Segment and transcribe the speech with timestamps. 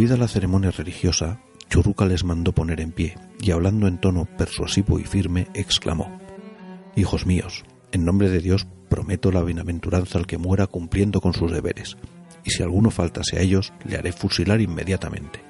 [0.00, 5.04] La ceremonia religiosa, Churruca les mandó poner en pie y hablando en tono persuasivo y
[5.04, 6.18] firme, exclamó
[6.96, 11.52] Hijos míos, en nombre de Dios prometo la bienaventuranza al que muera cumpliendo con sus
[11.52, 11.98] deberes,
[12.44, 15.42] y si alguno faltase a ellos, le haré fusilar inmediatamente.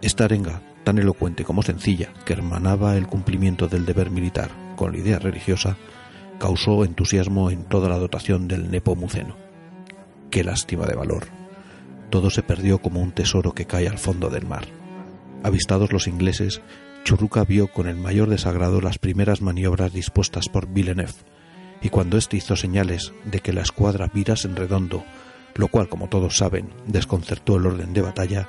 [0.00, 4.98] Esta arenga, tan elocuente como sencilla, que hermanaba el cumplimiento del deber militar con la
[4.98, 5.76] idea religiosa,
[6.38, 9.36] causó entusiasmo en toda la dotación del Nepomuceno.
[10.30, 11.45] Qué lástima de valor.
[12.10, 14.66] Todo se perdió como un tesoro que cae al fondo del mar.
[15.42, 16.60] Avistados los ingleses,
[17.04, 21.12] Churruca vio con el mayor desagrado las primeras maniobras dispuestas por Villeneuve,
[21.82, 25.04] y cuando éste hizo señales de que la escuadra virase en redondo,
[25.54, 28.48] lo cual, como todos saben, desconcertó el orden de batalla,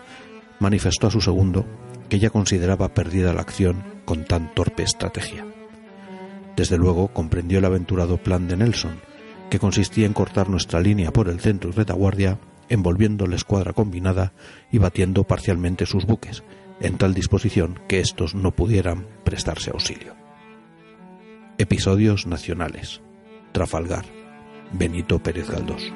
[0.60, 1.66] manifestó a su segundo
[2.10, 5.46] que ya consideraba perdida la acción con tan torpe estrategia.
[6.56, 9.00] Desde luego comprendió el aventurado plan de Nelson,
[9.50, 14.34] que consistía en cortar nuestra línea por el centro y retaguardia, envolviendo la escuadra combinada
[14.72, 16.44] y batiendo parcialmente sus buques,
[16.80, 20.16] en tal disposición que éstos no pudieran prestarse auxilio.
[21.58, 23.02] Episodios nacionales.
[23.52, 24.06] Trafalgar.
[24.72, 25.92] Benito Pérez Galdós.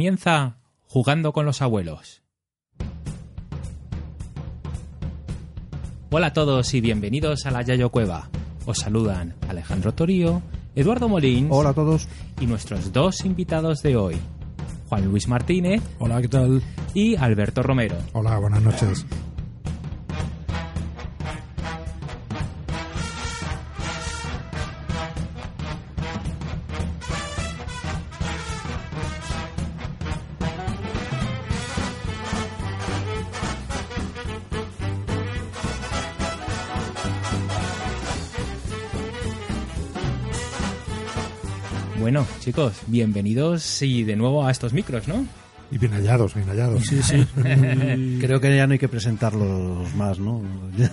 [0.00, 0.56] Comienza
[0.86, 2.22] jugando con los abuelos.
[6.10, 8.30] Hola a todos y bienvenidos a la Yayo Cueva.
[8.64, 10.40] Os saludan Alejandro Torío,
[10.74, 12.08] Eduardo Molín Hola a todos.
[12.40, 14.16] y nuestros dos invitados de hoy,
[14.88, 16.62] Juan Luis Martínez Hola, ¿qué tal?
[16.94, 17.96] y Alberto Romero.
[18.14, 19.04] Hola, buenas noches.
[42.20, 45.24] Bueno, chicos, bienvenidos y de nuevo a estos micros, ¿no?
[45.70, 46.84] Y bien hallados, bien hallados.
[46.84, 47.24] Sí, sí.
[48.20, 50.42] Creo que ya no hay que presentarlos más, ¿no?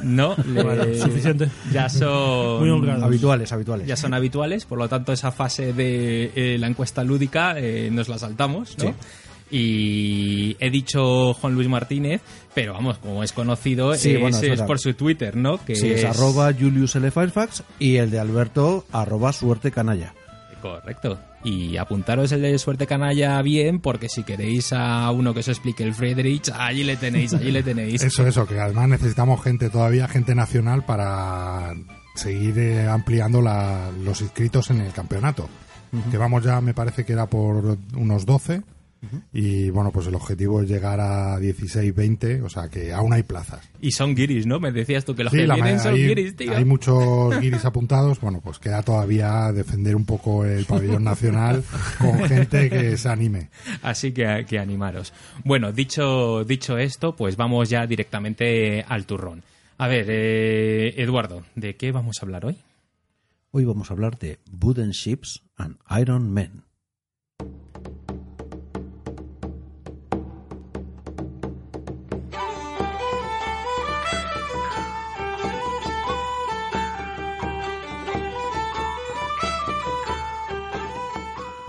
[0.03, 1.49] No, le- suficiente.
[1.73, 3.85] Ya son Muy habituales, habituales.
[3.87, 8.07] ya son habituales, por lo tanto esa fase de eh, la encuesta lúdica eh, nos
[8.07, 8.85] la saltamos, ¿no?
[8.85, 8.93] Sí.
[9.51, 12.21] Y he dicho Juan Luis Martínez,
[12.53, 14.67] pero vamos, como es conocido, Sí, es, bueno, es es verdad.
[14.67, 15.57] por su Twitter, ¿no?
[15.65, 17.11] Que Sí, es arroba Julius L.
[17.11, 20.13] Firefax y el de Alberto arroba suerte canalla.
[20.61, 21.19] Correcto.
[21.43, 25.83] Y apuntaros el de suerte canalla bien, porque si queréis a uno que os explique
[25.83, 28.01] el Friedrich, allí le tenéis, allí le tenéis.
[28.03, 31.73] Eso, eso, que además necesitamos gente todavía, gente nacional para
[32.15, 35.47] seguir eh, ampliando la- los inscritos en el campeonato.
[36.11, 38.61] Que vamos ya, me parece que era por unos 12.
[39.31, 43.23] Y bueno, pues el objetivo es llegar a 16, 20, o sea que aún hay
[43.23, 43.61] plazas.
[43.79, 44.59] Y son guiris, ¿no?
[44.59, 46.55] Me decías tú que los Sí, que la vienen son hay, guiris, tío.
[46.55, 48.19] hay muchos guiris apuntados.
[48.19, 51.63] Bueno, pues queda todavía defender un poco el pabellón nacional
[51.99, 53.49] con gente que se anime.
[53.81, 55.13] Así que, que animaros.
[55.43, 59.43] Bueno, dicho, dicho esto, pues vamos ya directamente al turrón.
[59.77, 62.57] A ver, eh, Eduardo, ¿de qué vamos a hablar hoy?
[63.51, 66.63] Hoy vamos a hablar de Wooden Ships and Iron Men.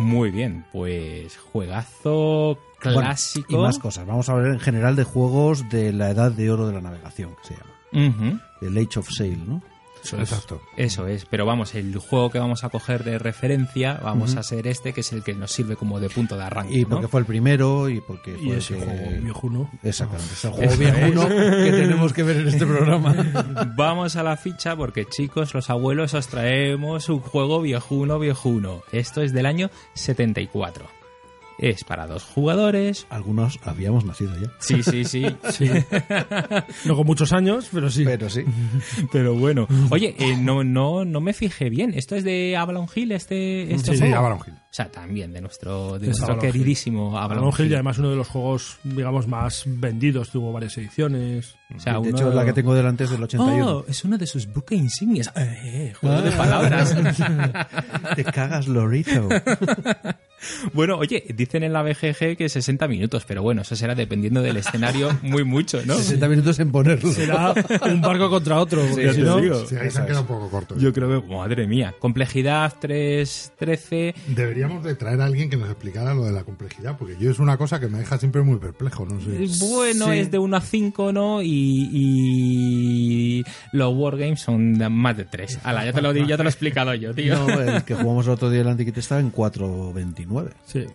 [0.09, 3.47] Muy bien, pues juegazo clásico.
[3.49, 4.07] Bueno, y más cosas.
[4.07, 7.35] Vamos a hablar en general de juegos de la edad de oro de la navegación,
[7.43, 8.41] que se llama.
[8.61, 9.63] El Age of Sail, ¿no?
[10.03, 10.31] Eso es.
[10.31, 10.61] Exacto.
[10.77, 14.67] Eso es, pero vamos, el juego que vamos a coger de referencia vamos a ser
[14.67, 16.79] este, que es el que nos sirve como de punto de arranque.
[16.79, 16.89] Y ¿no?
[16.91, 19.71] porque fue el primero y porque Y fue el ese que- juego viejuno.
[19.83, 23.15] Exactamente, es el juego viejuno que tenemos que ver en este programa.
[23.77, 28.83] Vamos a la ficha porque, chicos, los abuelos os traemos un juego viejuno, viejuno.
[28.93, 30.98] Esto es del año 74.
[31.59, 33.07] Es para dos jugadores.
[33.11, 34.53] Algunos habíamos nacido ya.
[34.61, 35.27] Sí, sí, sí.
[35.51, 35.69] Sí.
[36.85, 38.05] no con muchos años, pero sí.
[38.05, 38.45] Pero sí.
[39.13, 39.67] Pero bueno.
[39.91, 41.95] Oye, eh, no, no, no me fijé bien.
[41.95, 44.17] ¿Esto es de Avalon Hill, este, este Sí, sí, juego?
[44.17, 44.55] Avalon Hill.
[44.71, 47.71] O sea, también de nuestro, de Es nuestro queridísimo Avalon, Avalon Hill Hill.
[47.73, 50.29] y además uno de los juegos, digamos, más vendidos.
[50.29, 51.55] Tuvo varias ediciones.
[51.75, 53.67] O sea, de uno- hecho, la que tengo delante es del 81.
[53.79, 55.29] Oh, es uno de sus buques insignias.
[55.37, 56.95] Eh, eh, juego de palabras.
[58.17, 59.29] Te cagas, Lorito.
[60.73, 64.57] bueno, oye, dicen en la BGG que 60 minutos, pero bueno, eso será dependiendo del
[64.59, 65.95] escenario muy mucho, ¿no?
[65.97, 67.11] 60 minutos en ponerlo.
[67.13, 67.55] Será
[67.87, 68.83] un barco contra otro.
[68.87, 69.39] Porque ya si no.
[69.67, 70.81] Sí, ahí se han quedado un poco cortos.
[70.81, 74.15] Yo creo que, madre mía, complejidad 3, 13.
[74.59, 77.39] Deberíamos de traer a alguien que nos explicara lo de la complejidad, porque yo es
[77.39, 79.47] una cosa que me deja siempre muy perplejo, no sé.
[79.65, 80.19] Bueno, Sí.
[80.19, 81.43] es de 1 a 5, ¿no?
[81.43, 85.61] Y, y los Wargames son de más de 3.
[85.65, 87.35] Ala, ya te lo, di- ya te lo he explicado yo, tío.
[87.47, 90.51] No, el que jugamos el otro día el Antiquity estaba en 4.29.
[90.67, 90.87] sí.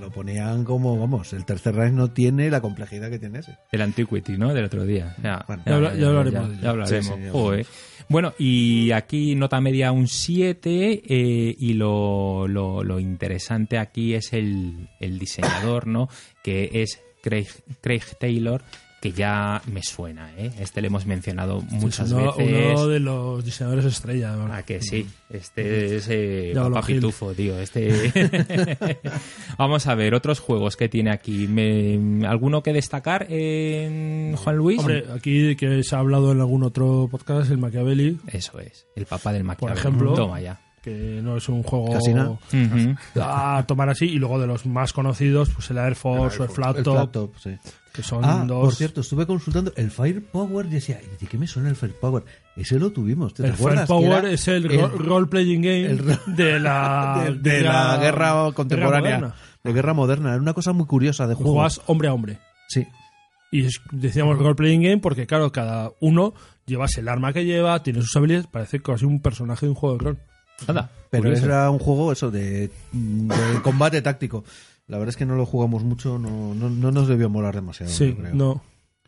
[0.00, 3.56] Lo ponían como, vamos, el tercer Reich no tiene la complejidad que tiene ese.
[3.70, 4.52] El Antiquity, ¿no?
[4.52, 5.14] Del otro día.
[5.22, 7.06] Ya, Bueno, ya habla- ya hablaremos ya- hablaremos.
[7.06, 7.66] Sí, sí, ya Joder.
[8.08, 14.32] Bueno, y aquí nota media un 7 eh, y lo, lo, lo interesante aquí es
[14.32, 16.08] el, el diseñador, ¿no?
[16.42, 17.48] Que es Craig,
[17.80, 18.62] Craig Taylor,
[19.04, 20.50] que ya me suena, ¿eh?
[20.58, 22.70] Este le hemos mencionado muchas uno, veces.
[22.74, 24.34] uno de los diseñadores estrella.
[24.50, 25.06] Ah, que sí.
[25.28, 26.80] Este es eh, Papá.
[26.80, 27.58] Pitufo, tío.
[27.58, 28.10] Este...
[29.58, 31.46] Vamos a ver, otros juegos que tiene aquí.
[31.48, 34.78] Me- ¿Alguno que destacar, en Juan Luis?
[34.78, 39.04] Hombre, aquí que se ha hablado en algún otro podcast, el Machiavelli, Eso es, el
[39.04, 39.78] papá del Maquiavelo.
[39.78, 40.14] ejemplo.
[40.14, 40.58] Toma ya.
[40.84, 42.30] Que no es un juego Casi nada.
[42.30, 42.94] Ujú.
[43.20, 44.04] a tomar así.
[44.04, 46.94] Y luego de los más conocidos, pues el Air Force o el Flat El Top,
[46.94, 47.56] flat top, sí.
[47.92, 48.60] que son Ah, dos.
[48.66, 52.22] por cierto, estuve consultando el Firepower y decía, ¿de qué me suena el Firepower?
[52.54, 53.86] Ese lo tuvimos, ¿te, el acuerdas?
[53.88, 57.60] Fire Que Power era es el, ro- role-playing game el ro- de la, de, de
[57.62, 59.34] la guerra contemporánea,
[59.64, 60.30] de guerra moderna.
[60.32, 61.54] Era una cosa muy curiosa de juego.
[61.54, 62.38] Juegas hombre a hombre.
[62.68, 62.86] Sí,
[63.50, 66.34] Y decíamos role-playing game porque, claro, cada uno
[66.66, 69.96] llevas el arma que lleva, tiene sus habilidades, parece casi un personaje de un juego
[69.98, 70.18] de rol.
[70.68, 70.90] Nada.
[71.10, 71.44] pero curioso.
[71.46, 74.44] era un juego eso de, de combate táctico.
[74.86, 77.90] La verdad es que no lo jugamos mucho, no, no, no nos debió molar demasiado.
[77.92, 78.34] sí, yo creo.
[78.34, 78.62] no.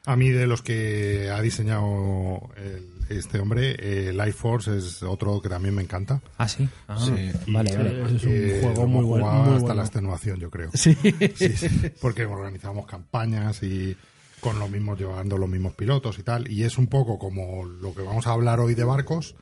[0.09, 5.41] A mí de los que ha diseñado el- este hombre, eh, Life Force es otro
[5.41, 6.21] que también me encanta.
[6.39, 6.69] Ah, sí.
[6.89, 7.13] Ah, Sí.
[7.49, 8.03] Vale, vale.
[8.17, 9.75] Es un eh, juego muy bueno, muy hasta bueno.
[9.75, 10.71] la extenuación, yo creo.
[10.75, 10.95] Sí.
[11.35, 11.69] Sí, sí,
[12.01, 13.97] porque organizamos campañas y
[14.41, 17.93] con los mismos llevando los mismos pilotos y tal y es un poco como lo
[17.95, 19.35] que vamos a hablar hoy de barcos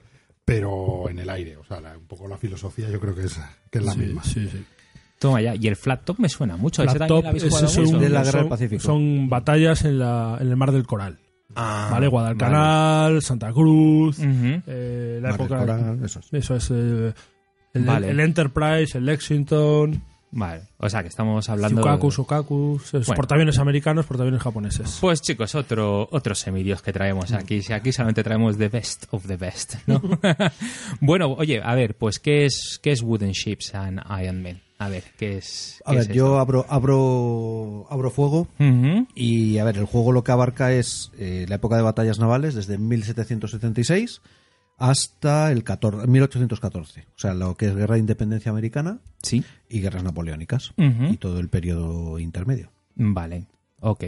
[0.45, 3.39] pero en el aire o sea la- un poco la filosofía yo creo que es
[3.71, 4.65] que es la Sí, misma sí, sí.
[5.19, 5.55] Toma ya.
[5.55, 6.83] Y el Flat Top me suena mucho.
[6.83, 7.99] ¿Ese Flat también Top, ese son, mucho?
[7.99, 8.83] de la Guerra del son- Pacífico.
[8.83, 11.19] son batallas en, la, en el Mar del Coral.
[11.55, 12.09] Ah, ¿Vale?
[12.09, 14.63] Guadalcanal, Santa Cruz, Ujú.
[14.67, 15.61] eh, la Mar del época.
[15.61, 16.33] Coral, eso es.
[16.33, 16.71] Eso es.
[16.73, 17.15] eh,
[17.75, 18.11] el, Vale.
[18.11, 20.03] el Enterprise, el Lexington,
[20.37, 20.63] Vale.
[20.79, 21.81] O sea, que estamos hablando...
[21.81, 23.17] Tsukaku, Sokaku, esos Bueno.
[23.17, 24.99] portaaviones americanos, portaaviones japoneses.
[25.01, 27.63] Pues chicos, otro, otro semidios que traemos aquí.
[27.63, 30.03] Si aquí solamente traemos the best of the best, ¿no?
[31.01, 34.61] bueno, oye, a ver, pues ¿qué es, qué es Wooden Ships and Iron Man?
[34.79, 35.81] A ver, ¿qué es?
[35.87, 38.49] A qué ver, es yo abro, abro, abro fuego
[39.15, 42.55] y a ver, el juego lo que abarca es eh, la época de batallas navales
[42.57, 44.21] desde 1776
[44.79, 47.07] hasta el 14, 1814.
[47.17, 49.45] O sea, lo que es guerra de independencia americana Sí.
[49.69, 52.71] y guerras napoleónicas y todo el periodo intermedio.
[52.97, 53.47] Vale,
[53.81, 54.05] ok.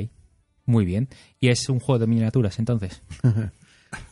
[0.64, 1.08] Muy bien.
[1.40, 3.02] ¿Y es un juego de miniaturas entonces?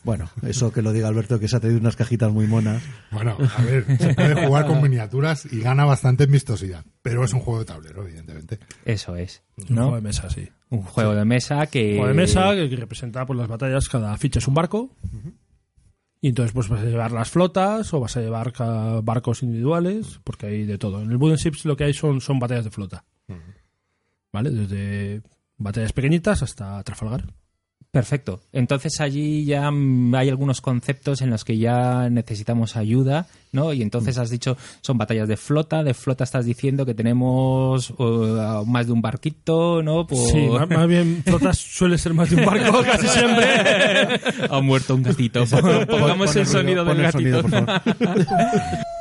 [0.03, 2.81] Bueno, eso que lo diga Alberto, que se ha traído unas cajitas muy monas.
[3.11, 7.33] bueno a ver se puede jugar con miniaturas y gana bastante en vistosidad pero es
[7.33, 9.81] un juego de tablero evidentemente Eso es, Un ¿no?
[9.83, 10.47] juego de mesa, sí.
[10.69, 11.91] Un juego de mesa que...
[11.97, 13.87] juego de mesa que, representa pues, las batallas.
[13.87, 14.89] Cada ficha es un barco.
[16.21, 18.53] Y entonces pues vas a llevar las flotas o vas a llevar
[19.03, 21.01] barcos individuales, porque hay de todo.
[21.01, 23.05] En el Wooden Ships lo que hay son, son batallas de flota.
[24.31, 24.49] ¿Vale?
[24.49, 25.21] Desde
[25.57, 27.25] batallas pequeñitas hasta Trafalgar.
[27.95, 28.41] Perfecto.
[28.51, 33.71] Entonces allí ya mm, hay algunos conceptos en los que ya necesitamos ayuda, ¿no?
[33.71, 38.65] Y entonces has dicho, son batallas de flota, de flota estás diciendo que tenemos uh,
[38.67, 40.05] más de un barquito, ¿no?
[40.05, 43.45] Por- Sí, más, más bien flotas suele ser más de un barco casi siempre.
[44.49, 45.45] ha muerto un gatito.
[45.87, 47.41] Pongamos Pon el sonido del el gatito.
[47.41, 47.81] sonido, por favor.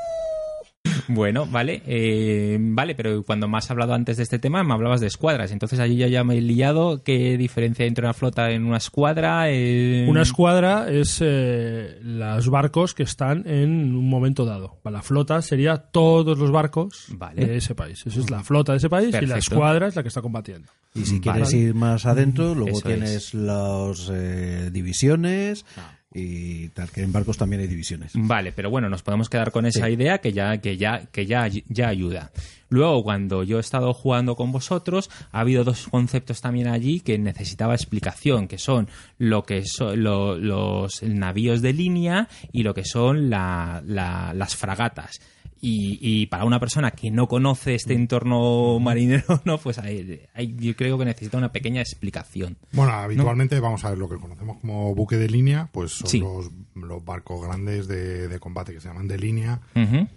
[1.09, 5.01] Bueno, vale, eh, vale, pero cuando me has hablado antes de este tema me hablabas
[5.01, 7.03] de escuadras, entonces allí ya, ya me he liado.
[7.03, 9.51] ¿Qué diferencia hay entre una flota en una escuadra?
[9.51, 14.79] Eh, Una escuadra es eh, los barcos que están en un momento dado.
[14.85, 17.45] La flota sería todos los barcos Vale.
[17.47, 18.07] de ese país.
[18.07, 20.69] Esa es la flota de ese país y la escuadra es la que está combatiendo.
[20.95, 21.23] Y si Vale.
[21.23, 23.35] quieres ir más adentro, luego Eso tienes es.
[23.35, 25.67] las eh, divisiones
[26.15, 28.13] y tal, que en barcos también hay divisiones.
[28.15, 31.49] Vale, pero bueno, nos podemos quedar con esa idea que ya, que ya, que ya,
[31.69, 32.31] ya ayuda.
[32.69, 37.19] Luego, cuando yo he estado jugando con vosotros, ha habido dos conceptos también allí que
[37.19, 42.85] necesitaba explicación, que son lo que son lo- los navíos de línea y lo que
[42.85, 45.21] son la- la- las fragatas.
[45.61, 50.27] Y, y para una persona que no conoce este entorno marinero, no, pues ahí
[50.59, 52.59] yo creo que necesita una pequeña explicación.
[52.73, 56.21] Bueno, habitualmente vamos a ver lo que conocemos como buque de línea, pues son Sí.
[56.21, 59.61] los, los barcos grandes de, de combate que se llaman de línea,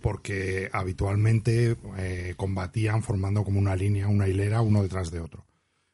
[0.01, 5.45] porque habitualmente eh, combatían formando como una línea, una hilera, uno detrás de otro.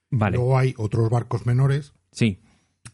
[0.09, 2.39] Vale, Luego hay otros barcos menores sí,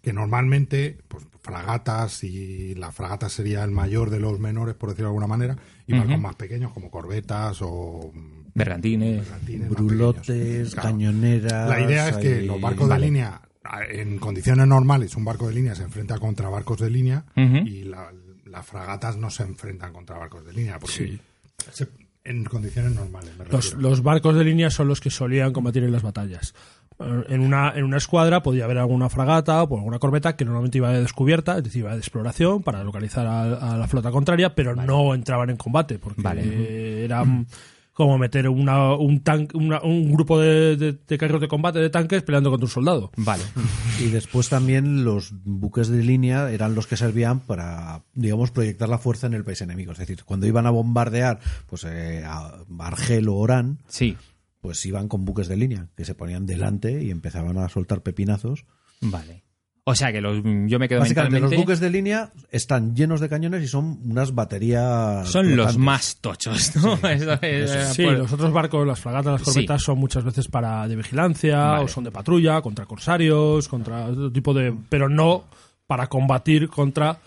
[0.01, 5.07] que normalmente, pues fragatas, y la fragata sería el mayor de los menores, por decirlo
[5.07, 8.11] de alguna manera, y barcos más pequeños como corbetas o
[8.53, 9.25] bergantines.
[9.69, 10.73] Brulotes.
[10.73, 10.89] Claro.
[10.89, 11.69] cañoneras.
[11.69, 13.01] La idea es que los barcos Vale.
[13.05, 13.41] de línea,
[13.91, 18.11] en condiciones normales, un barco de línea se enfrenta contra barcos de línea y la-
[18.45, 21.19] las fragatas no se enfrentan contra barcos de línea, porque
[21.71, 21.87] se-
[22.23, 23.31] en condiciones normales.
[23.37, 23.45] me
[23.81, 26.53] Los, barcos de línea son los que solían combatir en las batallas.
[26.99, 30.77] Eh, En una, en una escuadra podía haber alguna fragata o alguna corbeta que normalmente
[30.77, 34.53] iba de descubierta, es decir, iba de exploración para localizar a, a la flota contraria,
[34.53, 37.05] pero no entraban en combate porque Vale.
[37.05, 37.45] era mm,
[37.99, 41.89] como meter una, un, tan- una- un grupo de, de- de carros de combate de
[41.89, 43.11] tanques peleando contra un soldado.
[43.17, 43.43] Vale.
[43.99, 48.97] Y después también los buques de línea eran los que servían para, digamos, proyectar la
[48.99, 49.91] fuerza en el país enemigo.
[49.91, 54.15] Es decir, cuando iban a bombardear pues eh, a Argel o Orán, Sí,
[54.61, 58.63] pues iban con buques de línea, que se ponían delante y empezaban a soltar pepinazos.
[59.01, 59.43] vale.
[59.91, 61.57] O sea que los, yo me quedo Básicamente, los mentalmente...
[61.57, 65.27] buques de línea están llenos de cañones y son unas baterías.
[65.27, 66.93] son los más tochos, ¿no?
[67.09, 69.45] Eso es, Sí, por- los otros barcos, las fragatas, las Sí.
[69.45, 71.85] corbetas son muchas veces para de vigilancia Vale.
[71.85, 74.73] o son de patrulla, contra corsarios, contra otro tipo de...
[74.89, 75.45] pero no
[75.87, 77.17] para combatir contra...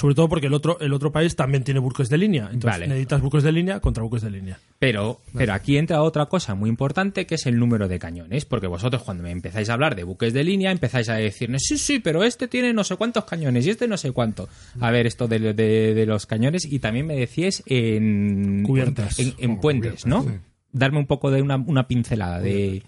[0.00, 2.44] Sobre todo porque el otro, el otro país también tiene buques de línea.
[2.52, 2.86] Entonces Vale.
[2.86, 4.60] necesitas buques de línea contra buques de línea.
[4.78, 8.68] Pero, pero aquí entra otra cosa muy importante que es el número de cañones, porque
[8.68, 11.98] vosotros cuando me empezáis a hablar de buques de línea empezáis a decirme, sí, sí,
[11.98, 14.48] pero este tiene no sé cuántos cañones y este no sé cuánto.
[14.78, 18.62] A ver, esto de, de- de los cañones y también me decíais en...
[18.62, 19.18] Cubiertas.
[19.18, 20.22] En, puentes, cubiertas, ¿no?
[20.22, 20.28] sí.
[20.70, 22.84] Darme un poco de una, una pincelada de,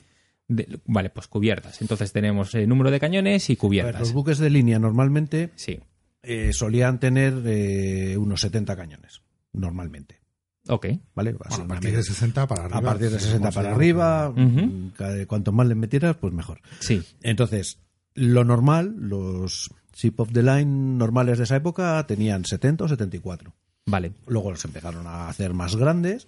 [0.47, 1.81] de- Vale, pues cubiertas.
[1.83, 4.01] Entonces tenemos eh, número de cañones y A ver, cubiertas.
[4.01, 5.81] los buques de línea normalmente Sí,
[6.23, 9.23] eh, solían tener eh, unos 70 cañones,
[9.53, 10.21] normalmente.
[10.69, 10.87] ok.
[11.15, 11.33] ¿Vale?
[11.33, 12.79] Bueno, a partir de 60 para arriba.
[12.79, 14.35] a partir de sí, 60 como para arriba,
[15.27, 16.61] cuanto más le metieras, pues mejor.
[16.81, 17.79] Sí, Entonces,
[18.15, 23.53] lo normal, los ship of the line normales de esa época tenían 70 o 74.
[23.87, 24.13] vale.
[24.27, 26.27] Luego los empezaron a hacer más grandes,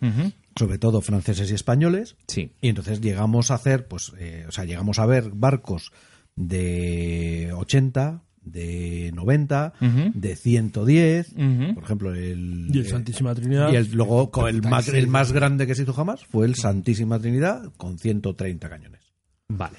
[0.56, 2.16] sobre todo franceses y españoles.
[2.26, 2.52] Sí.
[2.60, 5.92] Y entonces llegamos a hacer, pues, eh, o sea, llegamos a ver barcos
[6.34, 10.10] de 80, de 90, Ujú.
[10.14, 11.74] de 110, Ujú.
[11.74, 12.68] por ejemplo, el...
[12.72, 13.72] Y el eh, Santísima Trinidad.
[13.72, 16.46] y el, luego con el más, 36, el más grande que se hizo jamás fue
[16.46, 19.00] el Santísima Trinidad con 130 cañones.
[19.48, 19.78] Vale.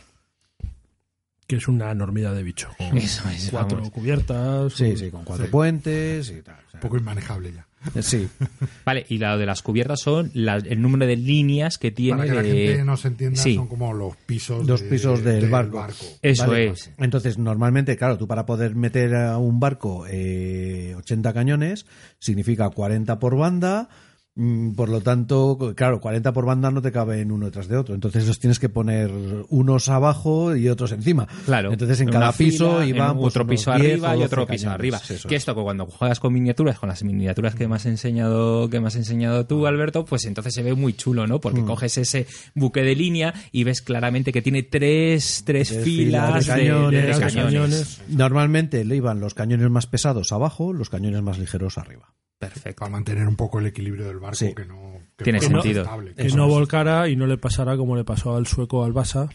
[1.48, 2.70] que es una enormidad de bicho.
[2.78, 3.92] Con Eso es, cuatro vamos.
[3.92, 4.74] cubiertas.
[4.74, 6.56] Sí, sí, con cuatro puentes y tal.
[6.68, 7.68] o sea, Un poco inmanejable ya.
[8.02, 8.28] Sí,
[8.86, 12.30] Vale, y la de las cubiertas son la- el número de líneas que tiene Para
[12.30, 13.56] que la de- gente nos entienda, Sí.
[13.56, 15.86] son como los pisos, Los de- pisos del barco.
[16.22, 16.70] Eso Vale.
[16.70, 16.92] es.
[16.98, 21.86] Entonces, normalmente, claro, tú para poder meter a un barco eh, 80 cañones,
[22.20, 23.90] significa 40 por banda.
[24.36, 27.94] Mm, Por lo tanto, claro, 40 por banda no te caben uno detrás de otro.
[27.96, 29.12] Entonces los tienes que poner
[29.50, 31.28] unos abajo y otros encima.
[31.46, 31.72] Claro.
[31.72, 34.48] Entonces en cada piso fila, iban en pues, otro piso 10 arriba y 12 otro
[34.48, 34.80] piso cañones.
[34.80, 34.98] arriba.
[35.10, 35.42] Eso que es.
[35.42, 38.96] esto cuando juegas con miniaturas, con las miniaturas que me has enseñado, que me has
[38.96, 41.40] enseñado tú, Alberto, pues entonces se ve muy chulo, ¿no?
[41.40, 42.26] Porque coges ese
[42.56, 47.20] buque de línea y ves claramente que tiene tres, tres Tres filas de cañones.
[47.20, 48.02] cañones.
[48.10, 52.14] Normalmente le iban los cañones más pesados abajo, los cañones más ligeros arriba.
[52.50, 52.80] Perfecto.
[52.80, 54.54] Para mantener un poco el equilibrio del barco, Sí.
[54.56, 54.94] que no...
[55.18, 55.84] Que Tiene sentido.
[55.84, 56.14] estable.
[56.16, 59.30] Que no volcara y no le pasara como le pasó al sueco Albasa.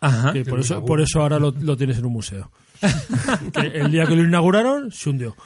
[0.00, 0.32] Ajá.
[0.32, 2.50] Que por, eso, por eso ahora lo, lo tienes en un museo.
[3.52, 5.36] Que el día que lo inauguraron, se hundió.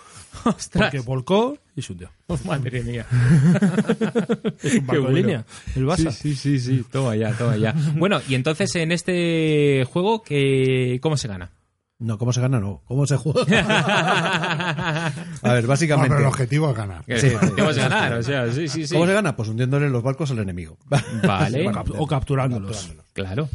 [0.72, 2.10] Porque volcó y se hundió.
[2.44, 3.06] Madre mía.
[4.62, 5.08] Es un barco bueno.
[5.16, 6.10] de línea, el Basa.
[6.10, 6.84] Sí, sí, sí, sí.
[6.90, 7.74] Toma ya, toma ya.
[7.96, 11.50] Bueno, y entonces en este juego, ¿qué, ¿cómo se gana?
[11.98, 12.60] No, ¿cómo se gana?
[12.60, 13.40] No, ¿cómo se juega?
[15.42, 16.08] a ver, No, básicamente.
[16.10, 17.02] pero el objetivo es ganar.
[17.06, 18.94] Sí, tenemos sí, que ganar, o sea, sí, sí, sí.
[18.94, 19.34] ¿Cómo se gana?
[19.36, 20.76] Pues hundiéndole los barcos al enemigo.
[21.26, 22.94] Vale, O cap- o capturándolos.
[23.14, 23.48] claro,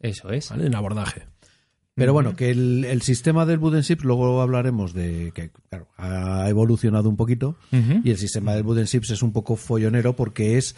[0.00, 0.50] eso es.
[0.50, 0.66] ¿vale?
[0.66, 1.26] En abordaje.
[1.96, 6.48] Pero bueno, que el, el sistema del Wooden Ships, luego hablaremos de que claro, ha
[6.48, 7.56] evolucionado un poquito.
[7.70, 10.74] Y el sistema del Wooden Ships es un poco follonero porque es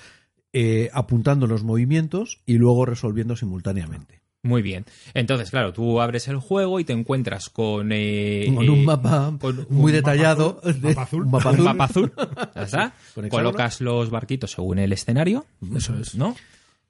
[0.52, 4.20] eh, apuntando los movimientos y luego resolviendo simultáneamente.
[4.47, 4.85] Muy bien.
[5.15, 7.91] Entonces, claro, tú abres el juego y te encuentras con...
[7.93, 10.61] eh, Con eh, un mapa con muy un detallado.
[10.62, 11.23] azul, de- mapa azul.
[11.25, 11.65] un mapa un azul.
[11.65, 12.12] mapa azul.
[12.55, 12.95] Ya está.
[13.15, 13.29] Con hexágono.
[13.50, 16.15] Colocas los barquitos según el escenario, Eso es.
[16.15, 16.37] ¿no?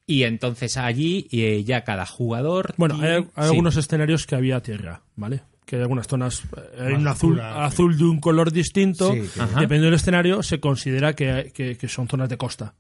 [0.07, 2.75] Y entonces allí eh, ya cada jugador...
[2.77, 3.51] Bueno, tiene- hay, hay Sí.
[3.51, 5.41] algunos escenarios que había tierra, ¿vale?
[5.65, 9.13] Que hay algunas zonas, eh, hay un azul, azul de un color distinto.
[9.13, 9.23] Sí.
[9.59, 12.75] Dependiendo del escenario, se considera que, que- que son zonas de costa.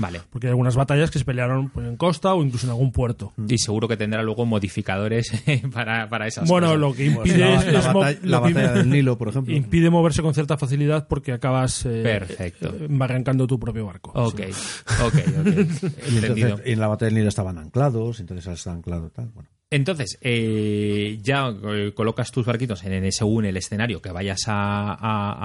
[0.00, 0.20] Vale.
[0.30, 3.32] Porque hay algunas batallas que se pelearon pues, en costa o incluso en algún puerto.
[3.48, 5.30] Y seguro que tendrá luego modificadores
[5.72, 6.80] para, para esas Bueno, cosas.
[6.80, 9.54] lo que Pues impide la, es, la es batalla, la batalla del Nilo, por ejemplo.
[9.54, 12.68] impide moverse con cierta facilidad porque acabas eh, Perfecto.
[12.68, 14.12] eh, barrancando tu propio barco.
[14.14, 14.84] Ok, Sí.
[15.04, 15.46] ok, ok.
[16.10, 16.48] Y Entendido.
[16.48, 19.28] entonces, en la batalla del Nilo estaban anclados, entonces está anclado tal.
[19.34, 19.48] Bueno.
[19.72, 24.92] Entonces, eh, ya eh, colocas tus barquitos en, en- según el escenario que vayas a,
[24.94, 24.96] a-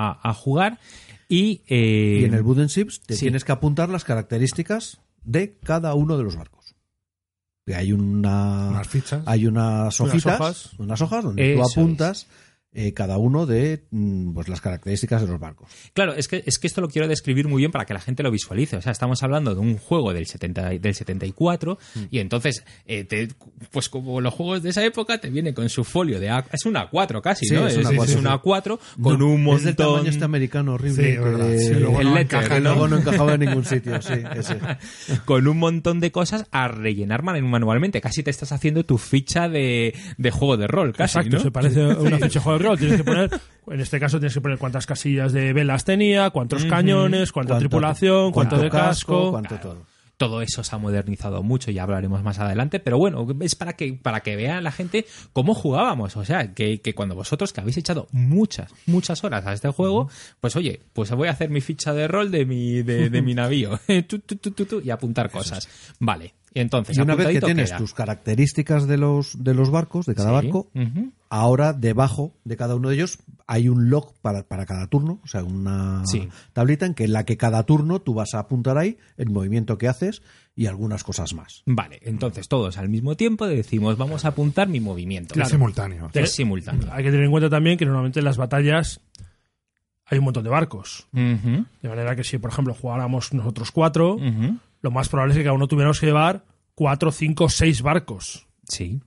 [0.10, 0.80] a- a jugar
[1.30, 3.22] y, eh, Y en el Wooden Ships te sí.
[3.22, 6.76] tienes que apuntar las características de cada uno de los barcos.
[7.66, 9.24] Que hay una Unas fichas.
[9.26, 10.70] hay unas hojitas, hojas.
[10.78, 12.28] unas hojas donde tú Eso apuntas
[12.76, 15.70] eh, cada uno de mm, pues las características de los barcos.
[15.94, 18.22] Claro, es que, es que esto lo quiero describir muy bien para que la gente
[18.22, 18.76] lo visualice.
[18.78, 22.00] O sea, estamos hablando de un juego del, 70, y- del 74 Mm.
[22.12, 23.30] y entonces, eh, te-
[23.72, 26.66] pues como los juegos de esa época, te viene con su folio de A, es
[26.66, 27.66] una A4 casi, Sí, ¿no?
[27.68, 28.40] es Es, una es A4, una sí.
[28.44, 29.58] A4 con No, un montón...
[29.60, 31.04] Es del tamaño este americano horrible.
[31.04, 32.70] Sí, que, verdad, sí, que luego el no letter, encaja, ¿no?
[32.72, 33.94] luego no encajaba en ningún sitio.
[34.02, 34.58] Sí, ese.
[35.26, 38.02] con un montón de cosas a rellenar man- manualmente.
[38.02, 41.44] Casi te estás haciendo tu ficha de, de juego de rol, casi, Exacto, ¿no?
[41.44, 42.78] se parece a una ficha de juego de rol.
[42.78, 43.30] Tienes que poner,
[43.68, 47.60] en este caso tienes que poner cuántas casillas de velas tenía, cuántos cañones, cuánta Cuánto-
[47.70, 49.32] tripulación, cuánto, de casco.
[49.32, 49.96] cuánto todo.
[50.18, 54.00] Todo eso se ha modernizado mucho, ya hablaremos más adelante, pero bueno, es para que,
[54.02, 56.16] para que vea la gente cómo jugábamos.
[56.16, 60.10] O sea, que, que cuando vosotros que habéis echado muchas, muchas horas a este juego,
[60.40, 63.34] pues oye, pues voy a hacer mi ficha de rol de mi, de, de mi
[63.36, 65.68] navío Tu, tu, tu, tu, tu, y apuntar cosas.
[66.00, 67.78] Vale, y entonces, Y una vez que tienes queda.
[67.78, 70.72] tus características de los, de los barcos, de cada Sí, barco,
[71.30, 75.28] ahora debajo de cada uno de ellos hay un log para, para cada turno, o
[75.28, 76.28] sea, una Sí.
[76.54, 79.78] tablita en que en la que cada turno tú vas a apuntar ahí el movimiento
[79.78, 80.22] que haces
[80.56, 81.62] y algunas cosas más.
[81.66, 85.40] Vale, entonces todos al mismo tiempo decimos vamos a apuntar mi movimiento.
[85.40, 86.10] Es simultáneo.
[86.14, 86.88] Es simultáneo.
[86.92, 89.02] Hay que tener en cuenta también que normalmente en las batallas
[90.08, 91.08] hay un montón de barcos.
[91.12, 94.18] De manera que si, por ejemplo, jugáramos nosotros cuatro.
[94.86, 96.46] Lo más probable es que cada uno tuviéramos que llevar
[96.76, 99.02] cuatro, cinco, seis barcos Sí.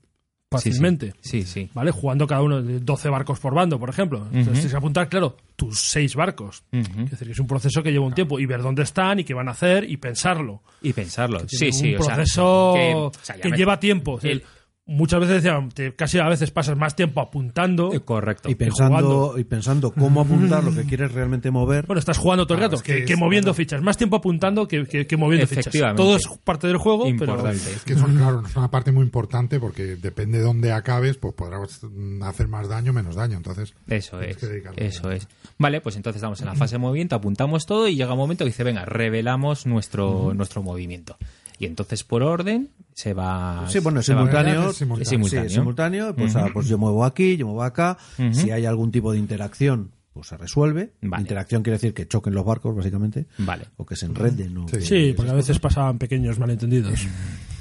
[0.51, 1.15] fácilmente.
[1.21, 1.69] Sí, sí.
[1.75, 1.91] ¿Vale?
[1.91, 4.19] Jugando cada uno de 12 barcos por bando, por ejemplo.
[4.25, 4.53] Entonces Ujú.
[4.55, 6.65] tienes que apuntar, claro, tus seis barcos.
[6.73, 9.25] Es decir, que es un proceso que lleva un tiempo y ver dónde están y
[9.25, 10.63] qué van a hacer y pensarlo.
[10.83, 11.41] Y pensarlo.
[11.49, 11.95] Sí, sí.
[11.95, 14.19] un o sea, proceso que- que, o sea, ya me- lleva tiempo.
[14.23, 14.43] El-
[14.91, 17.93] Muchas veces decían, te- casi a veces pasas más tiempo apuntando.
[17.93, 18.49] Eh, Correcto.
[18.51, 21.87] Y pensando, y pensando cómo apuntar lo que quieres realmente mover.
[21.87, 23.83] Bueno, estás jugando todo el Claro, rato, es que que, que es- moviendo fichas.
[23.83, 25.67] Más tiempo apuntando que, que- que moviendo fichas.
[25.67, 26.03] Efectivamente.
[26.03, 27.51] Todo es parte del juego, Importante.
[27.71, 31.35] Es que son, claro, es una parte muy importante porque depende de dónde acabes, pues
[31.35, 31.81] podrás
[32.23, 33.37] hacer más daño o menos daño.
[33.37, 34.39] Entonces, Eso es.
[34.77, 35.29] Eso es.
[35.59, 38.45] Vale, pues entonces estamos en la fase de movimiento, apuntamos todo y llega un momento
[38.45, 41.17] que dice, venga, revelamos nuestro, nuestro movimiento.
[41.59, 43.65] Y entonces por orden se va.
[43.69, 44.71] Sí, bueno, es se simultáneo.
[44.71, 45.03] Es simultáneo.
[45.03, 45.43] Es simultáneo.
[45.43, 46.15] Sí, es simultáneo.
[46.17, 47.99] Pues, ah, pues yo muevo aquí, yo muevo acá.
[48.33, 50.93] Si hay algún tipo de interacción, pues se resuelve.
[51.03, 51.23] Vale.
[51.23, 53.27] Interacción quiere decir que choquen los barcos, básicamente.
[53.39, 53.67] Vale.
[53.77, 54.57] O que se enreden.
[54.59, 54.81] o- Sí.
[54.83, 57.07] Sí, porque a veces pasaban pequeños malentendidos.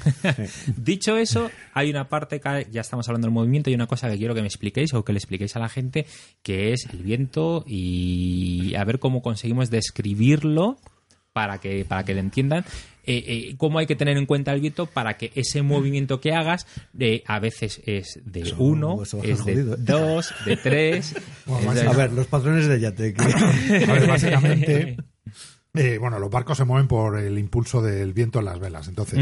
[0.76, 4.16] Dicho eso, hay una parte, que ya estamos hablando del movimiento, y una cosa que
[4.16, 6.06] quiero que me expliquéis o que le expliquéis a la gente,
[6.42, 10.78] que es el viento y a ver cómo conseguimos describirlo
[11.32, 12.64] para que, para que lo entiendan.
[13.10, 16.32] Eh, eh, cómo hay que tener en cuenta el viento para que ese movimiento que
[16.32, 16.66] hagas
[16.98, 19.78] eh, a veces es de Eso- uno, eso es de jodido, ¿eh?
[19.80, 21.14] dos, de tres.
[21.46, 23.20] Bueno, de- A ver, los patrones de Yatek.
[23.88, 24.96] a ver, básicamente,
[25.74, 28.88] eh, bueno, los barcos se mueven por el impulso del viento en las velas.
[28.88, 29.18] Entonces,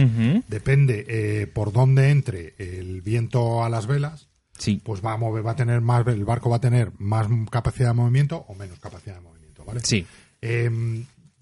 [0.49, 4.81] depende eh, por dónde entre el viento a las velas, Sí.
[4.83, 7.88] pues va a mover, va a tener más, el barco va a tener más capacidad
[7.90, 9.81] de movimiento o menos capacidad de movimiento, ¿vale?
[9.85, 10.07] Sí.
[10.40, 10.70] Eh,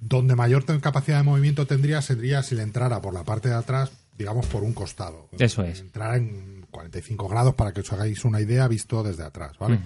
[0.06, 3.90] donde mayor capacidad de movimiento tendría sería si le entrara por la parte de atrás,
[4.18, 5.28] digamos por un costado.
[5.38, 5.80] Eso es.
[5.80, 9.80] Entrara en 45 grados para que os hagáis una idea visto desde atrás, ¿vale?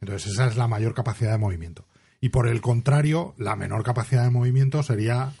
[0.00, 1.84] Entonces esa es la mayor capacidad de movimiento.
[2.20, 5.32] Y por el contrario, la menor capacidad de movimiento sería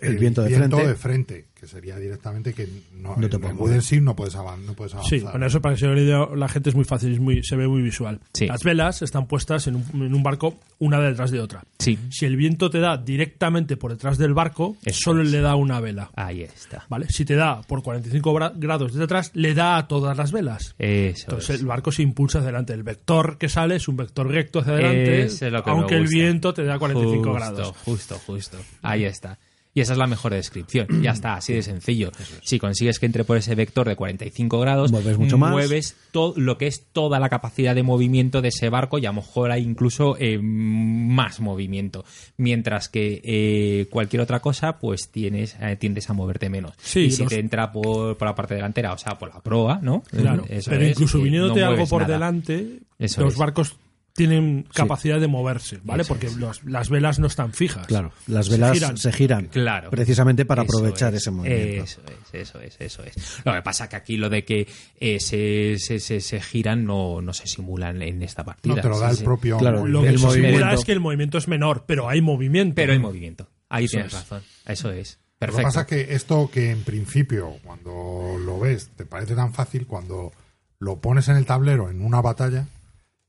[0.00, 0.86] El viento de frente.
[0.88, 4.74] de frente, que sería directamente que no, No te en el no puedes, avan- no
[4.74, 5.18] puedes avanzar.
[5.18, 7.56] Sí, bueno, eso para que se idea, la gente es muy fácil, es muy, se
[7.56, 8.20] ve muy visual.
[8.32, 8.46] Sí.
[8.46, 11.62] Las velas están puestas en un, en un barco una detrás de otra.
[11.78, 15.30] Sí, Si el viento te da directamente por detrás del barco, Eso solo es.
[15.30, 16.10] le da una vela.
[16.16, 16.86] ahí está.
[16.88, 17.06] ¿Vale?
[17.10, 20.74] Si te da por 45 gra- grados desde atrás, le da a todas las velas.
[20.78, 21.60] Eso Entonces es.
[21.60, 22.72] el barco se impulsa hacia adelante.
[22.72, 25.76] El vector que sale es un vector recto hacia adelante, Eso es lo que me
[25.76, 26.16] aunque el gusta.
[26.16, 27.76] viento te da 45 Justo, grados.
[27.84, 28.56] Justo, justo.
[28.82, 29.38] Ahí está.
[29.72, 30.88] Y esa es la mejor descripción.
[31.00, 32.10] Ya está, así de sencillo.
[32.42, 35.52] Si consigues que entre por ese vector de 45 grados, Mueves mucho más.
[35.52, 39.10] mueves todo lo que es toda la capacidad de movimiento de ese barco y a
[39.10, 42.04] lo mejor hay incluso eh, más movimiento.
[42.36, 46.72] Mientras que eh, cualquier otra cosa, pues tienes, eh, tiendes a moverte menos.
[46.82, 49.40] Sí, y si los- te entra por, por la parte delantera, o sea, por la
[49.40, 50.02] proa, ¿no?
[50.10, 52.14] Claro, Eso pero es, incluso eh, viniéndote no algo por nada.
[52.14, 53.38] delante, Eso los es.
[53.38, 53.76] barcos
[54.12, 56.04] tienen capacidad de moverse, ¿vale?
[56.04, 56.36] Porque es.
[56.36, 57.86] los- las velas no están fijas.
[57.86, 58.96] Claro, las Se velas giran.
[58.98, 59.46] se giran.
[59.46, 59.90] Claro.
[59.90, 61.84] Precisamente para Eso aprovechar es, ese movimiento.
[61.84, 62.00] Eso
[62.32, 63.14] es, eso es, eso es.
[63.44, 64.66] Lo que pasa que aquí lo de que
[64.98, 68.74] eh, se, se, se, se giran no, no se simulan en esta partida.
[68.76, 69.24] No te lo da Sí, el sí.
[69.24, 69.58] propio.
[69.58, 72.74] Claro, Lo El que se simula es que el movimiento es menor, pero hay movimiento.
[72.74, 73.48] Pero hay movimiento.
[73.68, 74.18] Ahí Eso tienes es.
[74.20, 74.42] razón.
[74.66, 75.18] Eso es.
[75.40, 75.62] Lo que Perfecto.
[75.68, 80.32] pasa es que esto que en principio, cuando lo ves, te parece tan fácil, cuando
[80.78, 82.66] lo pones en el tablero en una batalla,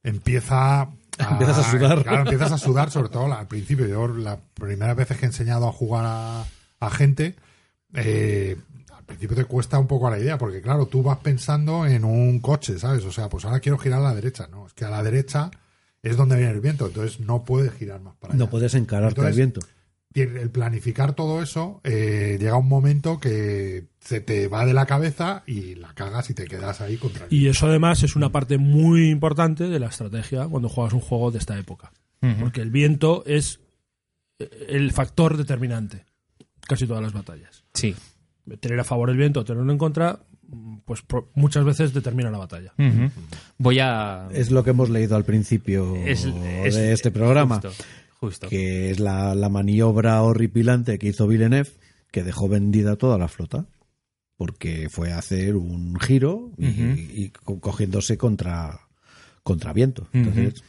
[0.04, 0.90] empieza a,
[1.30, 2.04] Empiezas a sudar.
[2.04, 3.88] Claro, empiezas a sudar, sobre todo al principio.
[3.88, 6.46] Yo, las primeras veces que he enseñado a jugar a,
[6.80, 7.36] a gente,
[7.94, 8.58] eh,
[8.92, 12.40] al principio te cuesta un poco la idea, porque claro, tú vas pensando en un
[12.40, 13.04] coche, ¿sabes?
[13.06, 14.48] O sea, pues ahora quiero girar a la derecha.
[14.48, 15.52] No, es que a la derecha
[16.02, 18.44] es donde viene el viento, entonces no puedes girar más para allá.
[18.44, 19.62] No puedes encararte al Entonces, viento.
[20.14, 24.86] Y el planificar todo eso, eh, llega un momento que se te va de la
[24.86, 28.30] cabeza y la cagas y te quedas ahí contra el Y eso además es una
[28.32, 31.92] parte muy importante de la estrategia cuando juegas un juego de esta época.
[32.40, 33.62] Porque el viento es
[34.40, 36.06] eh, el factor determinante.
[36.68, 37.64] Casi todas las batallas.
[37.74, 37.96] Sí.
[38.60, 41.04] Tener a favor el viento o tenerlo en contra, mm, pues
[41.36, 42.74] muchas veces determina la batalla.
[42.78, 43.10] Ujú.
[43.58, 44.28] Voy a.
[44.34, 47.72] Es lo que hemos leído al principio es- es- de este programa, Justo.
[48.22, 48.48] Justo.
[48.48, 51.72] que es la, la maniobra horripilante que hizo Villeneuve,
[52.12, 53.66] que dejó vendida toda la flota,
[54.38, 58.88] porque fue a hacer un giro y, cogiéndose contra,
[59.44, 60.08] contra viento.
[60.14, 60.64] Entonces,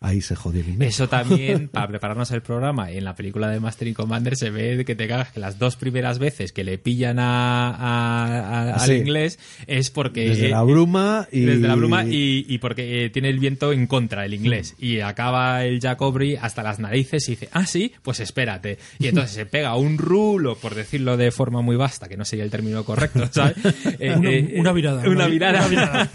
[0.00, 0.86] ahí se jodió Villeneuve.
[0.88, 4.84] Eso también, para prepararnos el programa, en la película de Master y Commander se ve
[4.84, 8.80] que te cagas que las dos primeras veces que le pillan a, a- a- al
[8.88, 8.92] Sí.
[8.94, 10.28] inglés es porque...
[10.28, 11.40] Desde eh, la bruma y...
[11.40, 14.74] Desde la bruma y, y porque eh, tiene el viento en contra el inglés.
[14.78, 18.78] Y acaba el Jack Aubrey hasta las narices y dice, ah, sí, pues espérate.
[18.98, 22.44] Y entonces se pega un rulo, por decirlo de forma muy vasta, que no sería
[22.44, 23.56] el término correcto, ¿sabes?
[23.98, 26.08] Eh, Una- eh, una virada, Una, una vi- virada.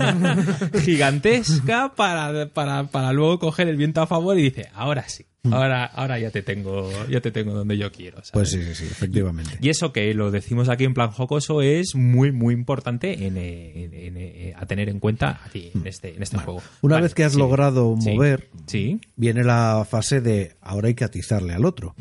[0.86, 5.26] gigantesca para, para, para luego coger el viento a favor y dice, ahora sí.
[5.50, 8.18] Ahora, ahora ya te tengo, ya te tengo donde yo quiero.
[8.18, 8.30] ¿sabes?
[8.32, 9.58] Pues sí, sí, sí, efectivamente.
[9.60, 13.86] Y eso que lo decimos aquí en plan jocoso es muy, muy importante en, eh,
[13.86, 16.62] en- en, eh, a tener en cuenta aquí en este, en este juego.
[16.82, 17.40] Una Vale, vez que has sí.
[17.40, 19.00] logrado mover, Sí.
[19.16, 21.96] viene la fase de ahora hay que atizarle al otro.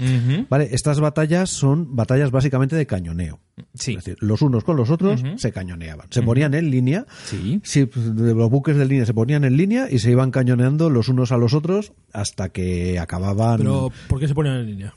[0.50, 3.40] Vale, estas batallas son batallas básicamente de cañoneo.
[3.74, 3.92] Sí.
[3.92, 6.06] Es decir, los unos con los otros se cañoneaban.
[6.10, 7.06] Se ponían en línea.
[7.24, 7.60] Sí.
[7.94, 11.30] De los buques de línea se ponían en línea y se iban cañoneando los unos
[11.32, 13.29] a los otros hasta que acababan.
[13.58, 14.94] Pero, ¿por qué se ponen en línea?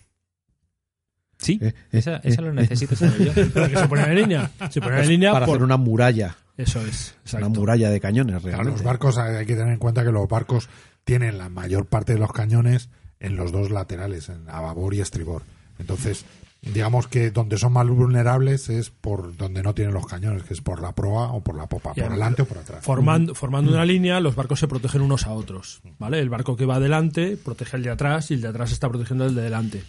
[1.38, 1.60] Sí.
[1.62, 3.34] Eh, eh, esa esa eh, lo necesito saber yo.
[3.54, 4.52] ¿Por qué se ponen en línea?
[4.70, 5.56] Se ponen en línea para por...
[5.56, 6.38] hacer una muralla.
[6.56, 7.48] Eso es, exacto.
[7.48, 8.72] Una muralla de cañones, Claro, realmente.
[8.80, 10.70] los barcos hay hay que tener en cuenta que los barcos
[11.04, 15.02] tienen la mayor parte de los cañones en los dos laterales, en a babor y
[15.02, 15.42] estribor.
[15.80, 16.26] Entonces,
[16.72, 20.62] digamos que donde son más vulnerables es por donde no tienen los cañones, que es
[20.62, 22.84] por la proa o por la popa, Y por además, delante o por atrás.
[22.86, 25.82] Formando, formando una línea, los barcos se protegen unos a otros.
[26.00, 26.20] ¿vale?
[26.20, 29.26] El barco que va adelante protege el de atrás y el de atrás está protegiendo
[29.26, 29.84] el de delante.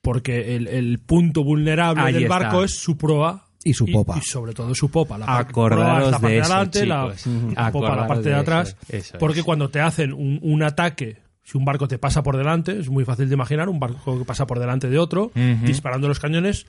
[0.00, 2.38] Porque el, el punto vulnerable Ahí del está.
[2.38, 3.42] barco es su proa.
[3.64, 4.16] Y su popa.
[4.16, 5.18] Y, sobre todo su popa.
[5.18, 8.76] La Acordaros la parte de eso, adelante, la, popa la parte de, de atrás.
[8.88, 9.44] eso, eso porque es.
[9.44, 13.04] cuando te hacen un, un ataque, si un barco te pasa por delante, es muy
[13.04, 15.30] fácil de imaginar, un barco que pasa por delante de otro,
[15.62, 16.66] disparando los cañones,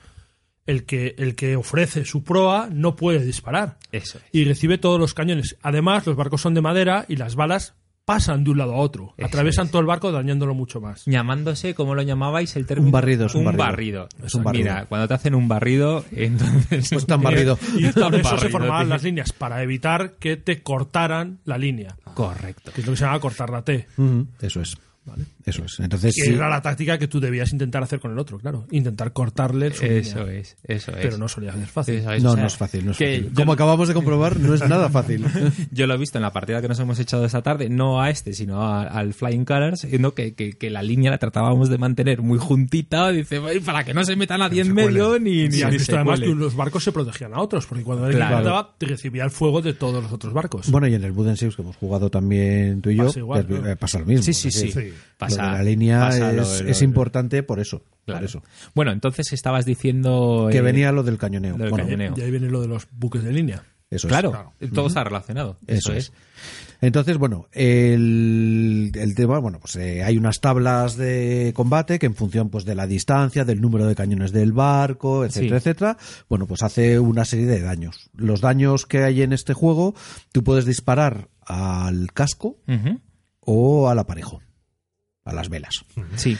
[0.66, 4.24] el que, el que ofrece su proa no puede disparar Eso es.
[4.30, 5.56] y recibe todos los cañones.
[5.62, 7.74] Además, los barcos son de madera y las balas
[8.08, 9.70] pasan de un lado a otro, Eso atravesan es.
[9.70, 11.04] todo el barco dañándolo mucho más.
[11.04, 12.56] Llamándose, ¿cómo lo llamabais?
[12.56, 12.86] El término?
[12.86, 13.64] Un barrido, es un un barrido.
[13.66, 14.08] barrido.
[14.24, 14.64] Es un barrido.
[14.64, 16.88] Mira, cuando te hacen un barrido, entonces...
[16.90, 17.58] Pues tan barrido.
[17.76, 18.88] Y por eso se formaban tío.
[18.94, 21.96] las líneas, para evitar que te cortaran la línea.
[22.14, 22.72] Correcto.
[22.74, 23.86] Que es lo que se llama cortar la T.
[24.40, 24.78] Eso es.
[25.04, 25.24] ¿vale?
[25.48, 25.80] Eso es.
[25.80, 28.66] Entonces, Que sí, era la táctica que tú debías intentar hacer con el otro, claro.
[28.70, 30.40] Intentar cortarle su Eso línea.
[30.40, 30.96] es, eso es.
[31.00, 31.94] Pero no solía ser fácil.
[31.96, 32.84] Eso es, no, o sea, no es fácil.
[32.84, 33.32] No es fácil.
[33.34, 35.24] Como acabamos de comprobar, no es nada fácil.
[35.70, 38.10] Yo lo he visto en la partida que nos hemos echado esta tarde, no a
[38.10, 40.14] este, sino a- al Flying Colors, ¿no?
[40.14, 43.94] que, que, que la línea la tratábamos de mantener muy juntita, dice, "Ay, para que
[43.94, 46.26] no se meta nadie en medio ni, ni, ni se además cuele".
[46.26, 48.36] que los barcos se protegían a otros, porque cuando alguien Claro.
[48.38, 50.70] mataba, recibía el fuego de todos los otros barcos.
[50.70, 53.46] Bueno, y en el Wooden Ships que hemos jugado también tú y yo, Pasa igual,
[53.46, 53.68] que es- ¿no?
[53.70, 54.22] eh, pasa lo mismo.
[54.22, 54.72] Sí, sí, sí.
[54.72, 54.92] Sí.
[55.16, 57.82] Pasa- de la línea pasa lo- es, lo- es importante por eso.
[58.04, 58.20] Claro.
[58.20, 58.42] Por eso.
[58.74, 60.48] Bueno, entonces estabas diciendo...
[60.50, 61.56] Que eh, venía lo del cañoneo.
[61.58, 62.14] lo del Bueno, cañoneo.
[62.16, 63.64] Y ahí viene lo de los buques de línea.
[63.90, 64.12] Eso es.
[64.12, 64.52] Claro, Claro.
[64.74, 65.58] todo está relacionado.
[65.66, 66.04] Eso, Eso es.
[66.06, 66.12] es.
[66.80, 72.14] Entonces, bueno, el, el tema, bueno, pues eh, hay unas tablas de combate que en
[72.14, 75.68] función pues de la distancia, del número de cañones del barco, etcétera, Sí.
[75.68, 75.96] etcétera,
[76.28, 78.10] bueno, pues hace una serie de daños.
[78.14, 79.94] Los daños que hay en este juego,
[80.32, 82.58] tú puedes disparar al casco
[83.40, 84.40] o al aparejo,
[85.28, 85.84] a las velas.
[86.16, 86.36] Sí,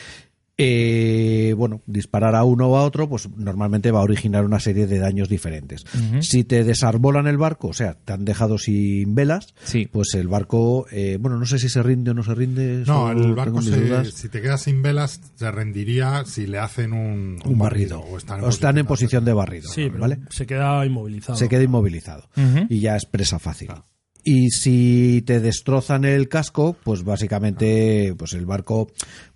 [0.61, 4.89] Eh, bueno, disparar a uno o a otro, pues normalmente va a originar una serie
[4.89, 5.85] de daños diferentes.
[6.21, 9.87] Si te desarbolan el barco, o sea, te han dejado sin velas, Sí.
[9.87, 12.83] pues el barco, eh, bueno, no sé si se rinde o no se rinde.
[12.89, 17.39] No, el barco, se- si te quedas sin velas, se rendiría si le hacen un,
[17.45, 18.01] un barrido.
[18.01, 20.19] O están O están en posición de barrido, Sí, pero ¿vale?
[20.29, 21.39] se queda inmovilizado.
[21.39, 22.29] Se queda inmovilizado
[22.69, 23.69] y ya es presa fácil.
[24.25, 28.91] Y si te destrozan el casco, pues básicamente pues el barco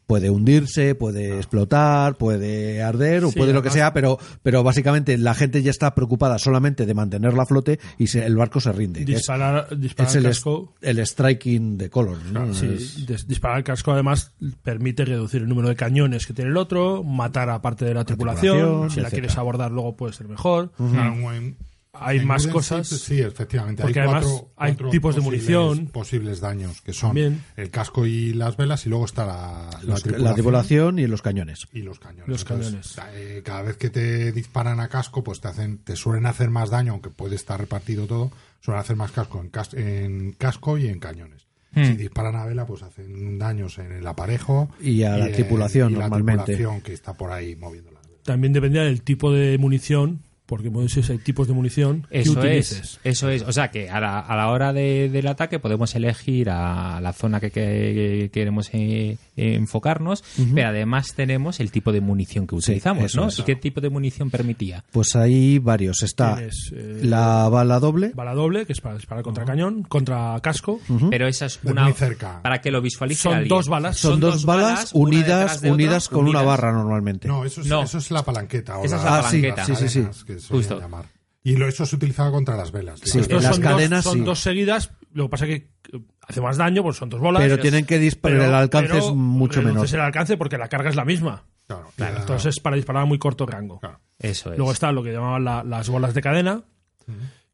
[0.07, 5.17] puede hundirse, puede explotar, puede arder o Sí, puede lo que sea, pero, pero básicamente
[5.17, 8.73] la gente ya está preocupada solamente de mantener la flote y se- el barco se
[8.73, 9.05] rinde.
[9.07, 10.75] Disparar, disparar es el, casco.
[10.83, 12.19] el striking de color.
[12.31, 12.53] ¿no?
[12.53, 12.67] Sí,
[13.09, 17.03] Es- disparar al casco además permite reducir el número de cañones que tiene el otro,
[17.05, 19.11] matar a parte de la tripulación, tripulación, si la etcétera.
[19.29, 20.73] quieres abordar luego puede ser mejor.
[20.77, 21.57] Claro, en-
[21.95, 22.89] Hay en más cosas.
[22.89, 23.83] Sí, efectivamente.
[23.83, 25.87] Porque hay además cuatro, hay cuatro tipos de munición.
[25.89, 27.43] Posibles daños, que son También.
[27.57, 30.25] el casco y las velas, y luego está la, la los- tripulación.
[30.25, 31.69] la tripulación y los cañones.
[31.73, 32.29] y los cañones.
[32.29, 33.17] Los Entonces, cañones.
[33.21, 36.71] eh, cada vez que te disparan a casco, pues te hacen, te suelen hacer más
[36.71, 40.87] daño, aunque puede estar repartido todo, suelen hacer más casco en, cas- en casco y
[40.89, 41.47] en cañones.
[41.75, 41.85] Hmm.
[41.85, 45.93] Si disparan a vela, pues hacen daños en el aparejo Y a la en- tripulación,
[45.93, 46.45] y la normalmente.
[46.55, 48.23] tripulación que está por ahí moviendo las velas.
[48.23, 50.21] También dependía del tipo de munición,
[50.53, 52.79] porque como dices, hay tipos de munición que Eso utilices.
[52.79, 53.41] es, eso es.
[53.45, 57.15] O sea que a la, a la hora de- del ataque podemos elegir a la
[57.15, 60.23] zona que, que queremos eh, enfocarnos,
[60.55, 63.29] pero además tenemos el tipo de munición que utilizamos, ¿no?
[63.29, 63.39] es.
[63.39, 64.85] ¿Y qué tipo de munición permitía?
[64.93, 66.03] Pues hay varios.
[66.03, 68.13] Está Tienes, eh, la bala doble.
[68.15, 70.81] Bala doble, que es para disparar contra cañón, contra casco.
[71.11, 72.43] Pero esa es una muy cerca.
[72.43, 73.49] para que lo visualice Son alguien.
[73.49, 73.97] dos balas.
[73.97, 77.27] Son, dos balas, unidas, unidas con una barra normalmente.
[77.27, 77.85] No, eso es, No.
[77.85, 78.77] eso es la palanqueta.
[78.79, 79.65] o Esa es la- Ah, palanqueta.
[79.65, 80.07] sí, sí, sí.
[80.49, 80.79] Justo.
[80.81, 81.07] llamar.
[81.45, 83.01] Y lo, eso se utilizaba contra las velas.
[83.01, 84.25] Sí, Las en Estos las son cadenas, dos, son sí.
[84.25, 87.43] dos seguidas, lo que pasa es que eh, hace más daño, pues son dos bolas.
[87.43, 89.87] Pero tienen es- que disparar, pero- el alcance pero es mucho menor.
[89.93, 91.45] el alcance porque la carga es la misma.
[91.67, 93.81] Claro, Claro, queda- entonces es para disparar a muy corto rango.
[93.81, 94.01] claro.
[94.19, 94.59] Eso es.
[94.59, 96.63] Luego está lo que llamaban la- las bolas de cadena,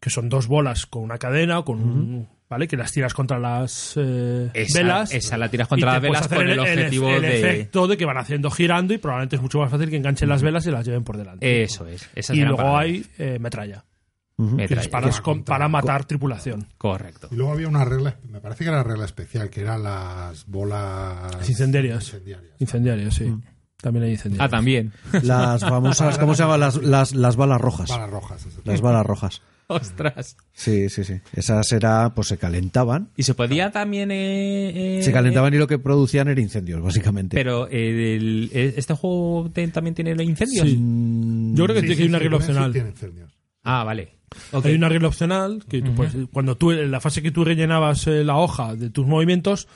[0.00, 2.66] que son dos bolas con una cadena, con un- ¿vale?
[2.68, 5.12] Que las tiras contra las eh, Esa- velas.
[5.12, 8.16] esa la tiras contra las velas con el objetivo el de- efecto de que van
[8.18, 11.04] haciendo girando y probablemente es mucho más fácil que enganchen las velas y las lleven
[11.04, 11.62] por delante.
[11.62, 12.08] Eso es.
[12.30, 13.84] Y luego para- hay eh, metralla,
[14.38, 14.90] metralla.
[14.90, 16.66] Para con- para matar tripulación.
[16.78, 17.28] Correcto.
[17.30, 21.48] Y luego había una regla, me parece que era regla especial, que eran las bolas
[21.48, 22.04] Incendiarias.
[22.04, 22.52] incendiarias.
[22.60, 23.34] Incendiarias, sí.
[23.80, 24.44] También hay incendiarias.
[24.44, 24.92] Ah, también.
[25.22, 26.58] Las famosas, ¿cómo se llaman?
[26.58, 27.88] Las, las, las balas rojas.
[27.88, 28.44] Balas rojas.
[28.64, 29.42] Las balas rojas.
[29.82, 30.36] Ostras.
[30.54, 31.20] Sí, sí, sí.
[31.34, 33.10] Esas era, pues se calentaban.
[33.16, 34.10] Y se podía también.
[34.10, 37.36] eh, eh, Se calentaban y lo que producían era incendios, básicamente.
[37.36, 40.66] Pero eh, el- eh, este juego te- también tiene los incendios.
[40.66, 40.76] Sí.
[41.54, 42.72] Yo creo que Sí, tiene sí, hay una regla sí, opcional.
[42.72, 43.30] tiene incendios.
[43.62, 44.14] Ah, vale.
[44.52, 44.66] Ok.
[44.66, 48.06] Hay una regla opcional que tú puedes- cuando tú en la fase que tú rellenabas
[48.06, 49.68] eh, la hoja de tus movimientos,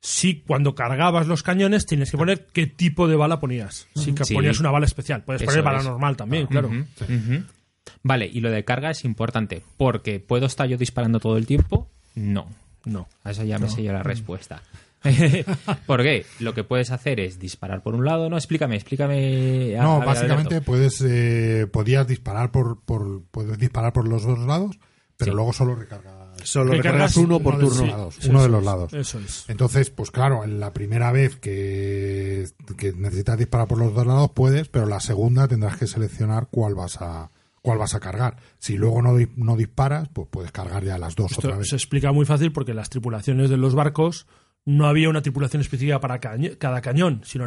[0.00, 3.86] sí cuando cargabas los cañones tienes que poner qué tipo de bala ponías.
[3.94, 4.34] Si que Sí.
[4.34, 5.84] ponías una bala especial, puedes Eso poner bala es.
[5.84, 6.68] normal también, claro.
[6.68, 7.42] Ujú, ujú.
[8.02, 9.62] Vale, y lo de carga es importante.
[9.76, 11.88] Porque ¿puedo estar yo disparando todo el tiempo?
[12.14, 12.46] No.
[12.84, 13.08] No.
[13.24, 14.62] A eso ya me sé yo la respuesta.
[15.86, 16.24] ¿Por qué?
[16.40, 18.36] Lo que puedes hacer es disparar por un lado, ¿no?
[18.36, 19.76] Explícame, explícame.
[19.76, 24.24] a- a No, ver, básicamente puedes eh, podías disparar por, por puedes disparar por los
[24.24, 24.78] dos lados,
[25.16, 25.36] pero Sí.
[25.36, 27.82] luego solo recargas Solo Recargas recargas uno por uno de turno.
[27.86, 28.92] los lados, Sí, uno de los lados.
[28.92, 29.44] Eso es.
[29.48, 32.44] Entonces, pues claro, en la primera vez que,
[32.76, 36.74] que necesitas disparar por los dos lados puedes, pero la segunda tendrás que seleccionar cuál
[36.74, 37.30] vas a
[37.66, 38.36] cuál vas a cargar.
[38.60, 41.68] Si luego no, no disparas, pues puedes cargar ya las dos otra Esto vez.
[41.70, 44.28] se explica muy fácil porque las tripulaciones de los barcos
[44.64, 47.46] no había una tripulación específica para cada cañón, sino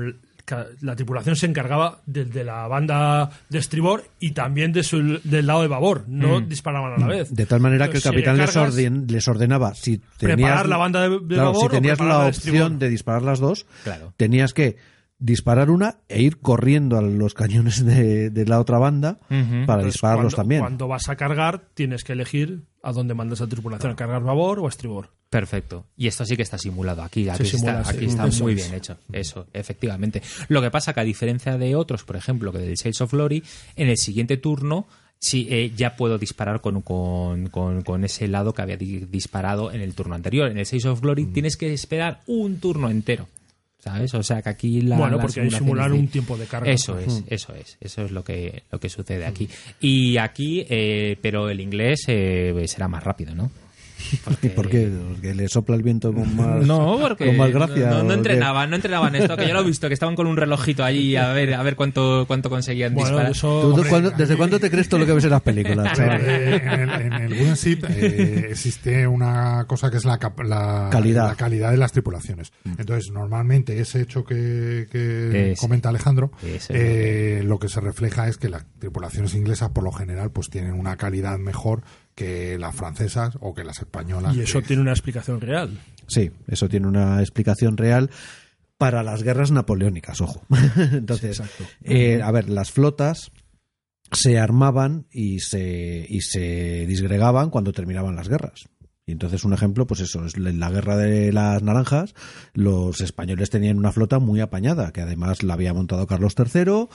[0.81, 5.47] la tripulación se encargaba de, de la banda de estribor y también de su- del
[5.47, 6.03] lado de babor.
[6.07, 7.33] No disparaban a la vez.
[7.33, 10.37] De tal manera que el Entonces, si capitán les, cargas, orden- les ordenaba si tenías,
[10.37, 12.71] Preparar la banda de- de claro, babor si tenías la la de opción estribor.
[12.79, 14.13] de disparar las dos, Claro.
[14.17, 14.75] tenías que
[15.19, 19.85] disparar una e ir corriendo a los cañones de, de la otra banda para Entonces,
[19.93, 20.61] dispararlos cuando, también.
[20.61, 24.59] Cuando vas a cargar, tienes que elegir a dónde mandas a tripulación, a cargar babor
[24.59, 25.09] o a estribor.
[25.29, 25.85] Perfecto.
[25.95, 27.29] Y esto sí que está simulado aquí.
[27.29, 27.97] Aquí simula, está, sí.
[27.97, 28.97] aquí está Eso muy bien hecho.
[29.11, 30.21] Eso, efectivamente.
[30.47, 33.43] Lo que pasa que a diferencia de otros, por ejemplo, que del Shades of Glory,
[33.75, 34.87] en el siguiente turno
[35.19, 39.71] sí eh, ya puedo disparar con, con, con- con ese lado que había di- disparado
[39.71, 40.49] en el turno anterior.
[40.49, 43.27] En el Shades of Glory tienes que esperar un turno entero.
[43.79, 44.13] ¿Sabes?
[44.13, 44.97] O sea que aquí la.
[44.97, 46.69] bueno, la porque hay simular un tiempo de carga.
[46.69, 49.47] Eso es, eso es, eso es lo que, lo que sucede aquí.
[49.79, 53.49] Y aquí, eh, pero el inglés eh, será más rápido, ¿no?
[54.23, 54.89] Porque- ¿Por qué?
[55.21, 57.89] ¿Que le sopla el viento con más, no, porque con más gracia?
[58.03, 60.83] no, entrenaban, no entrenaban esto, que yo lo he visto, que estaban con un relojito
[60.83, 63.31] allí a ver, a ver cuánto, cuánto conseguían Bueno, disparar.
[63.31, 63.61] eso.
[63.61, 65.41] ¿Tú- tú Hombre, cuándo- a ¿Desde cuándo te crees todo lo que ves en las
[65.41, 65.99] películas?
[66.29, 71.27] Eh, en, el, en el Wooden Ship eh, existe una cosa que es la, Calidad.
[71.27, 72.51] la calidad de las tripulaciones.
[72.77, 78.27] Entonces, normalmente ese hecho que, que Es- comenta Alejandro, es eh, lo que se refleja
[78.27, 81.81] es que las tripulaciones inglesas, por lo general, pues tienen una calidad mejor
[82.19, 84.35] que las francesas o que las españolas.
[84.35, 85.79] Y eso que- tiene una explicación real.
[86.07, 88.09] Sí, eso tiene una explicación real
[88.77, 90.41] para las guerras napoleónicas, ojo.
[90.91, 91.41] Entonces,
[91.81, 93.31] eh, a ver, las flotas
[94.11, 98.67] se armaban y se, y se disgregaban cuando terminaban las guerras.
[99.09, 102.13] Y entonces un ejemplo, pues eso, es en la guerra de las naranjas,
[102.53, 106.87] los españoles tenían una flota muy apañada, que además la había montado Carlos III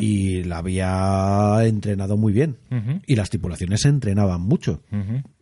[0.00, 2.58] y la había entrenado muy bien.
[3.06, 4.82] Y las tripulaciones se entrenaban mucho.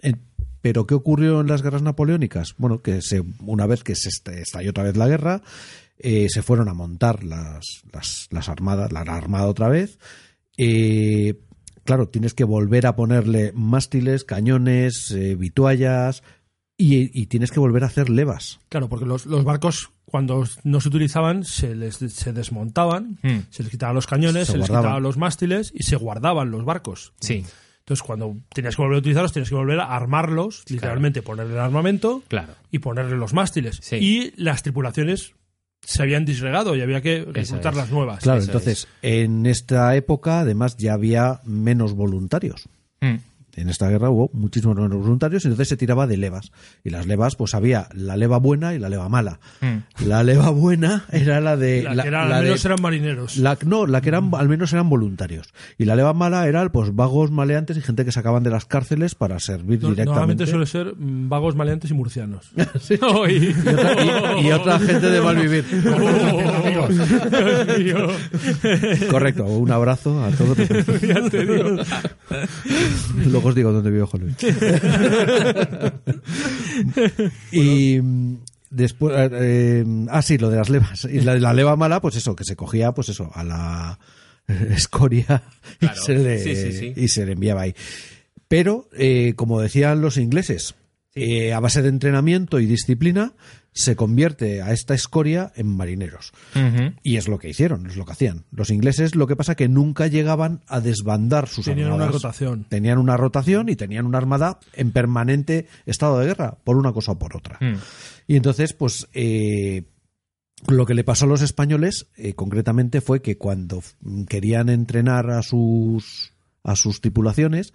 [0.03, 0.15] Eh,
[0.61, 2.55] Pero ¿qué ocurrió en las guerras napoleónicas?
[2.57, 5.43] Bueno, que se, una vez que se est- estalló otra vez la guerra,
[5.99, 9.99] eh, se fueron a montar las, las, las armadas, la, la armada otra vez.
[10.57, 11.35] Eh,
[11.85, 16.23] claro, tienes que volver a ponerle mástiles, cañones, eh, vituallas
[16.77, 18.61] y, y tienes que volver a hacer levas.
[18.69, 23.39] Claro, porque los, los barcos, cuando no se utilizaban, se les se desmontaban, Mm.
[23.51, 26.65] se les quitaban los cañones, Se se, les quitaban los mástiles y se guardaban los
[26.65, 27.13] barcos.
[27.21, 27.45] Sí,
[27.81, 31.61] Entonces, cuando tenías que volver a utilizarlos, tenías que volver a armarlos, literalmente ponerle el
[31.61, 32.55] armamento claro.
[32.71, 33.79] y ponerle los mástiles.
[33.83, 33.97] Sí.
[33.97, 35.35] Y las tripulaciones
[35.85, 38.23] se habían disgregado y había que reclutar las nuevas.
[38.23, 42.69] Claro, entonces, en esta época además ya había menos voluntarios.
[43.01, 43.17] Mm.
[43.55, 46.53] En esta guerra hubo muchísimos menos voluntarios y entonces se tiraba de levas.
[46.85, 49.41] Y las levas, pues había la leva buena y la leva mala.
[49.61, 50.07] Mm.
[50.07, 51.83] La leva buena era la de...
[51.83, 53.37] La que era- la al de- menos eran marineros.
[53.37, 55.53] la- no, la que eran al menos eran voluntarios.
[55.79, 59.15] Y la leva mala era pues vagos maleantes y gente que sacaban de las cárceles
[59.15, 60.05] para servir No- directamente.
[60.07, 62.51] Normalmente suele ser mm, vagos, maleantes y murcianos.
[62.93, 65.65] Y otra, y- y otra gente de mal vivir.
[67.79, 68.07] Mío.
[69.11, 70.57] Correcto, un abrazo a todos.
[71.03, 71.77] Ya te digo.
[73.43, 74.37] Luego os digo dónde vive Juan Luis.
[77.53, 78.01] y
[78.71, 79.15] después.
[79.17, 81.05] eh, eh, ah, sí, lo de las levas.
[81.05, 83.99] Y la, la leva mala, pues eso, que se cogía, pues eso, a la
[84.71, 85.43] escoria
[85.79, 86.01] Claro.
[86.01, 86.93] y, se le, Sí, sí, sí.
[86.97, 87.75] y se le enviaba ahí.
[88.49, 90.75] Pero, eh, como decían los ingleses,
[91.15, 93.33] eh, a base de entrenamiento y disciplina,
[93.73, 96.33] se convierte a esta escoria en marineros.
[97.03, 98.45] Y es lo que hicieron, es lo que hacían.
[98.51, 102.23] Los ingleses lo que pasa que nunca llegaban a desbandar sus Tenían una armadas.
[102.23, 102.65] rotación.
[102.69, 107.13] Tenían una rotación y tenían una armada en permanente estado de guerra, por una cosa
[107.13, 107.59] o por otra.
[107.61, 107.79] Mm.
[108.27, 109.85] Y entonces, pues, eh,
[110.69, 113.83] lo que le pasó a los españoles, eh, concretamente, fue que cuando
[114.29, 117.73] querían entrenar a sus, a sus tripulaciones,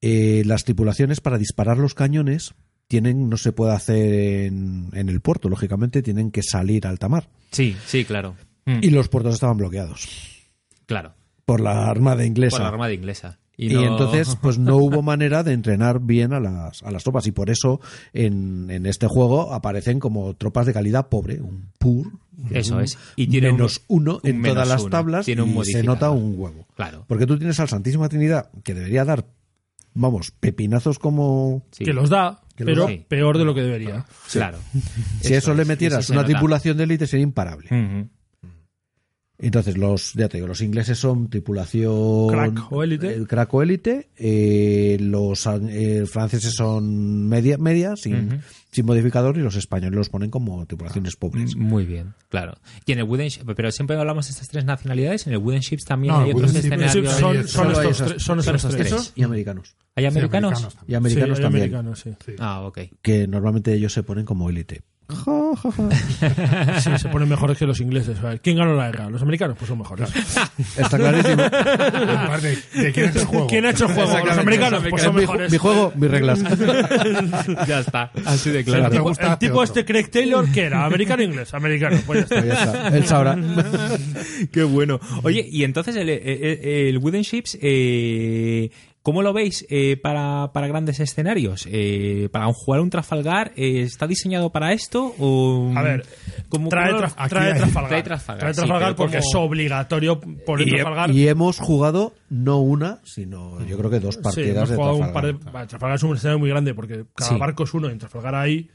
[0.00, 2.54] eh, las tripulaciones para disparar los cañones
[2.92, 7.08] tienen, no se puede hacer en, en el puerto, lógicamente tienen que salir a alta
[7.08, 7.30] mar.
[7.50, 8.34] Sí, sí, claro.
[8.66, 8.80] Mm.
[8.82, 10.06] Y los puertos estaban bloqueados
[10.84, 11.14] Claro.
[11.46, 12.58] por la armada inglesa.
[12.58, 13.38] Por la armada inglesa.
[13.56, 17.26] Y, no- entonces, pues no hubo manera de entrenar bien a las, a las tropas.
[17.26, 17.80] Y por eso
[18.12, 22.12] en, en este juego aparecen como tropas de calidad pobre, un pur.
[22.50, 22.98] Eso un es.
[23.16, 24.90] Y tiene menos un- uno un en menos todas las uno.
[24.90, 26.66] tablas Tiene un y se nota un huevo.
[26.76, 27.06] Claro.
[27.08, 29.24] Porque tú tienes al Santísima Trinidad, que debería dar,
[29.94, 31.64] vamos, pepinazos como...
[31.72, 31.84] Sí.
[31.84, 34.04] Que los da, pero peor de lo que debería.
[34.30, 34.58] Claro.
[35.20, 36.32] Si a eso es, le metieras eso una nota.
[36.32, 37.68] tripulación de élite sería imparable.
[39.38, 42.28] Entonces, los, ya te digo, los ingleses son tripulación.
[42.28, 43.12] Crack o élite.
[43.16, 44.08] eh, crack o élite.
[44.16, 50.30] eh, los eh, franceses son media, media sin, sin modificador, y los españoles los ponen
[50.30, 51.56] como tripulaciones pobres.
[51.56, 52.54] Muy bien, claro.
[52.86, 55.60] Y en el Wooden Ship, pero siempre hablamos de estas tres nacionalidades, en el Wooden
[55.60, 56.92] Ships también No, hay otros escenarios.
[57.18, 58.22] Son, son estos tres.
[58.22, 58.88] Son son estos estos tres.
[58.90, 58.92] tres.
[58.92, 59.74] Esos y americanos.
[59.94, 60.52] ¿Hay Sí, americanos?
[60.52, 61.62] americanos Y americanos Sí, también.
[61.64, 62.10] americanos, sí.
[62.24, 62.32] Sí.
[62.38, 62.78] Ah, ok.
[63.02, 64.82] Que normalmente ellos se ponen como élite.
[66.80, 68.18] Sí, se ponen mejores que los ingleses.
[68.20, 69.10] A ver, ¿Quién ganó la guerra?
[69.10, 69.56] ¿Los americanos?
[69.58, 70.08] Pues son mejores.
[70.76, 71.42] Está clarísimo.
[71.42, 73.46] Aparte, ¿de quién es el juego?
[73.46, 74.18] ¿Quién ha hecho el juego?
[74.24, 75.52] Los americanos, los pues son mi, mejores.
[75.52, 76.42] mi juego, mis reglas.
[77.68, 78.10] ya está.
[78.24, 78.84] Así de claro.
[78.84, 80.84] te tipo, gusta, el tipo este Craig Taylor, ¿qué era?
[80.86, 81.52] ¿Americano o inglés?
[81.54, 82.40] Americano, pues ya está.
[82.40, 82.96] Pues ya está.
[82.96, 83.36] Él sabrá.
[84.52, 84.98] Qué bueno.
[85.22, 86.20] Oye, y entonces el, el,
[86.64, 88.70] el Wooden Ships, eh,
[89.02, 91.66] ¿cómo lo veis eh, para, para grandes escenarios?
[91.70, 95.14] Eh, ¿Para un- jugar un Trafalgar eh, está diseñado para esto?
[95.18, 96.04] O, A ver,
[96.48, 97.88] ¿cómo- trae, Traf- trae Trafalgar.
[97.90, 101.10] Trae Trafalgar, Trae Trafalgar porque como- es obligatorio poner Y- Trafalgar.
[101.10, 104.94] Y hemos jugado no una, sino yo creo que dos Sí, partidas hemos de jugado
[104.94, 105.34] un Trafalgar.
[105.34, 105.50] par de...
[105.52, 107.38] vale, Trafalgar es un escenario muy grande porque cada Sí.
[107.38, 108.70] barco es uno y en Trafalgar hay,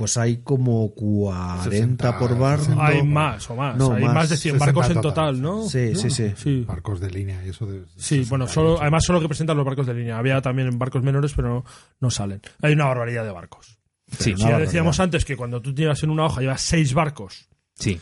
[0.00, 2.64] Pues hay como 40 60, por barco.
[2.64, 2.86] 60.
[2.86, 3.76] hay No, más o más.
[3.76, 4.14] no, hay más.
[4.14, 5.68] más, de 100 60 barcos en total, total, ¿no?
[5.68, 6.32] Sí, sí, sí.
[6.38, 7.84] Sí, Barcos de línea y eso de.
[7.96, 10.16] Sí, 60 bueno, solo, además solo que presentan los barcos de línea.
[10.16, 11.64] Había también barcos menores, pero no,
[12.00, 12.40] no salen.
[12.62, 13.76] Hay una barbaridad de barcos.
[14.18, 17.50] Sí, Si ya decíamos antes que cuando tú tienes en una hoja llevas seis barcos,
[17.74, 18.00] sí.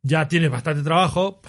[0.00, 1.42] ya tienes bastante trabajo.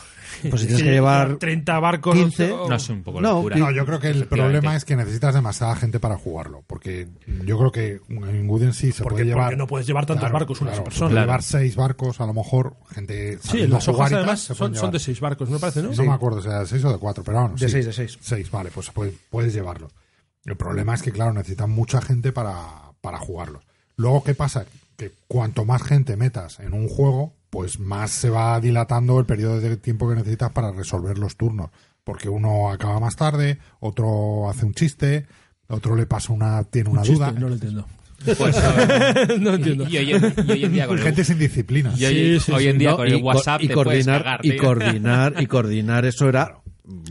[0.50, 2.16] Pues si tienes que llevar 30 barcos.
[2.16, 3.56] 15, o- No es un poco No, locura.
[3.58, 6.64] No, yo creo que el problema es que necesitas demasiada gente para jugarlo.
[6.68, 7.08] Porque
[7.46, 9.46] yo creo que en Wooden sí se porque, puede llevar.
[9.46, 11.10] porque no puedes llevar tantos Claro, barcos una claro, persona.
[11.10, 13.38] puedes llevar seis barcos, a lo mejor, gente.
[13.42, 15.92] Sí, las hojas jugar y tal, además son, son de seis barcos, me parece, ¿no?
[15.92, 17.56] No me acuerdo, o sea, de seis o de cuatro, pero bueno.
[17.56, 17.72] De sí.
[17.72, 18.18] seis, de seis.
[18.22, 19.90] Seis, vale, pues puedes, puedes llevarlo.
[20.46, 22.56] El problema es que, claro, necesitan mucha gente para,
[23.02, 23.62] para jugarlo.
[23.98, 24.66] Luego, ¿qué pasa?
[25.02, 29.60] Que cuanto más gente metas en un juego, pues más se va dilatando el periodo
[29.60, 31.72] de tiempo que necesitas para resolver los turnos.
[32.04, 35.26] Porque uno acaba más tarde, otro hace un chiste,
[35.68, 37.32] otro le pasa una, tiene una Chiste, duda.
[37.32, 37.88] no lo entiendo.
[38.38, 38.56] Pues,
[39.39, 39.88] no entiendo.
[39.89, 41.91] y, y hoy en, y hoy en día con el, Gente sin disciplina.
[41.97, 42.70] y hoy, Sí, sí, hoy sí.
[42.70, 46.06] en día No, con y el WhatsApp y te coordinar cagar, y coordinar y coordinar
[46.06, 46.61] eso era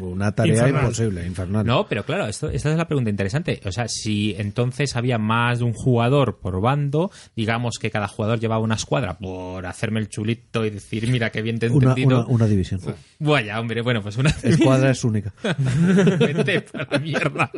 [0.00, 0.82] una tarea Infernal.
[0.82, 1.66] imposible, infernal.
[1.66, 3.60] No, pero claro, esto, esta es la pregunta interesante.
[3.64, 8.40] O sea, si entonces había más de un jugador por bando, digamos que cada jugador
[8.40, 11.90] llevaba una escuadra por hacerme el chulito y decir, mira qué bien te he una,
[11.90, 12.20] entendido.
[12.20, 12.80] una, una división.
[13.20, 15.32] Vaya, hombre, bueno, pues una Escuadra es única.
[16.18, 17.50] Vete para la mierda.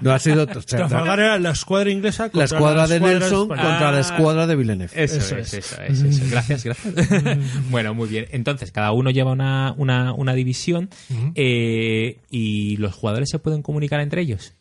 [0.00, 3.92] No ha sido Trafalgar era la escuadra inglesa contra la escuadra de escuadra Nelson contra
[3.92, 4.00] la Ah.
[4.00, 4.92] escuadra de Villeneuve.
[4.94, 5.72] Eso, Eso es, es.
[5.72, 6.30] eso es, eso es.
[6.30, 6.94] Gracias, gracias.
[7.70, 8.26] bueno, muy bien.
[8.30, 10.90] Entonces, cada uno lleva una, una, una división
[11.34, 14.54] eh, y los jugadores se pueden comunicar entre ellos.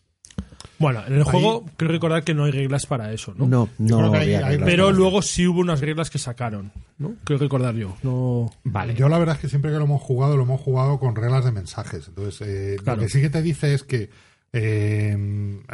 [0.77, 3.45] Bueno, en el juego creo recordar que no hay reglas para eso, ¿no?
[3.47, 6.71] No, no que hay- había hay- reglas Pero luego sí hubo unas reglas que sacaron,
[6.97, 7.15] ¿no?
[7.25, 7.97] Creo recordar yo.
[8.01, 8.49] No...
[8.63, 8.95] Vale.
[8.95, 11.43] Yo la verdad es que siempre que lo hemos jugado, lo hemos jugado con reglas
[11.43, 12.07] de mensajes.
[12.07, 13.01] Entonces, eh, Claro.
[13.01, 14.09] lo que sí que te dice es que
[14.53, 15.17] eh,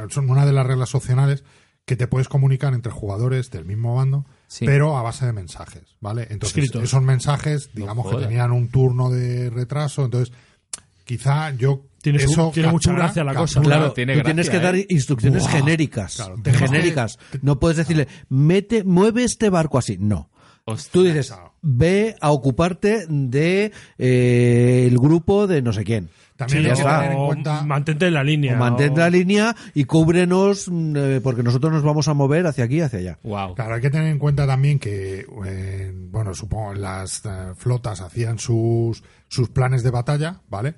[0.10, 1.44] son una de las reglas opcionales
[1.86, 4.66] que te puedes comunicar entre jugadores del mismo bando, Sí.
[4.66, 6.24] pero a base de mensajes, ¿vale?
[6.32, 6.84] Entonces, Escritos.
[6.84, 10.34] esos mensajes, digamos que tenían un turno de retraso, entonces
[11.06, 13.62] quizá yo Tiene su- eso tiene mucha gracia la cosa.
[13.62, 14.86] Claro, tiene tú gracia, tienes que dar ¿eh?
[14.90, 16.16] instrucciones genéricas.
[16.18, 17.18] Claro, genéricas.
[17.42, 19.98] No puedes decirle, mete, mueve este barco así.
[20.00, 20.30] No.
[20.92, 26.10] Tú dices, ve a ocuparte de eh, el grupo de no sé quién.
[26.36, 28.56] También Sí, hay que tener en cuenta mantente en la línea.
[28.56, 32.46] O mantén o- la línea y cúbrenos mm, eh, porque nosotros nos vamos a mover
[32.48, 33.20] hacia aquí y hacia allá.
[33.24, 33.56] Wow.
[33.56, 38.38] Claro, hay que tener en cuenta también que, eh, bueno, supongo las eh, flotas hacían
[38.40, 40.74] sus, sus planes de batalla, ¿vale?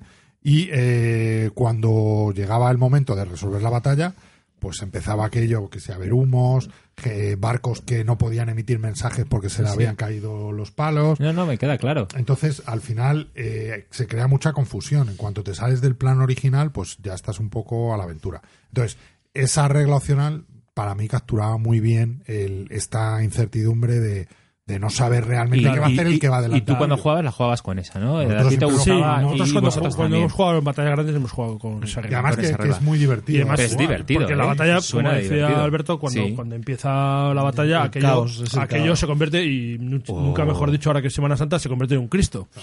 [0.48, 4.14] Y eh, cuando llegaba el momento de resolver la batalla,
[4.58, 9.50] pues empezaba aquello, que sea haber humos, que barcos que no podían emitir mensajes porque
[9.50, 11.20] se le habían caído los palos.
[11.20, 12.08] No, no, me queda claro.
[12.16, 15.10] Entonces, al final, eh, se crea mucha confusión.
[15.10, 18.40] En cuanto te sales del plan original, pues ya estás un poco a la aventura.
[18.68, 18.96] Entonces,
[19.34, 24.28] esa regla opcional, para mí, capturaba muy bien el, esta incertidumbre de,
[24.68, 26.66] de no saber realmente qué va a hacer el que va y adelante.
[26.72, 28.22] tú cuando jugabas la jugabas con esa, ¿no?
[28.22, 30.20] Nosotros a ti te Sí, gustaba nosotros y cuando, vosotros cuando también.
[30.22, 32.62] hemos jugado en batallas grandes hemos jugado con esa Y además con que, esa que
[32.62, 32.76] regla.
[32.76, 33.38] es muy divertido.
[33.38, 33.86] Y además es jugar.
[33.88, 34.20] divertido.
[34.20, 34.46] Porque la ¿eh?
[34.46, 35.62] batalla, Suena como decía divertido.
[35.64, 36.32] Alberto, cuando, Sí.
[36.34, 36.88] cuando empieza
[37.34, 38.98] la batalla, El aquello, caos, es el aquello caos.
[39.00, 39.76] se convierte, y
[40.08, 40.20] Oh.
[40.20, 42.48] nunca mejor dicho ahora que es Semana Santa, se convierte en un Cristo.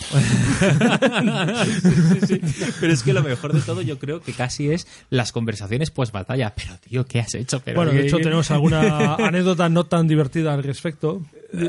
[1.65, 2.65] Sí, sí, sí.
[2.79, 6.11] Pero es que lo mejor de todo yo creo que casi es las conversaciones post
[6.13, 6.53] batalla.
[6.55, 7.59] Pero tío, ¿qué has hecho?
[7.63, 11.21] Pero Bueno, de ¿qué- hecho tenemos alguna anécdota no tan divertida al respecto.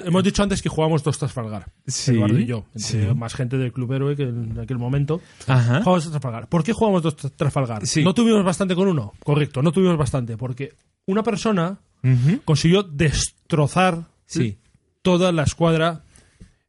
[0.05, 2.99] Hemos dicho antes que jugamos dos Trafalgar, Sí, Eduardo y yo, sí.
[3.17, 5.21] más gente del Club Héroe que en aquel momento.
[5.47, 5.81] Ajá.
[5.83, 6.49] Jugamos dos Trafalgar.
[6.49, 7.87] ¿Por qué jugamos dos Tra- Trafalgar?
[7.87, 8.03] Sí.
[8.05, 9.13] No tuvimos bastante con uno.
[9.25, 10.37] Correcto, no tuvimos bastante.
[10.37, 10.73] Porque
[11.07, 11.79] una persona
[12.45, 14.59] consiguió destrozar Sí.
[15.03, 16.03] toda la escuadra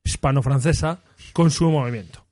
[0.04, 1.00] hispano-francesa
[1.34, 2.24] con su movimiento.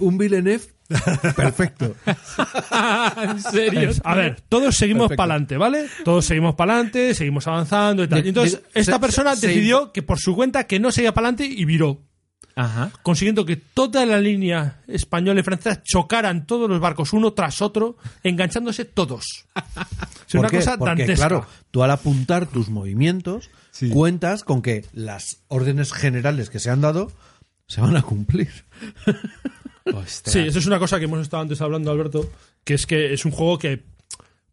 [0.00, 0.62] Un Villeneuve
[1.36, 1.94] perfecto.
[3.22, 3.90] ¿En serio?
[4.04, 5.86] A ver, todos seguimos para adelante, ¿vale?
[6.04, 8.24] Todos seguimos para adelante, seguimos avanzando y tal.
[8.24, 11.12] Y entonces, de- esta se- persona se- decidió que por su cuenta que no seguía
[11.12, 12.02] para adelante y viró.
[12.60, 12.90] Ajá.
[13.04, 17.96] consiguiendo que toda la línea española y francesa chocaran todos los barcos uno tras otro,
[18.24, 19.46] enganchándose todos.
[19.54, 20.56] Es ¿Por una qué?
[20.56, 21.28] cosa Porque, dantesca.
[21.28, 23.48] claro, tú al apuntar tus movimientos,
[23.92, 27.12] cuentas con que las órdenes generales que se han dado
[27.68, 28.50] se van a cumplir.
[29.94, 30.32] Ostras.
[30.32, 32.30] Sí, eso es una cosa que hemos estado antes hablando, Alberto,
[32.64, 33.82] que es que es un juego que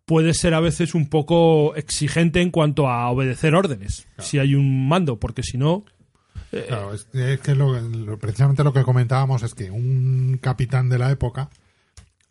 [0.05, 4.87] puede ser a veces un poco exigente en cuanto a obedecer órdenes, si hay un
[4.87, 5.83] mando, porque si no...
[6.67, 10.97] Claro, es, es que lo- lo- precisamente lo que comentábamos es que un capitán de
[10.99, 11.49] la época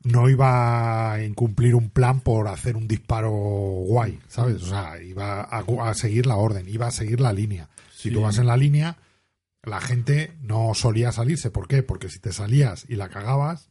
[0.02, 4.62] no iba a incumplir un plan por hacer un disparo guay, ¿sabes?
[4.62, 7.68] O sea, iba a, a seguir la orden, iba a seguir la línea.
[7.94, 8.96] Si tú vas en la línea,
[9.66, 11.50] la gente no solía salirse.
[11.50, 11.82] ¿Por qué?
[11.82, 13.70] Porque si te salías y la cagabas,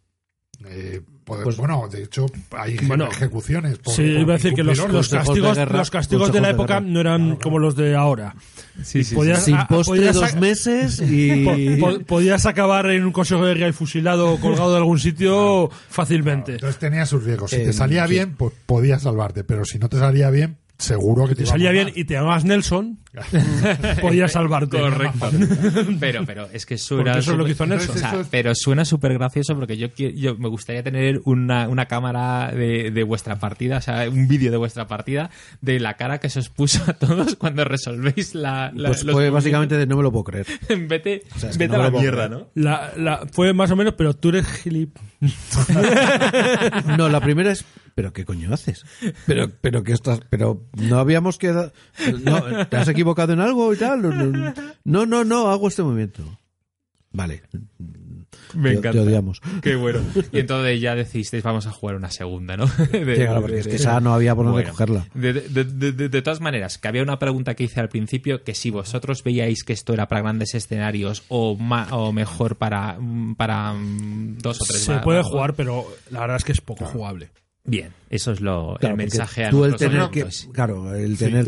[0.66, 3.80] eh, pues, bueno, de hecho hay Bueno, ejecuciones.
[3.80, 6.48] Por, Sí, por iba a decir que los, de castigos, guerra- los castigos de la
[6.50, 6.91] de época guerra.
[6.91, 8.36] no eran como los de ahora.
[8.84, 11.46] Sí, sí, Podías- Sin postre podías dos meses y...
[11.80, 15.00] Po- po- podías acabar en un consejo de guerra y fusilado o colgado de algún
[15.00, 16.54] sitio fácilmente.
[16.54, 17.52] Entonces tenía sus riesgos.
[17.52, 18.14] Si Eh, te salía sí.
[18.14, 19.44] bien, pues podías salvarte.
[19.44, 23.00] Pero si no te salía bien, seguro que te, salía bien y te llamabas Nelson,
[24.02, 24.80] podías salvarte.
[24.80, 25.30] Correcto.
[26.00, 27.18] pero, pero es que suena.
[27.18, 27.96] Eso es lo que hizo Nelson.
[27.96, 32.52] o sea, pero suena súper gracioso porque yo, yo me gustaría tener una, una cámara
[32.52, 35.30] de, de vuestra partida, o sea, un vídeo de vuestra partida
[35.62, 38.72] de la cara que se os puso a todos cuando resolvéis la.
[38.76, 40.46] la- Pues los fue básicamente de no me lo puedo creer.
[40.88, 42.28] vete sea, vete no a la mierda.
[42.30, 42.48] ¿no?
[42.56, 44.96] La, la- fue más o menos, pero tú eres gilip.
[46.98, 47.66] No, la primera es,
[47.96, 48.86] ¿pero qué coño haces?
[49.28, 51.72] Pero, pero que estás, pero no habíamos quedado,
[52.24, 54.54] no, ¿te has equivocado en algo y tal?
[54.84, 56.24] No, no, no, hago este movimiento.
[57.16, 57.44] Vale.
[58.56, 58.91] Me Te- encanta.
[58.91, 59.39] Te odiamos.
[59.62, 60.00] Qué bueno.
[60.32, 62.66] Y entonces ya decidisteis, vamos a jugar una segunda, ¿no?
[62.66, 65.08] De- Sí, claro, porque de- es que de- esa no había por dónde Bueno, cogerla.
[65.14, 68.44] De, de- de- de- de todas maneras, que había una pregunta que hice al principio,
[68.44, 72.98] que si vosotros veíais que esto era para grandes escenarios o, ma- o mejor para,
[73.00, 76.62] mm, para mm, dos o tres Se puede jugar, pero la verdad es que es
[76.62, 77.30] poco jugable.
[77.66, 81.45] Bien, eso es lo, Claro, el mensaje a tú el tener que, claro, el tener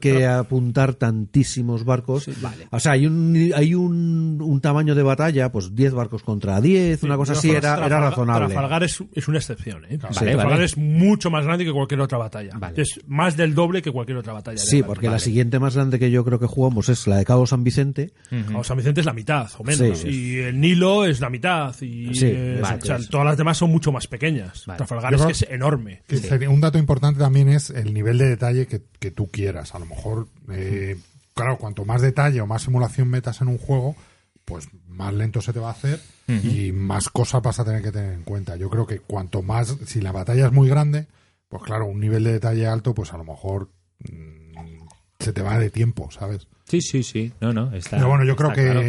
[0.00, 2.28] que, es- apuntar tantísimos barcos.
[2.40, 2.66] vale.
[2.70, 7.02] O sea, hay un, hay un, un tamaño de batalla, pues 10 barcos contra 10,
[7.04, 8.48] una cosa así, era, era razonable.
[8.48, 9.84] Trafalgar es, es una excepción.
[9.84, 9.96] ¿eh?
[9.96, 10.64] Vale, Trafalgar vale.
[10.64, 12.52] es mucho más grande que cualquier otra batalla.
[12.58, 12.82] Vale.
[12.82, 14.58] Es más del doble que cualquier otra batalla.
[14.58, 17.46] Sí, porque la siguiente más grande que yo creo que jugamos es la de Cabo
[17.46, 18.12] San Vicente.
[18.54, 19.98] O San Vicente es la mitad o menos.
[19.98, 20.08] Sí.
[20.08, 21.74] y el Nilo es la mitad.
[21.80, 22.78] Y Sí, eh, vale.
[22.82, 24.64] o sea, todas las demás son mucho más pequeñas.
[24.66, 24.78] Vale.
[24.78, 26.01] Trafalgar es que es enorme.
[26.06, 29.74] Que sería- un dato importante también es el nivel de detalle que, que tú quieras.
[29.74, 30.98] A lo mejor, eh,
[31.34, 33.96] claro, cuanto más detalle o más simulación metas en un juego,
[34.44, 37.92] pues más lento se te va a hacer y más cosas vas a tener que
[37.92, 38.56] tener en cuenta.
[38.56, 41.06] Yo creo que cuanto más, si la batalla es muy grande,
[41.48, 44.86] pues claro, un nivel de detalle alto, pues a lo mejor mm,
[45.18, 46.48] se te va de tiempo, ¿sabes?
[46.66, 47.32] Sí, sí, sí.
[47.40, 47.96] No, no, está.
[47.96, 48.80] Pero bueno, yo creo que claro.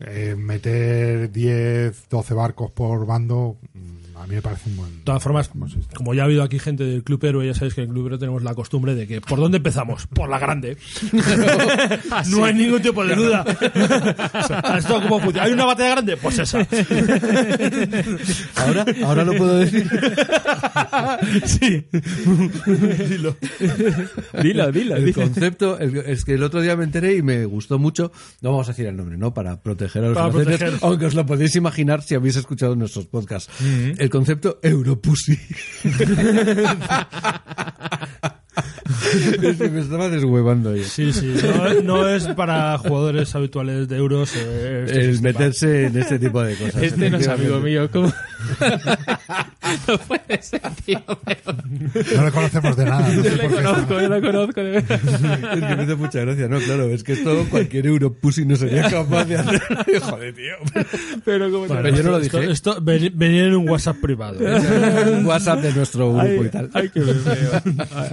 [0.00, 4.90] eh, meter 10, 12 barcos por bando, mm, a mí me parece un buen.
[4.98, 5.50] De todas formas,
[5.94, 8.06] como ya ha habido aquí gente del Club Héroe, ya sabéis que en el Club
[8.06, 10.06] Héroe tenemos la costumbre de que ¿por dónde empezamos?
[10.06, 10.76] Por la grande.
[12.30, 13.44] no hay ningún tipo de duda.
[13.44, 15.46] O sea, ¿esto cómo funciona?
[15.46, 16.16] ¿Hay una batalla grande?
[16.16, 16.66] Pues esa.
[18.56, 19.88] Ahora, ahora lo puedo decir.
[21.46, 21.84] sí.
[23.08, 23.36] Dilo.
[24.42, 25.20] Dilo, dilo, El dilo.
[25.22, 28.12] concepto el- es que el otro día me enteré y me gustó mucho.
[28.40, 29.32] No vamos a decir el nombre, ¿no?
[29.34, 30.74] Para proteger a los Para proteger.
[30.82, 33.50] aunque os lo podéis imaginar si habéis escuchado nuestros podcasts.
[33.98, 35.38] El concepto Europussy.
[39.42, 40.84] es que me estaba deshuevando yo.
[40.84, 41.34] Sí, sí.
[41.84, 44.32] No, no es para jugadores habituales de euros.
[44.36, 45.28] eh, este El sistema.
[45.38, 46.82] meterse en este tipo de cosas.
[46.82, 47.88] Este no es amigo mío.
[47.92, 48.12] ¿cómo?
[49.88, 51.00] no puede ser, tío.
[51.24, 51.56] pero-
[52.16, 53.08] No le conocemos de nada.
[53.08, 54.60] No sé Yo le por qué está- conozco, yo le conozco.
[54.64, 55.00] de verdad.
[55.04, 56.58] Es que me hace mucha gracia, ¿no?
[56.58, 59.62] Claro, es que esto cualquier Europussy no sería capaz de hacer.
[60.02, 60.54] Joder, tío.
[61.24, 62.52] Pero como Bueno, Pero yo no lo esto- dije.
[62.52, 64.38] Esto, ven- venía en un WhatsApp privado.
[64.40, 64.60] ¿eh?
[65.20, 66.70] Un WhatsApp de nuestro grupo y tal.
[66.74, 67.62] Ay, qué feo.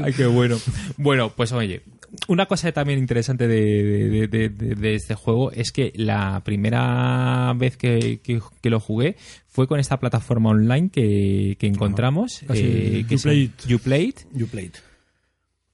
[0.03, 0.57] Ay, qué bueno.
[0.97, 1.81] Bueno, pues oye,
[2.27, 7.53] una cosa también interesante de, de- de- de- de este juego es que la primera
[7.55, 9.15] vez que, que- que lo jugué
[9.47, 12.41] fue con esta plataforma online que, que encontramos.
[12.47, 14.13] Ah, eh, que Uplay se- Uplay.
[14.33, 14.71] You played.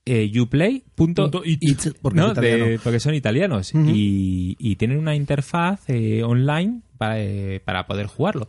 [0.06, 0.30] eh,
[1.62, 1.94] it.
[2.02, 2.26] Porque ¿no?
[2.28, 2.66] es italiano.
[2.66, 8.08] De- porque son italianos y, y tienen una interfaz eh, online para, eh, para poder
[8.08, 8.48] jugarlo.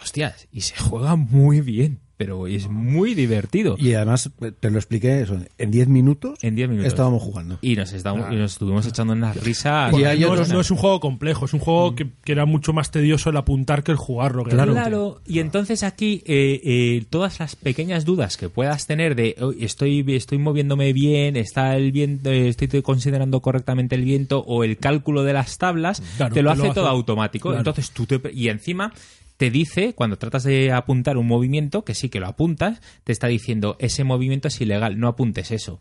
[0.00, 2.00] Hostias, y se juega muy bien.
[2.16, 3.76] Pero es muy divertido.
[3.78, 6.88] Y además, eh, te lo expliqué, eso, en 10 minutos, En 10 minutos.
[6.88, 7.58] estábamos jugando.
[7.60, 9.92] Y nos, estábamos, y nos estuvimos echando unas risas.
[9.92, 12.46] Y no, otros- es, no es un juego complejo, es un juego que, que era
[12.46, 14.44] mucho más tedioso el apuntar que el jugarlo.
[14.44, 14.72] Claro.
[14.72, 15.20] realmente.
[15.26, 20.04] y entonces aquí eh, eh, todas las pequeñas dudas que puedas tener de "Oh, estoy
[20.14, 25.32] estoy moviéndome bien, está el viento, estoy considerando correctamente el viento o el cálculo de
[25.34, 26.74] las tablas, Claro, te lo te lo hace hace.
[26.80, 27.48] todo automático.
[27.50, 27.60] Claro.
[27.60, 28.92] Entonces tú te, y encima
[29.36, 33.26] te dice cuando tratas de apuntar un movimiento que sí que lo apuntas, te está
[33.26, 35.80] diciendo ese movimiento es ilegal, no apuntes eso.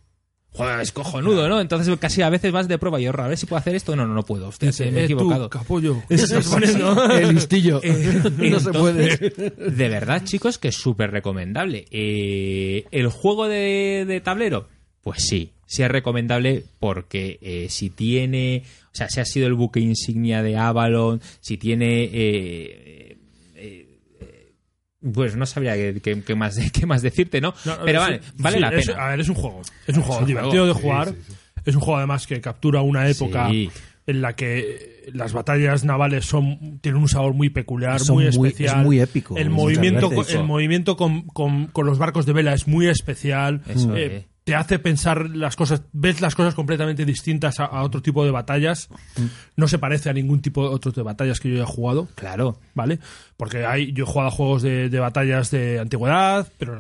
[0.52, 1.60] Joder, es cojonudo, ¿no?
[1.60, 3.94] Entonces casi a veces vas de prueba y ahorra, a ver si puedo hacer esto.
[3.98, 4.54] No, no, no puedo.
[4.54, 5.50] Se me he Eh, tú, equivocado.
[5.50, 6.02] capullo.
[6.50, 7.82] Poniendo- El listillo.
[7.84, 9.18] Eh, no se puede.
[9.18, 11.84] De verdad, chicos, que es súper recomendable.
[11.92, 14.70] Eh, ¿El juego de, de tablero?
[15.02, 19.56] Pues sí, sí es recomendable porque eh, si tiene, o sea, si ha sido el
[19.56, 22.10] buque insignia de Avalon, si tiene...
[25.06, 27.54] eh, eh, eh, pues no sabría qué, qué- qué más, qué más decirte, ¿no?
[27.66, 29.06] No, Pero es- vale, vale sí, la es- pena.
[29.06, 29.62] a ver, es un juego.
[29.88, 30.66] Es un juego un divertido juego.
[30.68, 31.08] de jugar.
[31.10, 31.62] Sí, sí, sí.
[31.66, 33.70] Es un juego además que captura una época Sí.
[34.08, 38.50] en la que las batallas navales son tienen un sabor muy peculiar, Son muy muy-
[38.50, 38.80] especial.
[38.80, 42.54] es muy épico, El movimiento, con, el movimiento con, con- con los barcos de vela
[42.54, 43.62] es muy especial.
[43.68, 44.26] Eso Eh, es.
[44.44, 48.30] te hace pensar las cosas, ves las cosas completamente distintas a, a otro tipo de
[48.32, 48.90] batallas.
[49.56, 52.08] No se parece a ningún tipo de otros de batallas que yo haya jugado.
[52.14, 52.60] Claro.
[52.76, 53.00] ¿vale?
[53.38, 56.80] Porque hay, yo he jugado a juegos de, de batallas de antigüedad, pero,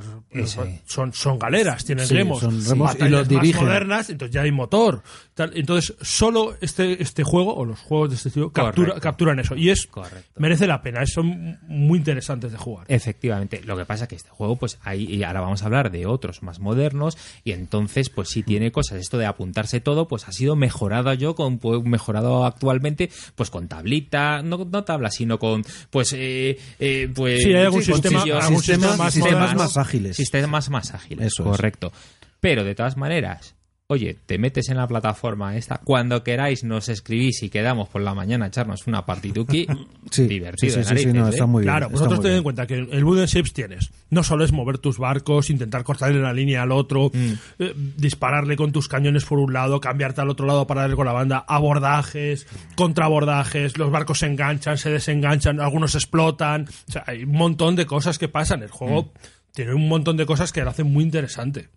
[0.85, 2.39] son, son galeras, tienen Sí, remos.
[2.39, 3.65] son remos y los más dirigen.
[3.65, 5.01] modernas, entonces ya hay motor.
[5.33, 5.51] tal.
[5.55, 9.55] Entonces, solo este, este juego, o los juegos de este estilo, captura- capturan eso.
[9.57, 10.29] Y es Correcto.
[10.37, 12.85] merece la pena, son muy interesantes de jugar.
[12.87, 15.91] Efectivamente, lo que pasa es que este juego, pues ahí, y ahora vamos a hablar
[15.91, 20.27] de otros más modernos, y entonces, pues sí tiene cosas, esto de apuntarse todo, pues
[20.27, 25.37] ha sido mejorado yo, con, pues, mejorado actualmente, pues con tablita, no, no tabla, sino
[25.37, 26.44] con, pues, eh,
[26.79, 27.43] eh, pues...
[27.43, 30.15] Sí, hay algún con sistema- algún sistemas- sistema más sistemas más ágiles.
[30.17, 31.49] Sistemas más ágiles, Eso es.
[31.49, 31.91] correcto.
[32.39, 33.54] Pero de todas maneras,
[33.87, 38.15] oye, te metes en la plataforma esta, cuando queráis nos escribís y quedamos por la
[38.15, 39.67] mañana a echarnos una partituki,
[40.09, 40.71] Sí, divertido.
[40.73, 41.29] sí, de sí, narices, no, ¿eh?
[41.29, 41.71] está muy bien.
[41.71, 43.91] Claro, vosotros tened en cuenta que el Wooden Ships tienes.
[44.09, 47.33] No solo es mover tus barcos, intentar cortarle la línea al otro, Mm.
[47.59, 51.05] eh, dispararle con tus cañones por un lado, cambiarte al otro lado para darle con
[51.05, 56.67] la banda, abordajes, contrabordajes, los barcos se enganchan, se desenganchan, algunos explotan.
[56.87, 58.63] O sea, hay un montón de cosas que pasan.
[58.63, 59.09] El juego Mm.
[59.53, 61.69] tiene un montón de cosas que lo hacen muy interesante.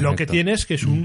[0.00, 1.00] Lo que tienes que es un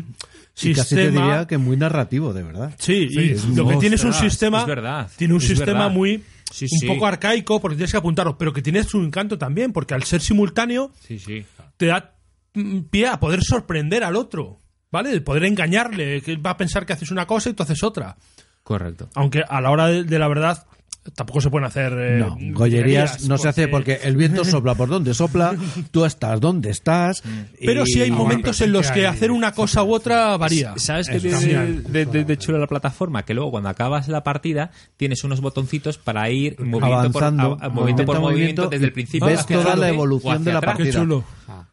[0.58, 0.68] Mm.
[0.68, 1.26] Y casi te sistema.
[1.26, 2.74] diría que muy narrativo, de verdad.
[2.80, 4.62] Sí, y es lo que tiene es un sistema.
[4.62, 5.92] es verdad, Tiene un es sistema verdad.
[5.92, 6.24] muy.
[6.50, 9.94] Sí, un poco arcaico porque tienes que apuntarlo, pero que tiene su encanto también, porque
[9.96, 11.46] al ser simultáneo Sí, sí.
[11.76, 12.14] te da
[12.54, 15.12] mm, pie a poder sorprender al otro, ¿vale?
[15.12, 18.16] El poder engañarle, que va a pensar que haces una cosa y tú haces otra.
[18.64, 19.10] Correcto.
[19.16, 20.66] Aunque a la hora de, de la verdad
[21.14, 21.94] tampoco se pueden hacer.
[21.98, 25.56] eh, No, gollerías no se hace porque el viento sopla por donde sopla,
[25.92, 27.22] tú estás donde estás.
[27.64, 30.36] Pero y- sí hay momentos en los que que hay- hacer una cosa u otra
[30.38, 30.74] varía.
[30.78, 31.38] ¿Sabes qué tiene
[31.90, 33.24] de, de- de chulo la plataforma?
[33.24, 37.66] Que luego cuando acabas la partida tienes unos botoncitos para ir movimiento por, Avanzando, a-
[37.66, 40.60] a- movimiento por movimiento movimiento movimiento, desde el principio ves toda la evolución de la.
[40.60, 40.92] Qué partida.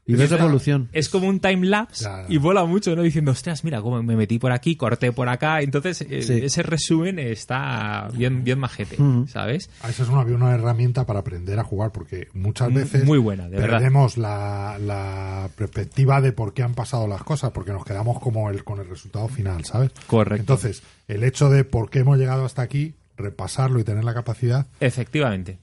[0.06, 0.88] Y ves la evolución.
[0.92, 2.26] Es como un time lapse Claro.
[2.28, 3.02] y vuela mucho, ¿no?
[3.02, 5.60] Diciendo, ostras, mira cómo me metí por aquí, corté por acá.
[5.60, 6.40] Entonces, eh, Sí.
[6.42, 8.96] ese resumen está bien, bien majete,
[9.28, 9.70] ¿sabes?
[9.82, 13.48] Ah, Esa es una, una herramienta para aprender a jugar, porque muchas veces Muy buena,
[13.48, 18.18] de perdemos la, la perspectiva de por qué han pasado las cosas, porque nos quedamos
[18.20, 19.90] como el, con el resultado final, ¿sabes?
[20.06, 20.40] Correcto.
[20.40, 24.66] Entonces, el hecho de por qué hemos llegado hasta aquí, repasarlo y tener la capacidad,
[24.80, 25.58] Efectivamente.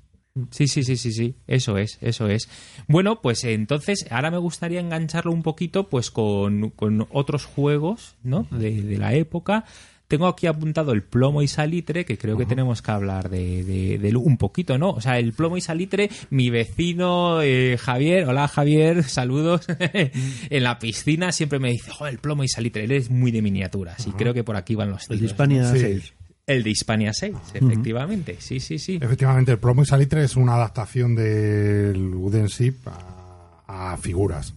[0.52, 2.50] Sí, sí, sí, sí, sí, eso es, eso es.
[2.88, 8.48] Bueno, pues entonces ahora me gustaría engancharlo un poquito pues con, con otros juegos, ¿no?
[8.52, 9.66] De, de la época.
[10.08, 13.64] Tengo aquí apuntado el plomo y salitre, que creo que tenemos que hablar de,
[14.00, 14.90] de, un poquito, ¿no?
[14.90, 20.80] O sea, el plomo y salitre, mi vecino eh, Javier, hola Javier, saludos, en la
[20.80, 24.12] piscina siempre me dice, joder, el plomo y salitre, él es muy de miniaturas y
[24.14, 25.32] creo que por aquí van los El de tiros.
[25.32, 25.80] Hispania Sí.
[25.80, 26.14] 6.
[26.50, 28.98] El de Hispania 6, efectivamente, sí, sí, sí.
[29.02, 34.54] efectivamente, el plomo y salitre es una adaptación del Wooden Ship a, a figuras.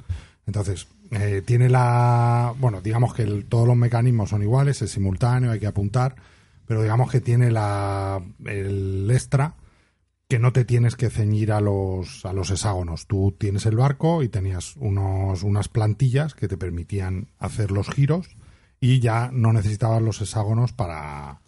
[0.46, 2.54] Entonces, eh, tiene la.
[2.58, 6.16] Bueno, digamos que el- todos los mecanismos son iguales, es simultáneo, hay que apuntar,
[6.66, 9.54] pero digamos que tiene la, el extra
[10.28, 13.06] que no te tienes que ceñir a los, a los hexágonos.
[13.06, 18.28] Tú tienes el barco y tenías unos, unas plantillas que te permitían hacer los giros
[18.80, 21.40] y ya no necesitabas los hexágonos para,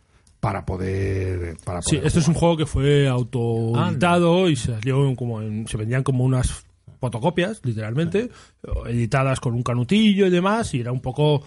[0.44, 1.56] para poder.
[1.64, 2.40] Para Sí, poder este es un jugar.
[2.40, 6.64] juego que fue autoeditado y se salió como en- se vendían como unas
[7.00, 8.30] fotocopias, literalmente,
[8.86, 11.42] editadas con un canutillo y demás, y era un poco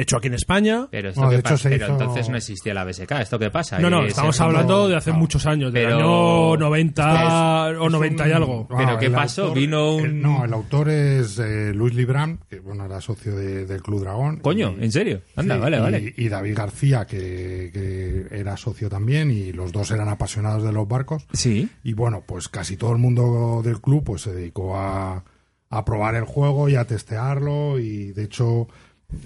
[0.00, 0.88] hecho aquí en España.
[0.90, 1.56] Pero, esto No, de hecho, pasa?
[1.58, 3.20] se Pero hizo- entonces no existía la BSK.
[3.20, 3.78] ¿Esto qué pasa?
[3.78, 5.18] No, no, estamos se- hablando de hace no.
[5.18, 8.66] muchos años, del Pero- año 90 o Es 90 y algo.
[8.68, 9.52] ¿Pero qué pasó?
[9.52, 13.66] Vino un- el- no, el autor es eh, Luis Libran, que bueno, era socio de-
[13.66, 14.38] del Club Dragón.
[14.38, 15.20] Coño, Y- ¿en serio?
[15.36, 16.14] Anda, Sí, vale, y, vale.
[16.16, 20.86] Y David García, que, que era socio también, y los dos eran apasionados de los
[20.88, 21.26] barcos.
[21.32, 21.68] Sí.
[21.84, 25.24] Y bueno, pues casi todo el mundo del club pues se dedicó a,
[25.70, 28.68] a probar el juego y a testearlo y de hecho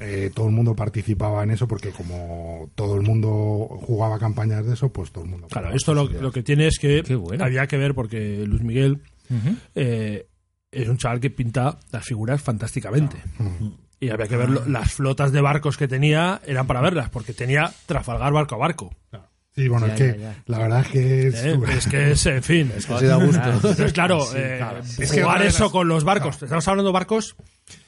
[0.01, 4.75] eh, todo el mundo participaba en eso porque como todo el mundo jugaba campañas de
[4.75, 5.47] eso, pues todo el mundo...
[5.49, 7.45] Claro, esto lo, lo que tiene es que bueno.
[7.45, 9.01] había que ver porque Luis Miguel
[9.75, 10.27] eh,
[10.71, 13.17] es un chaval que pinta las figuras fantásticamente.
[14.01, 17.73] Y había que ver las flotas de barcos que tenía, eran para verlas, porque tenía
[17.87, 18.95] Trafalgar barco a barco.
[19.55, 20.43] Sí, bueno, Ya, es que ya, ya.
[20.47, 21.35] la verdad es que es...
[21.45, 21.61] ¿eh?
[21.77, 22.73] Es que es, en fin.
[22.75, 23.51] Que se da gusto.
[23.53, 24.79] Entonces, claro, Sí, eh, claro.
[24.81, 26.43] Es que jugar eso las- con los barcos.
[26.43, 27.37] Estamos hablando de barcos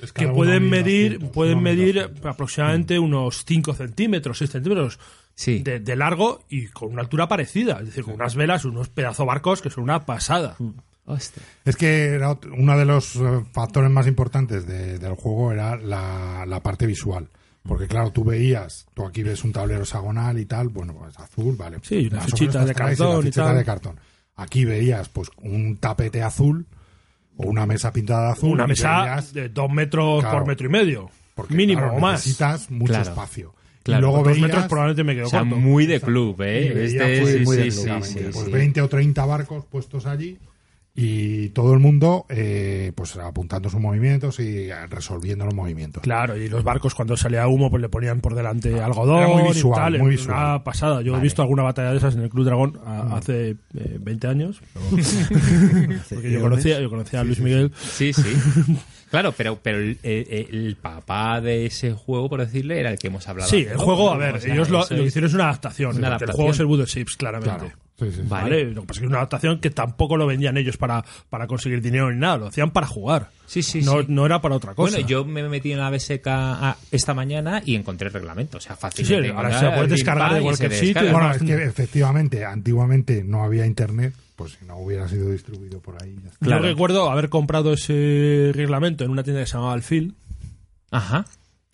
[0.00, 2.26] es que uno pueden medir 200, pueden medir 200.
[2.26, 4.98] aproximadamente unos 5 centímetros, 6 centímetros
[5.34, 5.58] Sí.
[5.58, 7.78] de, de largo y con una altura parecida.
[7.80, 10.56] Es decir, con unas velas, unos pedazos barcos que son una pasada.
[11.04, 11.42] Hostia.
[11.64, 13.20] Es que era uno de los eh,
[13.52, 17.28] factores más importantes de- del juego era la, la parte visual.
[17.66, 21.56] Porque claro, tú veías, tú aquí ves un tablero hexagonal y tal, bueno, pues azul,
[21.56, 21.78] vale.
[21.82, 23.56] Sí, fichitas menos de cartón la y ficheta tal.
[23.56, 24.00] de cartón.
[24.36, 26.66] Aquí veías pues un tapete azul
[27.36, 28.50] o una mesa pintada de azul.
[28.52, 30.38] Una mesa veías- de 2 metros Claro.
[30.38, 31.10] por metro y medio.
[31.34, 32.12] porque, mínimo claro, o más.
[32.20, 33.10] Necesitas mucho Claro.
[33.10, 33.54] espacio.
[33.82, 35.56] Claro, y luego Dos veías, metros probablemente me quedo O sea, corto.
[35.56, 36.84] muy de club, ¿eh?
[36.86, 38.50] Este, pues, sí, muy sí, de sí, club, sí, pues sí.
[38.52, 40.38] 20 o 30 barcos puestos allí
[40.98, 46.02] y todo el mundo eh, pues apuntando sus movimientos y eh, resolviendo los movimientos.
[46.02, 49.42] Claro, y los barcos cuando salía humo pues le ponían por delante algodón Era muy
[49.42, 50.36] y visual, tal, muy era visual.
[50.38, 51.02] una pasada.
[51.02, 54.26] Yo he visto alguna batalla de esas en el Club Dragón a- hace eh, 20
[54.26, 54.60] años.
[56.10, 57.72] porque yo conocía, yo conocía a Luis Miguel.
[57.78, 58.22] Sí, sí.
[59.08, 63.06] Claro, pero, pero el, el- el papá de ese juego, por decirle, era el que
[63.06, 63.48] hemos hablado.
[63.48, 65.96] Sí, el juego, a ver, ellos lo, lo que hicieron es una adaptación.
[65.96, 67.56] Una el juego es el Voodoo Ships, claramente.
[67.56, 67.72] Claro.
[67.98, 68.20] Sí, sí.
[68.28, 68.42] Vale.
[68.50, 68.64] ¿Vale?
[68.72, 71.46] Lo que pasa es que es una adaptación que tampoco lo vendían ellos para, para
[71.46, 73.30] conseguir dinero ni nada, lo hacían para jugar.
[73.46, 74.06] Sí, sí, no, sí.
[74.08, 74.92] no era para otra cosa.
[74.96, 78.58] Bueno, yo me metí en la BSK a- esta mañana y encontré el reglamento.
[78.58, 78.76] O sea.
[78.92, 80.86] Sí, sí, ahora se Pim, descargar de cualquier sitio.
[81.02, 81.12] descarga.
[81.12, 85.94] Bueno, es que efectivamente, antiguamente no había internet, pues si no hubiera sido distribuido por
[86.02, 86.14] ahí.
[86.22, 86.62] ya claro.
[86.64, 90.14] Yo recuerdo haber comprado ese reglamento en una tienda que se llamaba Alfil
[90.90, 91.24] Ajá.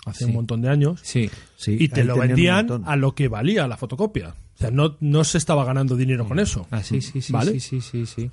[0.07, 0.25] hace Sí.
[0.27, 1.01] un montón de años.
[1.03, 1.29] Sí.
[1.57, 4.35] Sí, y te ahí lo vendían a lo que valía la fotocopia.
[4.63, 6.67] Sea, no, no se estaba ganando dinero con eso.
[6.71, 7.33] Ah, sí, sí, sí.
[7.33, 7.53] ¿Vale?
[7.53, 8.31] Sí, sí, sí, sí.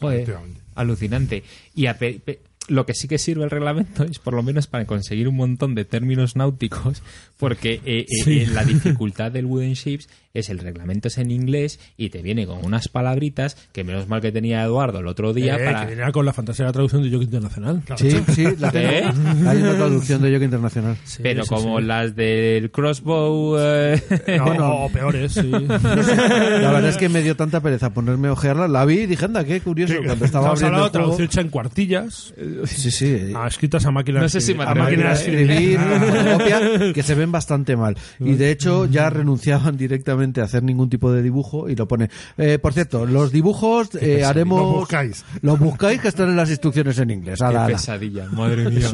[0.00, 0.36] Joder,
[0.74, 1.44] alucinante.
[1.74, 4.66] Y a pe- pe- lo que sí que sirve el reglamento es por lo menos
[4.66, 7.02] para conseguir un montón de términos náuticos,
[7.38, 8.40] porque eh, eh, Sí.
[8.40, 12.46] eh, la dificultad del Wooden Ships es el reglamento es en inglés y te viene
[12.46, 15.82] con unas palabritas que menos mal que tenía Eduardo el otro día Eh, para...
[15.82, 17.82] Que venía con la fantasía de la traducción de Jockey Internacional.
[17.96, 18.70] Sí, sí, la.
[18.74, 19.04] ¿Eh?
[19.46, 20.96] Hay una traducción de Yoke Internacional.
[21.04, 21.84] Sí, Pero sí, como sí.
[21.84, 23.56] las del crossbow...
[23.58, 24.00] eh,
[24.38, 24.70] No, Bueno.
[24.84, 25.50] o peores, sí.
[25.50, 28.68] La verdad es que me dio tanta pereza ponerme a ojearla.
[28.68, 29.94] La vi y dije, anda, qué curioso.
[30.04, 32.32] Cuando estaba hablando hecha en cuartillas,
[32.66, 33.32] Sí, sí.
[33.34, 35.78] ah, escritas a máquina No sé si a máquina de escribir,
[36.94, 37.96] que se ven bastante mal.
[38.20, 42.10] Y de hecho ya renunciaban directamente a hacer ningún tipo de dibujo y lo pone.
[42.38, 44.60] eh, por cierto, los dibujos eh, haremos.
[44.62, 45.24] Los buscáis.
[45.42, 47.38] Los buscáis que están en las instrucciones en inglés.
[47.38, 47.74] Qué Ala, ala.
[47.74, 48.88] pesadilla, madre mía.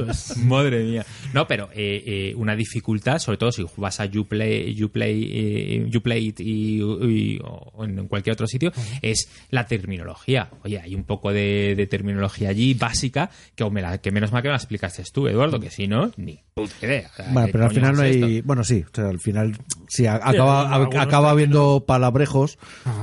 [0.45, 1.07] Madre mía.
[1.35, 6.27] No, pero eh, eh, una dificultad, sobre todo si vas a Uplay, Uplay, eh, Uplay
[6.29, 10.51] it y, y- o en cualquier otro sitio, es la terminología.
[10.65, 13.31] Oye, hay un poco de, de terminología allí básica
[13.67, 16.11] que, me la- que menos mal que me la explicaste tú, Eduardo, que si no,
[16.17, 17.11] ni puta idea.
[17.17, 18.23] ¿qué pero al final no hay.
[18.37, 18.47] esto?
[18.47, 19.57] Bueno, sí, o sea, al final
[19.89, 22.59] sí acaba, algunos acaba habiendo palabrejos,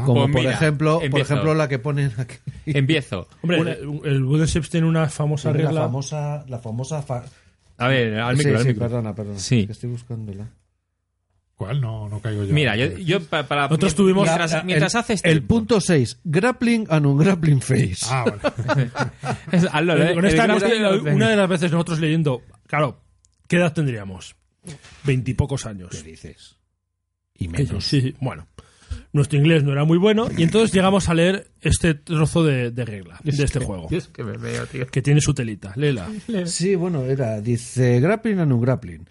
[0.06, 2.36] como Pues por mira, ejemplo, por ejemplo la que ponen aquí.
[2.66, 3.28] Empiezo.
[3.44, 5.82] Hombre, Una- el, el Wooden Ships tiene una famosa la regla.
[5.82, 7.26] famosa, la famosa fa-
[7.78, 8.84] a ver, al Sí, micro, sí, micro.
[8.88, 9.38] perdona, perdona.
[9.40, 9.66] Sí.
[9.66, 10.48] que estoy buscándola.
[11.56, 11.80] ¿Cuál?
[11.80, 12.54] No, no caigo yo.
[12.54, 16.20] Mira, yo, yo pa- para, Nosotros tuvimos- mientras, La- mientras el, haces el punto 6,
[16.26, 17.98] grappling and un grappling face.
[18.10, 18.92] Ah, vale.
[19.72, 20.16] Hazlo, Eh, ¿eh?
[20.16, 23.02] con El esta, grappling una- de las veces nosotros leyendo, claro,
[23.48, 24.36] ¿qué edad tendríamos?
[25.04, 26.04] Veintipocos años.
[26.04, 26.58] dices?
[27.38, 28.48] Y Que yo, sí, sí, bueno.
[29.14, 32.86] Nuestro inglés no era muy bueno y entonces llegamos a leer este trozo de, de
[32.86, 33.88] regla de este juego.
[33.90, 34.88] Dios, que me veo, tío.
[34.88, 35.72] Que tiene su telita.
[35.76, 36.10] Léela.
[36.46, 39.08] Sí, bueno, era, dice grappling and un grappling.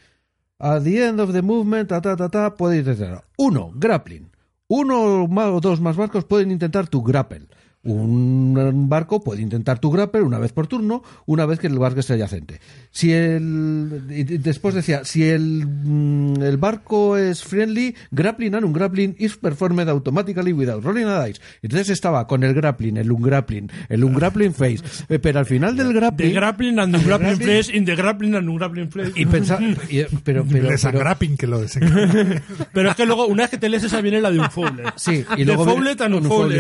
[0.65, 3.23] At the end of the movement, ta ta ta ta, puede intentar.
[3.37, 4.31] Uno, grappling.
[4.67, 7.49] Uno o dos más barcos pueden intentar tu grapple.
[7.85, 12.01] Un barco puede intentar tu grapple una vez por turno, una vez que el barco
[12.01, 12.61] esté adyacente.
[12.91, 19.15] Si el y después decía, si el, mm, el barco es friendly, grappling and ungrappling
[19.19, 21.41] is performed automatically without rolling a dice.
[21.63, 25.89] Entonces estaba con el grappling, el ungrappling, el ungrappling phase, Eh, pero al final del
[25.89, 29.13] The grappling grappling and the grappling place in the grappling and grappling place.
[29.15, 31.05] y pensaba, y- pero, pero, pero-
[31.39, 31.61] que lo.
[32.73, 34.87] Pero es que luego, una vez que te lees esa, viene la de un Fowler.
[34.97, 36.53] Sí, y luego the Fowler and un un.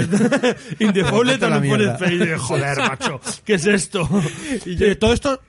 [0.78, 1.98] In the Fowler Vete a and la un Fowler mierda.
[1.98, 2.14] face.
[2.14, 3.20] Y de, Joder, macho.
[3.44, 4.08] ¿Qué es esto?
[4.66, 5.40] Y yo- todo esto,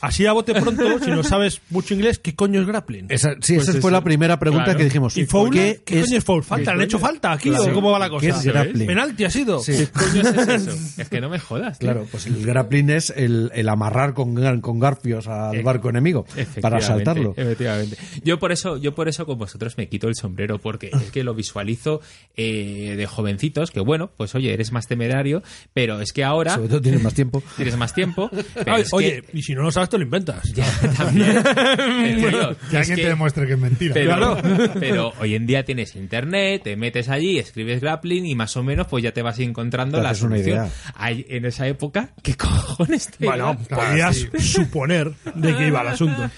[0.00, 3.06] así a bote pronto, si no sabes mucho inglés, ¿qué coño es grappling?
[3.08, 3.90] esa, sí, Pues esa fue eso.
[3.90, 4.78] la primera pregunta Claro.
[4.78, 5.16] que dijimos.
[5.16, 5.80] ¿Y Fowler?
[5.84, 6.44] ¿Qué, es- coño es Foul?
[6.44, 6.74] ¿Falta?
[6.74, 8.20] ¿Le he hecho falta aquí o cómo va la cosa?
[8.26, 8.86] ¿Qué es grappling?
[8.86, 9.58] ¿Penalti ha sido?
[9.58, 9.72] Sí.
[9.76, 10.70] ¿Qué coño es eso?
[11.02, 11.78] Es que no me jodas.
[11.78, 11.88] tío.
[11.88, 16.24] Claro, pues el grappling es el, el amarrar con, con garfios al Eh, barco enemigo
[16.60, 17.34] para saltarlo.
[17.36, 17.96] Efectivamente.
[18.22, 21.24] Yo por eso, yo por eso con vosotros me quito el sombrero, porque es que
[21.24, 22.00] lo visualizo
[22.36, 26.68] eh, de jovencitos, que bueno, pues oye, eres más temerario, pero es que ahora Sobre
[26.68, 27.42] todo tienes más tiempo.
[27.56, 28.30] tienes más tiempo.
[28.54, 30.42] pero Ay, es oye, que- y si no lo sabes, te lo inventas.
[30.52, 30.64] ya,
[30.96, 31.42] también.
[31.42, 33.94] Serio, Que alguien que- te demuestre que es mentira.
[33.94, 34.36] pero,
[34.80, 38.86] pero hoy en día tienes internet, te metes allí, escribes grappling y más o menos
[38.86, 40.68] pues ya te vas encontrando la solución.
[40.94, 46.30] Ahí, en esa época, ¿qué cojones te Bueno, podías suponer de qué iba el asunto.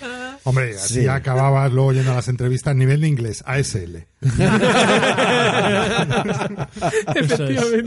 [0.44, 1.08] Hombre, así Sí.
[1.08, 4.06] acababas luego yendo a las entrevistas nivel de inglés, ASL.
[7.14, 7.84] Eso es.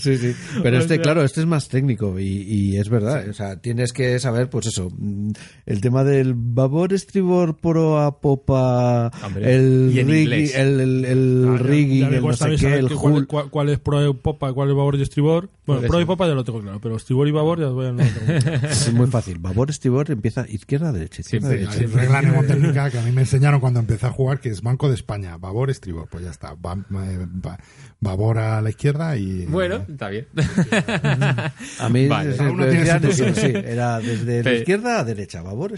[0.00, 0.34] Sí, sí.
[0.62, 3.28] Pero este, claro, este es más técnico y, y es verdad.
[3.28, 5.30] O sea, tienes que saber, pues eso, mm,
[5.66, 10.54] el tema del babor, estribor, proa, popa, Hombre, el y en rigging, inglés.
[10.56, 14.08] el, el, el Ah, rigging, el no sé qué, el cuál, cuál- cuál es pro
[14.08, 15.50] y popa, cuál es babor y estribor.
[15.66, 17.86] Bueno, Por pro y popa ya lo tengo claro, pero estribor y babor ya voy
[17.86, 18.66] a no lo tengo claro.
[18.68, 19.38] Es muy fácil.
[19.38, 21.80] Babor, estribor empieza izquierda, derecha, izquierda, Siempre, derecha.
[21.80, 24.88] Hay regla mnemotécnica que a mí me enseñaron cuando empecé a jugar, que es Banco
[24.88, 26.54] de España, babor, estribor, pues ya está.
[26.54, 27.58] Ba- eh, ba-
[28.02, 29.46] babor a la izquierda y...
[29.46, 30.26] Bueno, está bien.
[31.78, 32.36] A mí Vale.
[32.36, 35.72] se decían eso, sí, era desde la Pe- izquierda a derecha, babor.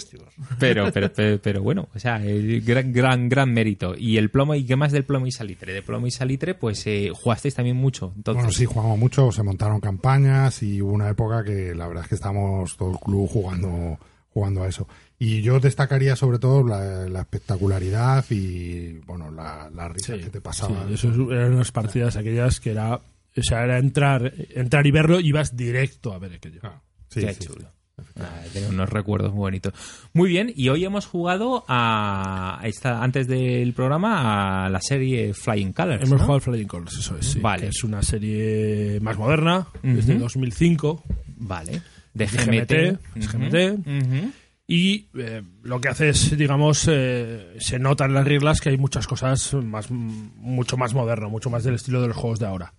[0.58, 3.94] Pero, pero, pero, pero bueno, o sea, el gran, gran, gran mérito.
[3.96, 5.72] Y el plomo, ¿y qué más del plomo y salitre?
[5.74, 8.12] De plomo y salitre, pues eh, jugasteis también mucho.
[8.16, 12.04] Entonces, Bueno, sí, jugamos mucho, se montaron campañas y hubo una época que la verdad
[12.04, 13.98] es que estábamos todo el club jugando,
[14.30, 14.88] jugando a eso.
[15.26, 20.40] Y yo destacaría sobre todo la, la espectacularidad y, bueno, la, la risa que te
[20.40, 20.86] pasaba.
[20.88, 24.90] Sí, eso es- eran unas partidas aquellas que era, o sea, era entrar, entrar y
[24.90, 26.60] verlo y ibas directo a ver aquello.
[26.60, 26.82] Claro.
[27.08, 27.46] Sí, qué sí.
[27.46, 27.68] chulo.
[28.16, 29.72] Ah, tengo unos recuerdos muy bonitos.
[30.12, 35.72] Muy bien, y hoy hemos jugado a esta, antes del programa a la serie Flying
[35.72, 36.02] Colors.
[36.02, 36.18] Hemos ¿no?
[36.18, 37.26] jugado al Flying Colors, eso es.
[37.26, 37.62] sí, Vale.
[37.62, 40.22] que es una serie más moderna, desde Ujú.
[40.24, 41.02] 2005.
[41.38, 41.82] Vale.
[42.12, 42.72] De GMT.
[42.72, 43.78] GMT, Ujú, GMT.
[43.86, 44.32] ujú.
[44.66, 48.78] Y eh, lo que hace es, digamos, eh, se nota en las reglas que hay
[48.78, 52.72] muchas cosas más, mucho más moderno, mucho más del estilo de los juegos de ahora.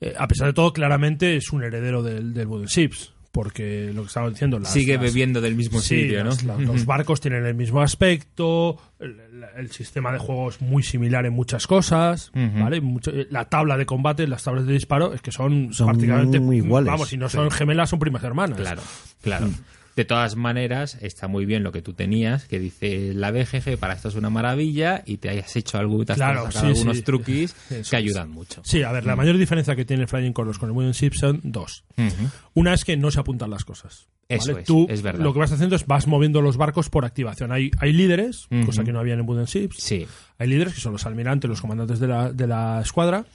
[0.00, 4.02] Eh, a pesar de todo, claramente es un heredero del, del Wooden Ships, porque lo
[4.02, 4.58] que estamos diciendo...
[4.58, 6.30] Las, Sigue las- bebiendo del mismo Sí, sitio, ¿no?
[6.30, 11.32] las- los barcos tienen el mismo aspecto, el, sistema de juego es muy similar en
[11.34, 12.30] muchas cosas.
[12.34, 12.80] ¿vale?
[12.80, 16.40] Mucho- eh, la tabla de combate, las tablas de disparo, es que son, Son prácticamente
[16.40, 16.90] muy iguales.
[16.90, 18.58] Vamos, si no son gemelas, son primas hermanas.
[18.58, 18.82] Claro,
[19.22, 19.48] claro.
[19.96, 23.94] De todas maneras, está muy bien lo que tú tenías, que dice la BGG para
[23.94, 26.96] esto es una maravilla y te hayas hecho algo, te has Claro, sacado sí, algunos
[26.96, 27.02] sí.
[27.04, 28.60] truquis Eso que ayudan mucho.
[28.64, 31.12] Sí, a ver, la mayor diferencia que tiene el Flying Colors con el Wooden Ship
[31.14, 31.84] son dos.
[31.96, 32.28] Ujú.
[32.54, 34.08] Una es que no se apuntan las cosas.
[34.28, 35.22] Eso es, Tú es verdad.
[35.22, 37.52] lo que vas haciendo es vas moviendo los barcos por activación.
[37.52, 39.76] Hay, hay líderes, cosa que no había en Wooden Ships.
[39.78, 40.06] Sí.
[40.38, 43.26] Hay líderes que son los almirantes, los comandantes de la, de la escuadra.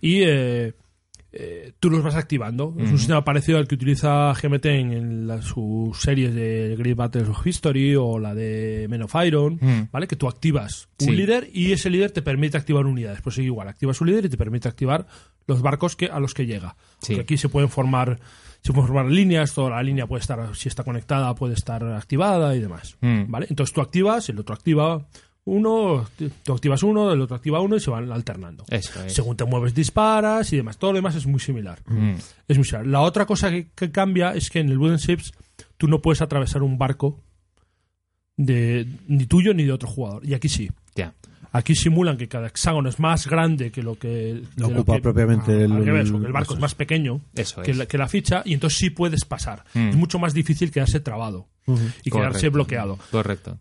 [0.00, 0.74] Y eh,
[1.40, 2.74] eh, tú los vas activando.
[2.78, 6.96] Es un sistema parecido al que utiliza GMT en, en la- sus series de Great
[6.96, 9.88] Battles of History o la de Men of Iron, Mm.
[9.92, 10.06] ¿vale?
[10.08, 11.12] Que tú activas un Sí.
[11.16, 13.20] líder y ese líder te permite activar unidades.
[13.22, 15.06] Pues igual, activas un líder y te permite activar
[15.46, 16.76] los barcos que, a los que llega.
[17.00, 17.14] Sí.
[17.18, 18.18] Aquí se pueden formar
[18.60, 22.56] se pueden formar líneas, toda la línea puede estar, si está conectada, puede estar activada
[22.56, 22.96] y demás.
[23.00, 23.30] Mm.
[23.30, 23.46] ¿Vale?
[23.48, 25.06] Entonces tú activas, el otro activa
[25.48, 26.06] uno,
[26.44, 28.64] tú activas uno, el otro activa uno y se van alternando.
[28.68, 29.12] Eso es.
[29.14, 30.78] Según te mueves, disparas y demás.
[30.78, 31.80] Todo lo demás es muy similar.
[31.86, 32.14] Mm.
[32.48, 32.86] Es muy similar.
[32.86, 35.32] La otra cosa que, que cambia es que en el Wooden Ships
[35.76, 37.20] tú no puedes atravesar un barco
[38.36, 40.24] de ni tuyo ni de otro jugador.
[40.24, 40.70] Y aquí sí.
[40.94, 41.14] Ya.
[41.50, 44.96] Aquí simulan que cada hexágono es más grande que lo que, que Lo lo ocupa
[44.96, 47.76] que- propiamente el, al revés, porque el barco es más pequeño Eso que es.
[47.78, 49.64] la, que la ficha y entonces sí puedes pasar.
[49.72, 49.88] Mm.
[49.88, 51.48] Es mucho más difícil quedarse trabado
[52.04, 52.98] y quedarse bloqueado.
[53.10, 53.58] Correcto.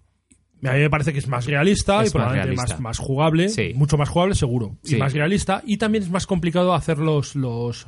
[0.64, 2.82] A mí me parece que es más realista Es y probablemente más más, realista.
[2.84, 3.74] más jugable, Sí.
[3.76, 4.95] mucho más jugable seguro, Sí.
[4.95, 5.62] y más realista.
[5.66, 7.88] Y también es más complicado hacer los, los,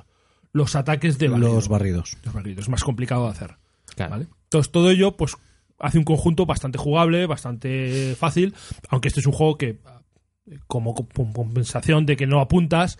[0.54, 1.54] los ataques de barrido.
[1.56, 2.18] los barridos.
[2.24, 3.56] Los barridos, es más complicado de hacer.
[3.96, 4.12] Claro.
[4.12, 4.28] ¿vale?
[4.44, 5.36] Entonces todo ello pues
[5.80, 8.54] hace un conjunto bastante jugable, bastante fácil,
[8.90, 9.80] aunque este es un juego que
[10.68, 12.98] como com- compensación de que no apuntas,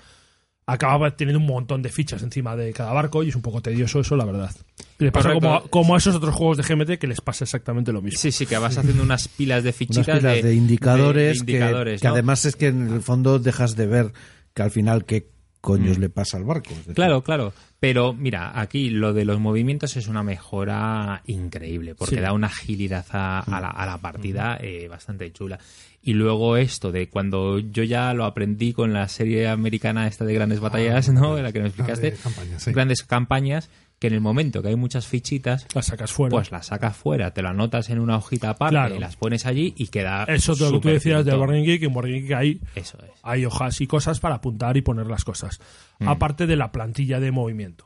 [0.72, 4.00] acaba teniendo un montón de fichas encima de cada barco y es un poco tedioso
[4.00, 4.52] eso, la verdad.
[5.00, 7.44] Y le pasa como a, como a esos otros juegos de GMT que les pasa
[7.46, 8.20] exactamente lo mismo.
[8.20, 11.52] Sí, sí, que vas haciendo unas pilas de Unas fichitas pilas de, indicadores, de que-
[11.54, 12.14] indicadores, que, ¿no?
[12.14, 14.12] además es que en el fondo dejas de ver
[14.54, 15.30] que al final qué
[15.62, 16.02] coños Mm.
[16.02, 16.70] le pasa al barco.
[16.72, 17.54] Es decir, Claro, claro.
[17.80, 22.22] Pero mira, aquí lo de los movimientos es una mejora increíble, porque Sí.
[22.22, 25.60] da una agilidad a, a la, a la partida eh, bastante chula.
[26.02, 30.34] Y luego esto de cuando yo ya lo aprendí con la serie americana esta de
[30.34, 31.36] grandes batallas, ¿no?
[31.36, 32.14] De la que me explicaste.
[32.14, 32.72] campaña, sí.
[32.72, 33.70] Grandes campañas,
[34.00, 36.32] que en el momento que hay muchas fichitas, Las sacas fuera.
[36.32, 38.96] pues las sacas fuera, te lo anotas en una hojita aparte, Claro.
[38.96, 41.38] y las pones allí y queda eso es lo que tú decías de finito.
[41.38, 43.12] Board Game Geek, en Board Game Geek hay, Eso es.
[43.24, 45.60] hay hojas y cosas para apuntar y poner las cosas.
[46.00, 46.08] Mm.
[46.08, 47.86] Aparte de la plantilla de movimiento.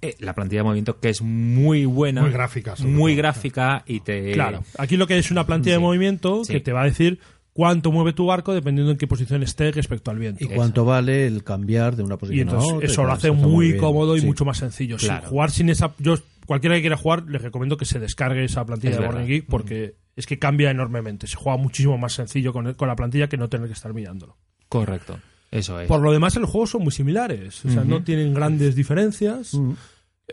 [0.00, 2.22] Eh, la plantilla de movimiento que es muy buena.
[2.22, 4.32] Muy gráfica, Muy gráfica y te...
[4.32, 6.52] Claro, aquí lo que es una plantilla de movimiento Sí.
[6.52, 7.18] que te va a decir
[7.58, 10.44] cuánto mueve tu barco dependiendo en qué posición esté respecto al viento.
[10.44, 12.86] ¿Y cuánto vale el cambiar de una Y posición a entonces otra?
[12.86, 14.26] y eso lo hace muy cómodo y Sí.
[14.26, 14.96] mucho más sencillo.
[14.96, 15.26] Sin Claro.
[15.28, 15.92] jugar sin esa.
[15.98, 16.14] Yo,
[16.46, 19.26] cualquiera que quiera jugar, les recomiendo que se descargue esa plantilla Es de verdad.
[19.26, 21.26] Geek porque es que cambia enormemente.
[21.26, 24.36] Se juega muchísimo más sencillo con, con la plantilla que no tener que estar mirándolo.
[24.68, 25.18] Correcto.
[25.50, 25.88] Eso es.
[25.88, 27.64] Por lo demás, los juegos son muy similares.
[27.64, 29.58] O sea, no tienen grandes diferencias.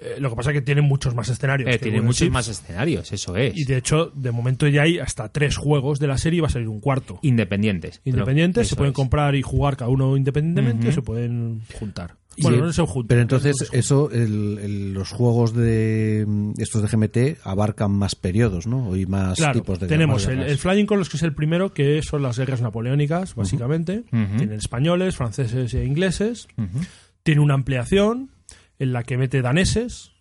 [0.01, 1.69] Eh, lo que pasa es que tienen muchos más escenarios.
[1.69, 3.55] Eh, que tiene Wooden muchos más escenarios, eso es.
[3.55, 6.47] Y de hecho, de momento ya hay hasta tres juegos de la serie y va
[6.47, 7.19] a salir un cuarto.
[7.21, 8.01] Independientes.
[8.03, 8.95] Independientes, se pueden es.
[8.95, 12.15] comprar y jugar cada uno independientemente o se pueden juntar.
[12.37, 13.07] Y Bueno, el- no se juntan.
[13.07, 18.15] Pero entonces no eso, el- el- los juegos de mm, estos de GMT abarcan más
[18.15, 18.93] periodos, ¿no?
[18.97, 22.01] Y más Claro, tipos de tenemos el, el Flying Colors, que es el primero, que
[22.03, 24.03] son las guerras napoleónicas, básicamente.
[24.11, 24.35] Ujú.
[24.37, 26.47] Tienen españoles, franceses e ingleses.
[26.57, 26.79] Ujú.
[27.23, 28.31] Tiene una ampliación
[28.79, 30.11] en la que mete daneses.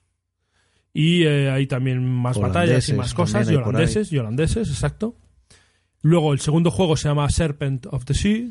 [0.92, 3.50] Y eh, hay también más batallas y más cosas.
[3.50, 5.16] Y holandeses, y holandeses, exacto.
[6.02, 8.48] Luego el segundo juego se llama Serpent of the Sea.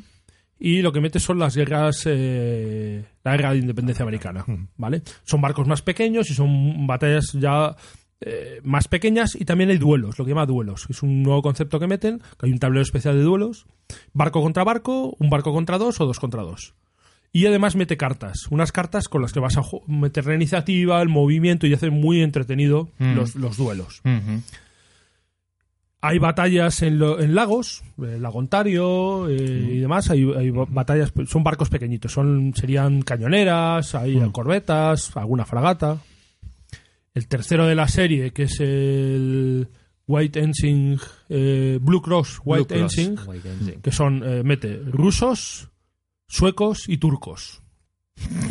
[0.59, 4.45] Y lo que mete son las guerras, eh, la guerra de independencia americana,
[4.77, 5.01] ¿vale?
[5.23, 7.75] Son barcos más pequeños y son batallas ya
[8.21, 10.85] eh, más pequeñas y también hay duelos, lo que llama duelos.
[10.89, 13.65] Es un nuevo concepto que meten, que hay un tablero especial de duelos,
[14.13, 16.73] barco contra barco, un barco contra dos o dos contra dos.
[17.35, 21.09] Y además mete cartas, unas cartas con las que vas a meter la iniciativa, el
[21.09, 23.15] movimiento y hace muy entretenido Mm.
[23.15, 24.01] los, los duelos.
[24.05, 24.41] Ujú.
[26.01, 30.09] Hay batallas en, lo- en lagos, el lago Ontario eh, y demás.
[30.09, 35.97] Hay, hay ba- batallas, son barcos pequeñitos, son serían cañoneras, hay corbetas, alguna fragata.
[37.15, 39.69] El tercero de la serie, que es el
[40.05, 40.43] White
[41.29, 43.15] eh, Blue Cross White Ensign.
[43.81, 45.69] que son, eh, mete rusos,
[46.33, 47.62] suecos y turcos.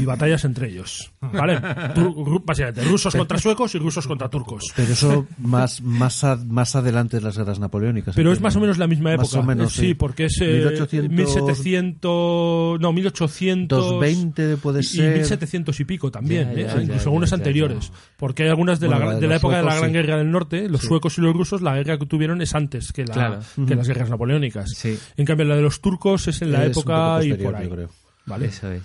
[0.01, 1.13] Y batallas entre ellos.
[1.21, 1.57] ¿Vale?
[1.95, 4.65] Tur- básicamente, rusos contra suecos y rusos contra turcos.
[4.75, 8.15] Pero eso más, más, a- más adelante de las guerras napoleónicas.
[8.17, 9.29] Pero es más o menos la misma época.
[9.29, 9.95] Más o menos, Eh, sí, sí.
[9.95, 12.81] porque es eh, 1800 1700.
[12.81, 13.79] No, 1800.
[13.79, 15.13] 220 puede ser.
[15.13, 16.65] Y 1700 y pico también, Ya, ¿eh?
[16.75, 17.93] ya, incluso ya, ya, ya, anteriores.
[18.17, 19.95] Porque hay algunas de, Bueno, la, de de la época de la suecos, Gran sí.
[20.07, 23.05] Guerra del Norte, los suecos y los rusos, la guerra que tuvieron es antes que,
[23.05, 23.39] la, Claro.
[23.67, 24.71] que las guerras napoleónicas.
[24.77, 27.69] Sí, En cambio, la de los turcos es en la Es época y por ahí.
[27.69, 27.91] yo creo.
[28.27, 28.47] ¿vale?
[28.47, 28.83] eso es.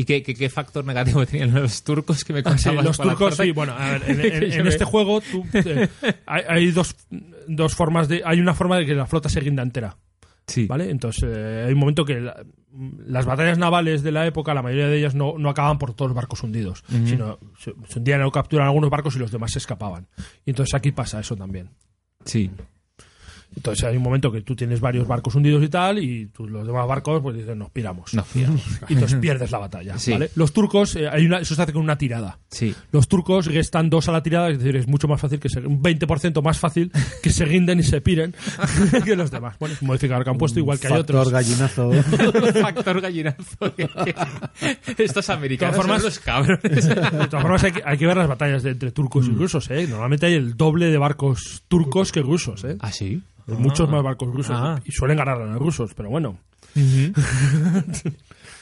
[0.00, 3.36] ¿Y qué, qué, qué factor negativo tenían los turcos que me Ah, sí, los turcos,
[3.36, 5.88] sí, bueno, a ver, en, este juego tú, eh,
[6.24, 6.94] hay, hay dos,
[7.48, 8.22] dos formas de...
[8.24, 9.96] Hay una forma de que la flota se rinda entera.
[10.46, 10.66] Sí.
[10.66, 10.88] ¿Vale?
[10.88, 12.42] Entonces, eh, hay un momento que la-
[13.06, 16.10] las batallas navales de la época, la mayoría de ellas no, no acababan por todos
[16.10, 19.58] los barcos hundidos, sino se, se hundían o capturaban algunos barcos y los demás se
[19.58, 20.06] escapaban.
[20.46, 21.70] Y entonces aquí pasa eso también.
[22.24, 22.50] Sí.
[23.56, 26.66] Entonces hay un momento que tú tienes varios barcos hundidos y tal, y tú- los
[26.66, 28.14] demás barcos pues dicen, nos piramos.
[28.14, 28.58] No, fíjate.
[28.88, 29.98] Y entonces pierdes la batalla.
[29.98, 30.12] Sí.
[30.12, 30.30] ¿vale?
[30.36, 32.38] Los turcos, eh, hay una, eso se hace con una tirada.
[32.50, 32.74] Sí.
[32.92, 35.60] Los turcos restan dos a la tirada, es decir, es mucho más fácil que se,
[35.60, 36.92] un 20% más fácil
[37.22, 38.34] que se rinden y se piren
[39.04, 39.56] que los demás.
[39.58, 41.32] Bueno, es un modificador que han puesto igual que hay Factor otros.
[41.32, 41.90] gallinazo.
[42.62, 43.74] Factor gallinazo.
[44.98, 46.88] Estos americanos De todas formas- son los cabrones.
[46.88, 46.94] De
[47.28, 49.86] todas formas, hay que, hay que ver las batallas de entre turcos y rusos, ¿eh?
[49.88, 52.76] Normalmente hay el doble de barcos turcos que rusos, ¿eh?
[52.80, 53.22] ¿Ah, sí?
[53.48, 54.56] Hay muchos más barcos rusos.
[54.58, 54.80] Ah.
[54.84, 56.38] Y suelen ganar a los rusos, pero bueno.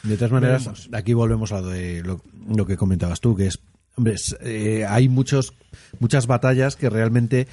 [0.03, 0.89] De todas maneras, Veremos.
[0.93, 2.20] aquí volvemos a lo, de lo,
[2.55, 3.59] lo que comentabas tú, que es,
[3.97, 5.53] hombre, es, eh, hay muchos,
[5.99, 7.49] muchas batallas que realmente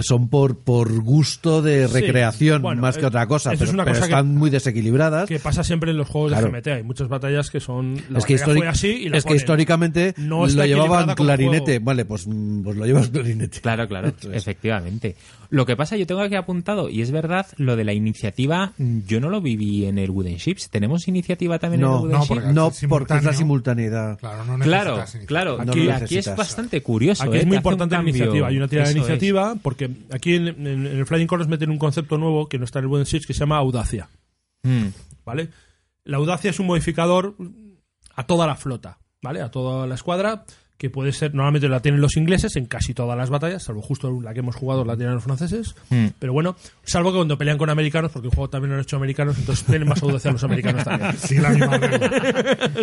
[0.00, 1.92] son por, por gusto de Sí.
[1.94, 5.28] recreación Bueno, más que eh, otra cosa, pero, una pero cosa que- están muy desequilibradas.
[5.28, 6.46] Que pasa siempre en los juegos Claro.
[6.46, 6.66] de GMT.
[6.68, 7.96] Hay muchas batallas que son.
[8.10, 11.80] La es que, fue así y la es que históricamente No lo llevaban clarinete.
[11.80, 13.60] Vale, pues, mm, pues lo llevas clarinete.
[13.60, 15.16] Claro, claro, efectivamente.
[15.50, 19.18] Lo que pasa, yo tengo aquí apuntado, y es verdad, lo de la iniciativa, yo
[19.18, 20.68] no lo viví en el Wooden Ships.
[20.68, 22.28] ¿Tenemos iniciativa también en el Wooden no, Ships?
[22.28, 24.18] porque No, porque es la simultaneidad.
[24.18, 25.26] Claro, no Claro, necesitas iniciativa.
[25.26, 25.64] claro.
[25.64, 27.22] No Aquí, es bastante curioso.
[27.22, 27.40] Aquí ¿eh?
[27.40, 28.48] es muy importante la iniciativa.
[28.48, 28.96] Hay una tirada de es.
[28.98, 32.64] iniciativa porque aquí en, en- en el Flying Colors meten un concepto nuevo que no
[32.66, 34.08] está en el Wooden Ships que se llama audacia.
[34.64, 34.88] Mm.
[35.24, 35.48] ¿Vale?
[36.04, 37.36] La audacia es un modificador
[38.14, 39.40] a toda la flota, ¿vale?
[39.40, 40.44] A toda la escuadra,
[40.78, 44.20] que puede ser, normalmente la tienen los ingleses en casi todas las batallas, salvo justo
[44.22, 46.06] la que hemos jugado la tienen los franceses, Mm.
[46.20, 46.54] pero bueno,
[46.84, 49.64] salvo que cuando pelean con americanos, porque el juego también lo han hecho americanos, entonces
[49.66, 51.12] tienen más audacia los americanos también.
[51.18, 52.70] Sí, la misma regla.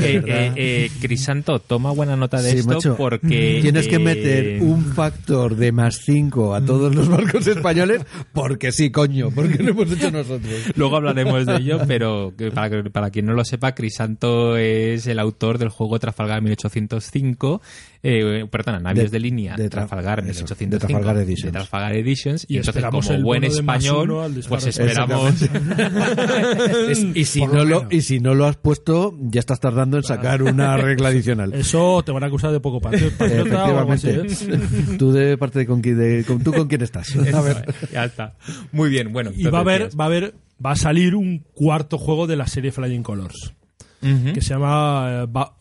[0.00, 2.96] Eh, eh, eh, Crisanto, toma buena nota de Sí, esto macho.
[2.96, 3.58] porque...
[3.62, 8.90] Tienes que meter un factor de más 5 a todos los barcos españoles porque sí,
[8.90, 10.52] coño, porque lo hemos hecho nosotros.
[10.76, 15.06] Luego hablaremos de ello, pero que para, que- para quien no lo sepa, Crisanto es
[15.06, 17.60] el autor del juego Trafalgar 1805,
[18.02, 21.44] eh, perdona, Navíos de, De- línea de de Tra- Trafalgar eso, 1805, de Trafalgar Editions.
[21.44, 25.34] de Trafalgar Editions, y, Y entonces esperamos como el buen español, pues esperamos...
[26.88, 27.92] Es- y, si no lo lo, menos.
[27.94, 31.52] y si no lo has puesto, ya estás tardando en sacar una regla adicional.
[31.54, 34.22] Eso te van a acusar de poco patri- patriota o algo así, ¿eh?
[34.24, 34.96] Efectivamente.
[34.98, 37.14] Tú de parte de con, quién- de, con- tú con quién estás.
[37.16, 37.74] A ver.
[37.92, 38.34] ya está.
[38.72, 39.30] Muy bien, bueno.
[39.36, 40.34] Y va a haber, va a haber,
[40.64, 43.52] va a salir un cuarto juego de la serie Flying Colors,
[44.00, 45.54] que se llama eh, Ba-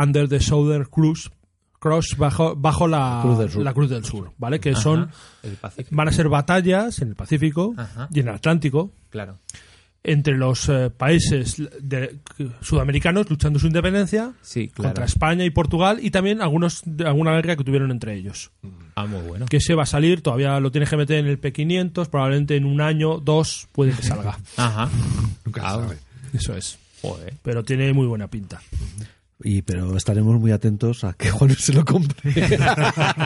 [0.00, 1.30] Under the Southern Cruise
[1.80, 3.62] Cross bajo, bajo la, Cruz del Sur.
[3.64, 4.58] la Cruz del Sur, ¿vale?
[4.60, 5.10] Que son
[5.44, 5.56] el
[5.90, 8.08] van a ser batallas en el Pacífico Ajá.
[8.12, 9.38] y en el Atlántico claro.
[10.02, 12.18] entre los eh, países de-
[12.62, 14.88] sudamericanos luchando su independencia Sí, claro.
[14.88, 18.50] contra España y Portugal y también algunos de alguna guerra que tuvieron entre ellos.
[18.96, 19.46] Ah, muy bueno.
[19.46, 22.64] Que se va a salir, todavía lo tienes que meter en el P500, probablemente en
[22.64, 24.36] un año, dos, puede que salga.
[24.56, 24.88] Ajá.
[25.44, 25.98] Nunca se Ah, sabe.
[26.32, 26.76] Eso es.
[27.02, 27.34] Joder.
[27.44, 28.60] Pero tiene muy buena pinta.
[29.44, 32.16] Y pero estaremos muy atentos a que Juan se lo compre.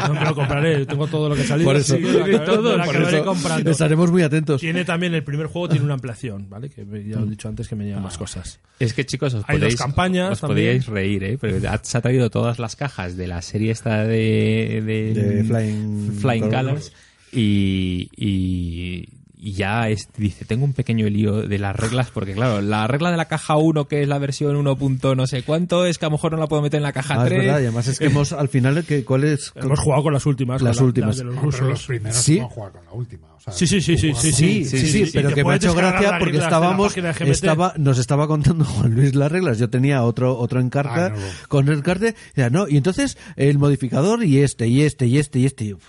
[0.09, 1.71] No me lo compraré, tengo todo lo que ha salido.
[1.71, 3.71] Por eso, acabaré- todo, la por eso comprando.
[3.71, 4.61] estaremos muy atentos.
[4.61, 6.69] Tiene también, el primer juego tiene una ampliación, ¿vale?
[6.69, 8.61] Que ya os he dicho antes que me llevan más cosas.
[8.79, 11.39] Es que chicos, os Hay dos podéis, campañas os podíais reír, ¿eh?
[11.41, 15.45] Pero ha- se ha traído todas las cajas de la serie esta de, de, De
[15.45, 16.51] Flying Flying.
[16.51, 16.93] Colors
[17.33, 19.09] y, y,
[19.45, 23.11] y ya es- dice, tengo un pequeño lío de las reglas porque claro, la regla
[23.11, 24.77] de la caja 1 que es la versión 1.
[24.77, 26.93] punto no sé cuánto es que a lo mejor no la puedo meter en la
[26.93, 27.41] caja Ah, es 3.
[27.41, 29.53] verdad, y además es que hemos, al final, que, ¿cuál es?
[29.57, 30.63] Hemos jugado con las últimas.
[30.63, 31.17] Las con la- últimas.
[31.17, 32.39] de los primeros Sí.
[32.39, 33.27] no jugar con la última.
[33.35, 35.43] o sea, Sí, sí, sí, sí, sí, Sí, Sí, sí, sí, sí, sí, pero que
[35.45, 39.59] me ha hecho gracia porque la estábamos, estaba, nos estaba contando Juan Luis las reglas.
[39.59, 41.17] Yo tenía otro, otro encarga Ah, no.
[41.49, 45.41] con el carte, ya, no, y entonces el modificador y este, y este, y este,
[45.41, 45.65] y este.
[45.65, 45.83] y, uf,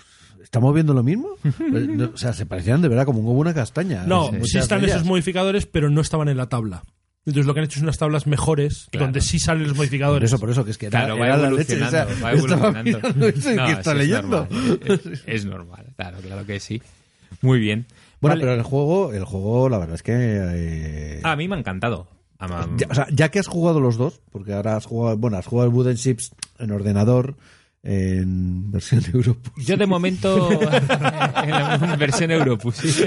[0.54, 1.30] ¿Estamos viendo lo mismo?
[1.60, 4.04] No, o sea, se parecían de verdad como un huevo una castaña.
[4.06, 6.84] No, sí están esos modificadores, pero no estaban en la tabla.
[7.26, 9.08] Entonces lo que han hecho es unas tablas mejores, Claro.
[9.08, 10.30] donde sí salen los Por modificadores.
[10.30, 11.74] eso, por eso, que es que era, Claro, va era la leche.
[11.74, 12.84] evolucionando, o sea, va evolucionando.
[12.84, 14.48] mirando eso y No, que está es leyendo.
[14.52, 16.82] normal, Es, es normal, claro, claro que sí.
[17.42, 17.88] Muy bien.
[18.22, 18.42] Bueno, Vale.
[18.42, 20.14] pero el juego, el juego, la verdad es que...
[20.16, 22.08] eh, A mí me ha encantado.
[22.78, 25.48] Ya, o sea, ya que has jugado los dos, porque ahora has jugado, bueno, has
[25.48, 27.36] jugado el Wooden Ships en ordenador,
[27.86, 29.52] en versión Europa.
[29.58, 32.76] Yo de momento en la versión Europus.
[32.78, 33.04] sí.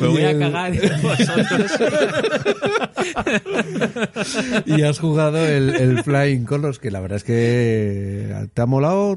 [0.00, 1.72] Me voy a cagar en vosotros.
[4.66, 9.16] y has jugado el, el Flying Colors, que la verdad es que te ha molado.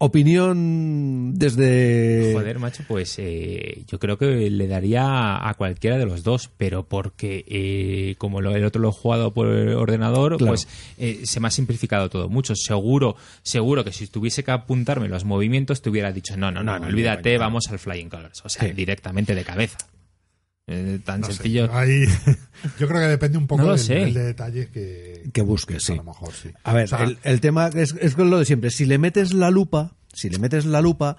[0.00, 2.30] Opinión desde...
[2.34, 6.84] Joder, macho, pues eh, yo creo que le daría a cualquiera de los dos, pero
[6.84, 10.52] porque eh, como el otro lo he jugado por ordenador, Claro.
[10.52, 10.68] pues
[10.98, 12.54] eh, se me ha simplificado todo mucho.
[12.68, 16.72] Seguro, seguro que si tuviese que apuntarme los movimientos, te hubiera dicho, no, no, no,
[16.74, 18.42] No, no, olvídate, no, vamos al Flying Colors.
[18.44, 18.72] O sea, Sí.
[18.74, 19.78] directamente de cabeza.
[20.70, 21.70] Eh, tan no sé, sencillo.
[21.72, 22.04] ahí-
[22.78, 23.94] yo creo que depende un poco No del sé.
[23.94, 25.94] nivel de detalles que, Que busques, sí.
[25.94, 26.50] A lo mejor, sí.
[26.62, 28.68] A ver, O sea, el, el tema es, es con lo de siempre.
[28.70, 31.16] Si le metes la lupa, si le metes la lupa,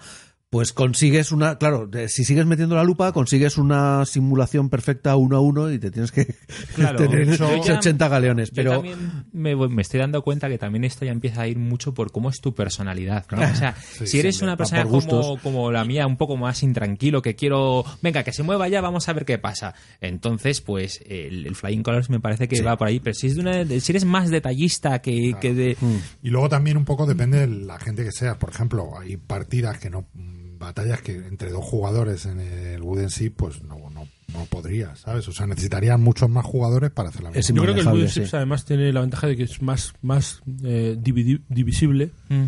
[0.52, 5.41] pues consigues una, claro, si sigues metiendo la lupa, consigues una simulación perfecta uno a
[5.41, 6.26] uno y te tienes que
[6.76, 8.50] Claro, tener hecho- 80 galeones.
[8.50, 8.97] Yo Pero también
[9.32, 12.12] me, voy- me estoy dando cuenta que también esto ya empieza a ir mucho por
[12.12, 13.28] cómo es tu personalidad.
[13.32, 13.41] ¿no?
[13.43, 13.76] O sea,
[14.06, 18.24] si eres una persona como, como la mía, un poco más intranquilo, que quiero, venga,
[18.24, 19.76] que se mueva ya, vamos a ver qué pasa.
[20.02, 23.00] Entonces, pues el, el Flying Colors me parece que va por ahí.
[23.00, 25.78] Pero si, es de una, de- si eres más detallista que, que de...
[26.24, 28.39] Y luego también un poco depende de la gente que sea.
[28.39, 30.08] Por ejemplo, hay partidas que no.
[30.60, 35.28] Batallas que entre dos jugadores en el Wooden Ship, pues no, no, no podría, ¿sabes?
[35.28, 37.55] O sea, necesitarían muchos más jugadores para hacer la misma.
[37.55, 38.24] Yo creo que el Wooden sí.
[38.34, 42.43] además tiene la ventaja de que es más, más eh, dividi- divisible Mm,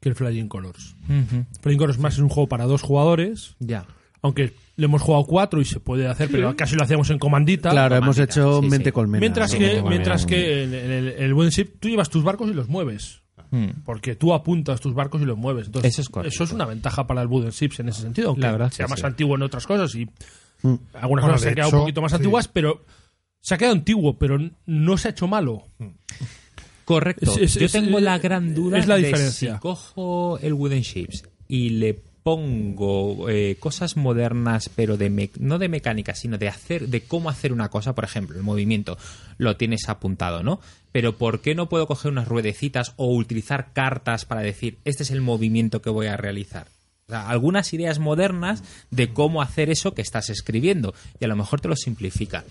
[0.00, 0.94] que el Flying Colors.
[1.08, 3.86] ujú, Flying Colors más es un juego para dos jugadores, Ya.
[4.22, 7.70] aunque le hemos jugado cuatro y se puede hacer, pero casi lo hacíamos en comandita.
[7.70, 8.92] claro, hemos hecho sí, mente sí.
[8.92, 9.20] colmena.
[9.20, 12.48] Mientras Sí, que, mientras que en, en el, el Wooden Ship tú llevas tus barcos
[12.48, 13.22] y los mueves.
[13.50, 13.82] Mm.
[13.84, 15.66] Porque tú apuntas tus barcos y los mueves.
[15.66, 16.34] Entonces, Eso es correcto.
[16.34, 18.28] eso es una ventaja para el Wooden Ships en ese sentido.
[18.28, 19.06] Aunque La verdad sea más sí.
[19.06, 20.04] antiguo en otras cosas y
[20.62, 20.74] Mm.
[20.94, 22.16] algunas Bueno, cosas se han quedado hecho, un poquito más sí.
[22.16, 22.84] antiguas, pero
[23.40, 25.64] se ha quedado antiguo, pero no se ha hecho malo.
[26.84, 27.30] Correcto.
[27.32, 29.54] Es- es- Yo tengo es- la gran duda es la de diferencia.
[29.54, 35.58] si cojo el Wooden Ships y le pongo eh, cosas modernas, pero de me- no
[35.58, 38.98] de mecánica, sino de hacer, de cómo hacer una cosa, por ejemplo, el movimiento,
[39.38, 40.60] lo tienes apuntado, ¿no?
[40.92, 45.10] Pero ¿por qué no puedo coger unas ruedecitas o utilizar cartas para decir, este es
[45.10, 46.66] el movimiento que voy a realizar?
[47.08, 51.36] O sea, algunas ideas modernas de cómo hacer eso que estás escribiendo y a lo
[51.36, 52.44] mejor te lo simplifica.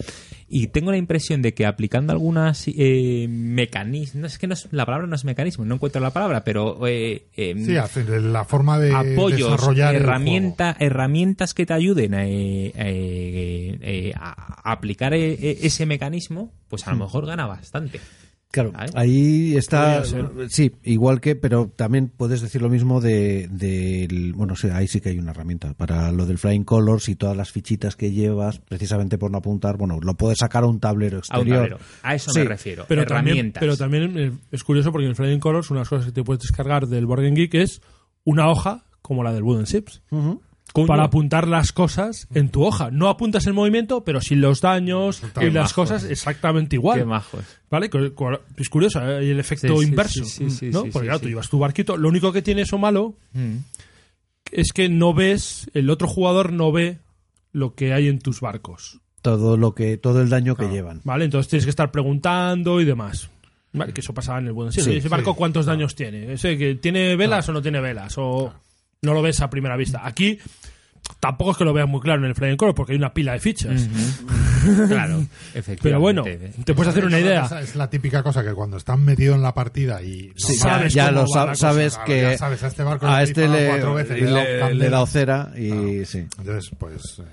[0.49, 4.67] Y tengo la impresión de que aplicando algunas eh, mecanismos, no, es que no es-
[4.71, 8.45] la palabra no es mecanismo, no encuentro la palabra, pero eh, em, Sí, hacer la
[8.45, 15.13] forma de apoyos, desarrollar herramienta, herramientas que te ayuden a, eh, eh, eh, a aplicar
[15.13, 17.99] eh, eh, ese mecanismo, pues a lo mejor gana bastante.
[18.49, 20.03] Claro, ahí está,
[20.47, 25.01] sí, igual que, pero también puedes decir lo mismo de, del, bueno, sí, ahí sí
[25.01, 28.59] que hay una herramienta para lo del Flying Colors y todas las fichitas que llevas,
[28.59, 31.57] precisamente por no apuntar, bueno, lo puedes sacar a un tablero A un exterior.
[31.57, 31.79] tablero.
[32.03, 32.85] A eso Sí, me refiero.
[32.87, 33.59] Pero también, herramientas.
[33.59, 36.23] pero también eh, es curioso porque en Flying Colors una de las cosas que te
[36.23, 37.81] puedes descargar del Board Game Geek es
[38.23, 40.01] una hoja como la del Wooden Ships.
[40.73, 40.87] Coño.
[40.87, 42.91] Para apuntar las cosas en tu hoja.
[42.91, 46.99] No apuntas el movimiento, pero sin los daños y las cosas exactamente igual.
[46.99, 47.43] Qué majos.
[47.71, 47.89] ¿Vale?
[48.57, 49.17] Es curioso, ¿eh?
[49.17, 50.25] hay el efecto Sí, inverso.
[50.25, 50.83] sí, sí, sí, ¿no?
[50.83, 51.23] sí, Porque claro, sí.
[51.23, 51.97] tú llevas tu barquito.
[51.97, 53.57] Lo único que tiene eso malo Mm.
[54.51, 56.99] es que no ves, el otro jugador no ve
[57.53, 58.99] lo que hay en tus barcos.
[59.21, 61.01] Todo lo que, todo el daño que llevan.
[61.03, 61.25] ¿Vale?
[61.25, 63.29] Entonces tienes que estar preguntando y demás.
[63.73, 63.93] ¿Vale?
[63.93, 66.33] Que eso pasaba en el buen Sí, ¿Ese barco sí, cuántos daños tiene?
[66.33, 68.13] ¿Ese que tiene velas o no tiene velas?
[68.17, 68.53] O
[69.01, 70.05] no lo ves a primera vista.
[70.05, 70.39] Aquí
[71.19, 73.33] tampoco es que lo veas muy claro en el Flying Color porque hay una pila
[73.33, 73.89] de fichas.
[74.89, 75.81] Claro, efectivamente.
[75.83, 76.23] Pero bueno,
[76.65, 77.45] te puedes hacer una idea.
[77.61, 80.93] Es la típica cosa que cuando estás metido en la partida y no Sí, sabes
[80.93, 83.23] ya, cómo lo va cosa, sabes claro, que ya sabes, a este barco a le
[83.23, 86.27] este le, cuatro veces, da cera y sí.
[86.39, 87.23] Entonces, pues eh,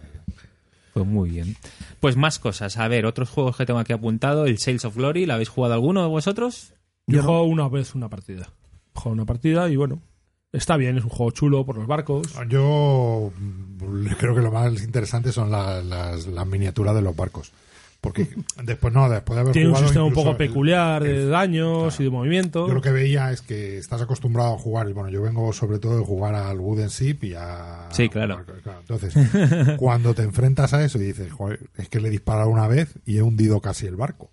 [0.92, 1.56] Pues muy bien.
[1.98, 2.76] Pues más cosas.
[2.76, 4.44] A ver, otros juegos que tengo aquí apuntado.
[4.46, 5.26] El Sales of Glory.
[5.26, 6.74] ¿La habéis jugado alguno de vosotros?
[7.06, 8.50] Yo juego una vez una partida.
[8.94, 10.02] Juego una partida y bueno,
[10.54, 12.28] está bien, es un juego chulo por los barcos.
[12.48, 13.32] yo
[14.18, 17.52] creo que lo más interesante son la- las, las miniaturas de los barcos.
[18.00, 18.28] Porque
[18.62, 22.04] después no, después de haber Tiene un sistema un poco el- peculiar de daños y
[22.04, 22.68] de movimiento.
[22.68, 25.78] Yo lo que veía es que estás acostumbrado a jugar, y bueno, yo vengo sobre
[25.78, 27.88] todo de jugar al Wooden Ship y a...
[27.92, 28.44] Sí, claro.
[28.80, 29.14] Entonces,
[29.78, 32.94] cuando te enfrentas a eso y dices, joder, es que le he disparado una vez
[33.06, 34.30] y he hundido casi el barco.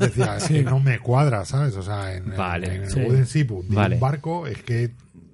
[0.00, 1.76] Decía, es que no me cuadra, ¿sabes?
[1.76, 3.00] O sea, en, en- Vale, en el sí.
[3.02, 3.94] Wooden Ship hundir Vale.
[3.96, 4.90] un barco es que...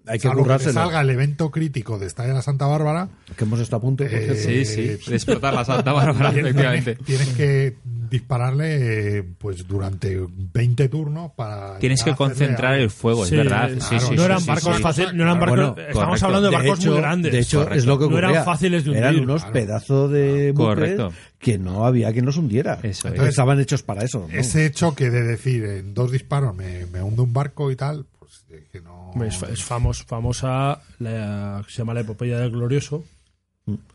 [0.06, 0.72] Hay que salvo currárselo.
[0.74, 4.04] salga el evento crítico de Estalla de la Santa Bárbara, Que hemos estado a punto.
[4.04, 4.42] por Eh, cierto.
[4.42, 5.10] Sí, sí.
[5.10, 6.94] De explotar la Santa Bárbara, tienes, efectivamente.
[7.04, 7.76] tienes que
[8.10, 11.78] dispararle eh, pues durante 20 turnos para...
[11.78, 13.68] Tienes que concentrar el fuego, es Sí, verdad.
[13.68, 14.82] Claro, sí, no sí, eran sí, barcos sí.
[14.82, 16.26] fáciles, no eran Bueno, barcos, estamos correcto.
[16.26, 17.32] hablando de De barcos hecho- muy grandes.
[17.32, 17.78] De hecho, Correcto.
[17.78, 18.30] es lo que No ocurría.
[18.30, 19.02] eran fáciles de hundir.
[19.04, 19.52] Eran unos Claro.
[19.52, 21.12] pedazos de Correcto.
[21.40, 22.74] que no había quien los hundiera.
[22.82, 23.04] Eso es.
[23.06, 24.26] Entonces, Estaban hechos para eso.
[24.30, 24.38] ¿no?
[24.38, 28.44] Ese choque de decir en dos disparos me, me hunde un barco y tal, pues
[28.50, 28.95] es que no.
[29.24, 33.04] Es, es famos- famosa la que se llama la epopeya del glorioso,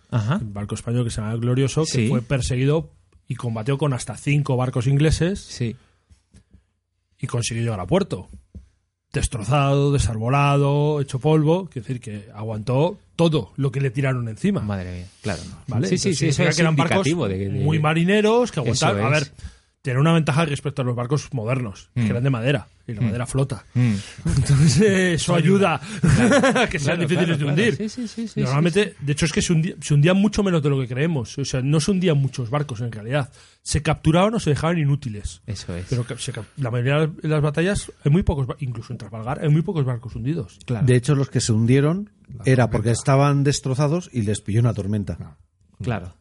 [0.10, 0.35] Ajá.
[0.41, 2.07] el barco español que se llama el glorioso, que Sí.
[2.10, 2.89] fue perseguido
[3.27, 5.76] y combatió con hasta cinco barcos ingleses Sí.
[7.19, 8.27] y consiguió llegar a puerto.
[9.14, 14.61] Destrozado, desarbolado, hecho polvo, quiere decir que aguantó todo lo que le tiraron encima.
[14.61, 15.41] Madre mía, claro.
[15.68, 15.88] ¿vale?
[15.89, 16.27] Sí, sí, sí.
[16.27, 19.14] Eso es que eran barcos indicativo de, de- muy marineros que Eso aguantaban.
[19.14, 19.31] A ver,
[19.82, 22.02] tiene una ventaja respecto a los barcos modernos, Mm.
[22.03, 23.66] que eran de madera y la madera flota.
[23.74, 23.94] Mm.
[24.38, 27.78] Entonces eh, eso ayuda a que sean Claro, difíciles claro, de hundir.
[27.78, 27.90] claro.
[27.90, 30.62] Sí, sí, sí, sí, Normalmente, de hecho, es que se, hundía- se hundían mucho menos
[30.62, 31.38] de lo que creemos.
[31.38, 33.32] O sea, no se hundían muchos barcos en realidad.
[33.64, 35.41] Se capturaban o se dejaban inútiles.
[35.48, 35.86] Eso es.
[35.90, 39.62] Pero se la mayoría de las batallas hay muy pocos, incluso en Trafalgar, hay muy
[39.64, 40.60] pocos barcos hundidos.
[40.66, 40.86] Claro.
[40.86, 42.10] De hecho, los que se hundieron
[42.45, 42.70] era tormenta.
[42.70, 45.38] porque estaban destrozados y les pilló una tormenta.
[45.82, 46.14] Claro.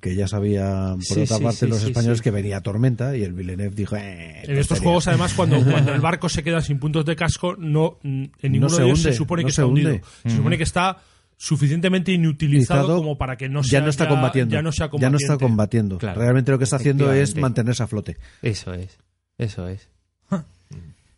[0.00, 2.24] Que ya sabían, por Sí, otra sí, parte, sí, los sí, españoles sí.
[2.24, 3.96] que venía tormenta y el Villeneuve dijo...
[3.96, 4.82] Eh, En estos tontería.
[4.84, 8.68] juegos, además, cuando, cuando el barco se queda sin puntos de casco, no en ninguno
[8.68, 9.90] se de ellos se supone no que se está hundido.
[9.92, 10.04] hunde.
[10.26, 10.98] Se supone que está
[11.36, 14.52] suficientemente inutilizado Utilizado, como para que no ya sea no está combatiendo.
[14.54, 15.98] Ya no sea Ya no está combatiendo.
[15.98, 16.20] Claro.
[16.20, 18.16] Realmente lo que está haciendo es mantenerse a flote.
[18.42, 18.98] Eso es.
[19.38, 19.88] Eso es.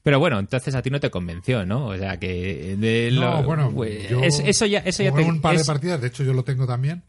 [0.03, 1.87] Pero bueno, entonces a ti no te convenció, ¿no?
[1.89, 5.25] O sea que de No, lo- bueno, pues, yo es- eso ya, eso ya jugué
[5.25, 7.03] te, un par es- de partidas, de hecho yo lo tengo también.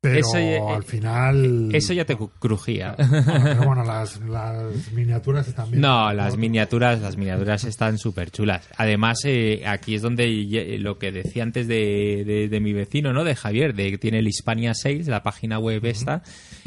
[0.00, 1.70] Pero Eso ya- al final.
[1.74, 2.94] eso ya te crujía.
[2.96, 5.80] Bueno, pero bueno, las, las miniaturas están bien.
[5.80, 8.68] No, las miniaturas, las miniaturas están súper chulas.
[8.76, 13.12] Además, eh, aquí es donde ye- lo que decía antes de, de- de mi vecino,
[13.12, 13.24] ¿no?
[13.24, 16.22] De Javier, de que tiene el Hispania 6, la página web esta,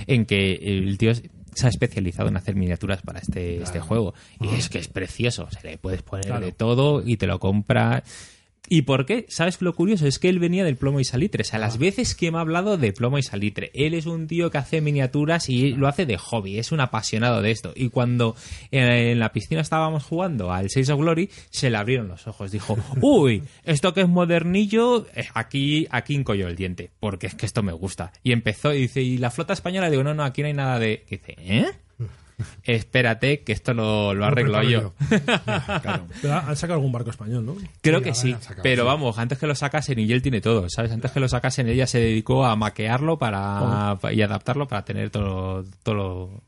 [0.08, 4.14] en que el tío es- se ha especializado en hacer miniaturas para este, este juego.
[4.42, 5.48] Y es que es precioso.
[5.52, 6.46] Se le puedes poner Claro.
[6.46, 8.04] de todo y te lo compra.
[8.70, 9.26] ¿Y por qué?
[9.28, 10.08] ¿Sabes lo curioso?
[10.08, 11.42] Es que él venía del plomo y salitre.
[11.42, 13.72] O sea, las veces que me ha hablado de plomo y salitre.
[13.74, 16.58] Él es un tío que hace miniaturas y lo hace de hobby.
[16.58, 17.74] Es un apasionado de esto.
[17.76, 18.36] Y cuando
[18.70, 22.52] en la piscina estábamos jugando al Six of Glory, se le abrieron los ojos.
[22.52, 26.92] Dijo, uy, esto que es modernillo, eh, aquí, aquí encolló el diente.
[27.00, 28.14] Porque es que esto me gusta.
[28.24, 29.90] Y empezó y dice, ¿y la flota española?
[29.90, 31.04] Digo, no, no, aquí no hay nada de...
[31.10, 31.72] Y dice, ¿eh?
[32.64, 34.94] Espérate, que esto lo, lo arreglo yo.
[36.22, 37.56] Pero han sacado algún barco español, ¿no?
[37.82, 38.88] Creo Sí, que sí, sacado, pero sí.
[38.88, 40.92] vamos, antes que lo sacasen y él tiene todo, ¿sabes?
[40.92, 45.64] Antes que lo sacasen ella se dedicó a maquearlo para y adaptarlo para tener todo,
[45.84, 46.44] todo lo-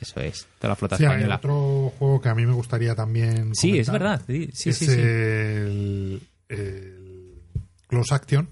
[0.00, 1.36] eso es, toda la flota Sí, hay española.
[1.36, 3.54] otro juego que a mí me gustaría también.
[3.54, 5.00] Sí, es verdad, sí, sí, es sí, sí.
[5.00, 7.34] El, el
[7.86, 8.48] Close Action,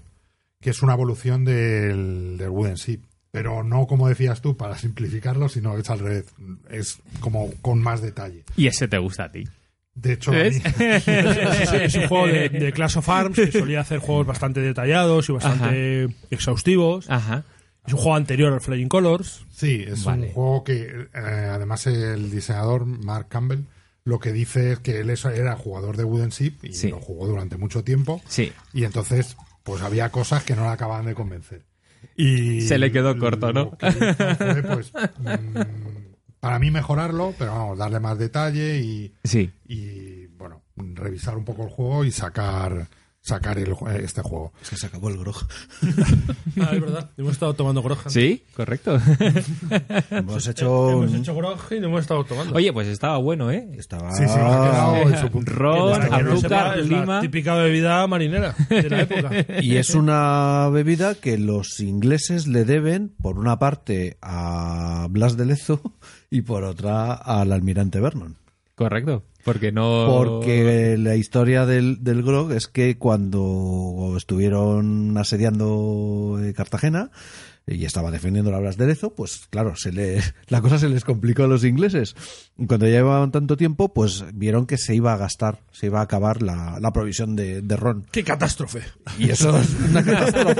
[0.61, 3.01] que es una evolución del, del Wooden Ship.
[3.31, 6.25] Pero no como decías tú, para simplificarlo, sino es al revés.
[6.69, 8.43] Es como con más detalle.
[8.57, 9.47] Y ese te gusta a ti.
[9.93, 10.61] De hecho, Es,
[11.07, 15.33] es un juego de, de Clash of Arms que solía hacer juegos bastante detallados y
[15.33, 17.09] bastante exhaustivos.
[17.09, 17.43] Ajá.
[17.85, 19.45] Es un juego anterior al Flying Colors.
[19.51, 20.27] Sí, es Vale.
[20.27, 21.07] un juego que eh,
[21.51, 23.63] además el diseñador Mark Campbell
[24.03, 26.89] lo que dice es que él era jugador de Wooden Ship y Sí.
[26.89, 28.51] lo jugó durante mucho tiempo Sí.
[28.73, 31.63] y entonces pues había cosas que no le acababan de convencer.
[32.15, 33.71] Y Se le quedó corto, ¿no?
[33.77, 35.59] pues, mm,
[36.39, 39.51] para mí mejorarlo, pero vamos, darle más detalle y, Sí.
[39.67, 42.87] y bueno, revisar un poco el juego y sacar
[43.21, 44.51] sacar el ju- este juego.
[44.61, 45.35] Es que se acabó el grog.
[46.59, 47.09] Ah, es verdad.
[47.17, 47.97] Hemos estado tomando grog.
[48.07, 48.99] Sí, correcto.
[50.11, 50.89] Hemos hecho...
[50.91, 52.53] Hemos hecho grog y no hemos estado tomando.
[52.55, 53.69] Oye, pues estaba bueno, ¿eh?
[53.77, 54.13] Estaba...
[54.13, 55.51] Sí, sí, ha quedado en su punto.
[55.51, 57.21] Ron, no lima.
[57.21, 59.29] típica bebida marinera de la época.
[59.61, 65.45] Y es una bebida que los ingleses le deben, por una parte, a Blas de
[65.45, 65.81] Lezo
[66.29, 68.35] y por otra al almirante Vernon.
[68.75, 69.23] Correcto.
[69.43, 70.05] Porque no.
[70.07, 77.11] Porque la historia del, del grog es que cuando estuvieron asediando eh, Cartagena
[77.67, 81.03] y estaba defendiendo la Blas de Lezo, pues claro, se le, la cosa se les
[81.05, 82.15] complicó a los ingleses.
[82.57, 85.99] Y Cuando ya llevaban tanto tiempo, pues vieron que se iba a gastar, se iba
[85.99, 88.05] a acabar la, la provisión de, de ron.
[88.11, 88.81] ¡Qué catástrofe!
[89.17, 90.55] Y eso es una catástrofe.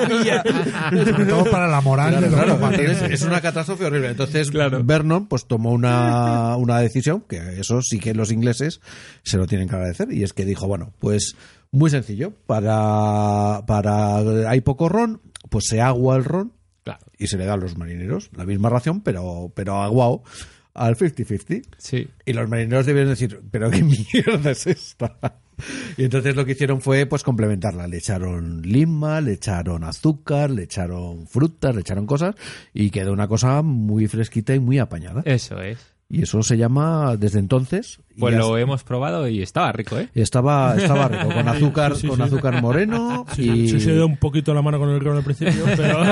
[1.11, 4.09] Sobre todo para la moral Claro, de los claro, es una catástrofe horrible.
[4.09, 4.83] Entonces, Claro.
[4.83, 8.79] Vernon pues tomó una, una decisión, que eso sí que los ingleses
[9.23, 11.35] se lo tienen que agradecer, y es que dijo, bueno, pues
[11.71, 14.17] muy sencillo, para, para
[14.49, 16.53] hay poco ron, pues se agua el ron
[16.83, 17.05] Claro.
[17.17, 20.23] y se le da a los marineros la misma ración, pero, pero aguao
[20.73, 21.63] al 50-50.
[21.77, 22.07] Sí.
[22.25, 23.83] Y los marineros debieron decir, pero qué
[24.13, 25.17] mierda es esta.
[25.97, 27.87] Y entonces lo que hicieron fue pues complementarla.
[27.87, 32.35] Le echaron lima, le echaron azúcar, le echaron frutas, le echaron cosas
[32.73, 35.21] y quedó una cosa muy fresquita y muy apañada.
[35.25, 35.90] Eso es.
[36.13, 37.99] Y eso se llama desde entonces.
[38.19, 40.09] Pues ya lo hemos probado y estaba rico, ¿eh?
[40.13, 42.23] estaba, estaba rico, con azúcar, Sí, sí, con sí.
[42.23, 45.23] azúcar moreno Sí, y sí, se dio un poquito la mano con el ron al
[45.23, 46.03] principio, pero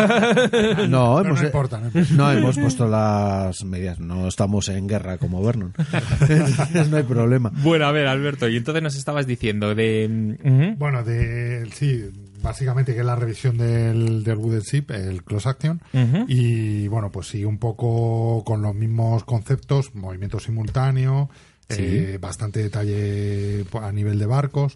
[0.88, 2.14] no, Pero hemos, no importa, no importa.
[2.16, 5.74] no, hemos puesto las medidas, no estamos en guerra como Vernon.
[6.90, 7.52] No hay problema.
[7.62, 10.38] Bueno, a ver, Alberto, y entonces nos estabas diciendo de.
[10.42, 10.78] mm.
[10.80, 12.06] Bueno, de, sí,
[12.42, 15.82] básicamente que es la revisión del, del Wooden Ship, el Close Action.
[16.28, 21.30] Y bueno, pues sigue un poco con los mismos conceptos, movimiento simultáneo,
[21.70, 21.84] Sí.
[21.86, 24.76] eh, bastante detalle a nivel de barcos.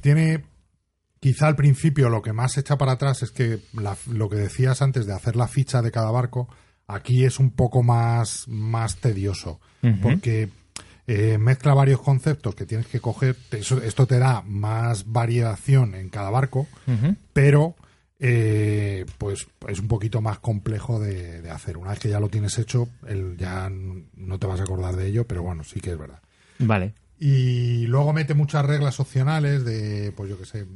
[0.00, 0.44] Tiene,
[1.18, 4.80] quizá al principio lo que más echa para atrás es que la- lo que decías
[4.80, 6.48] antes de hacer la ficha de cada barco,
[6.86, 9.60] aquí es un poco más, más tedioso,
[10.02, 10.48] porque
[11.12, 13.34] eh, mezcla varios conceptos que tienes que coger.
[13.50, 16.68] Eso- esto te da más variación en cada barco,
[17.32, 17.74] pero
[18.20, 21.78] eh, pues es un poquito más complejo de, de hacer.
[21.78, 25.06] Una vez que ya lo tienes hecho, el, ya no te vas a acordar de
[25.06, 26.20] ello, pero bueno, sí que es verdad.
[26.58, 26.94] Vale.
[27.18, 30.66] Y luego mete muchas reglas opcionales de, pues yo qué sé,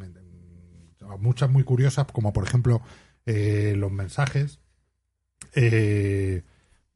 [1.21, 2.83] muchas muy curiosas, como por ejemplo
[3.27, 4.59] eh, los mensajes.
[5.55, 6.43] Eh,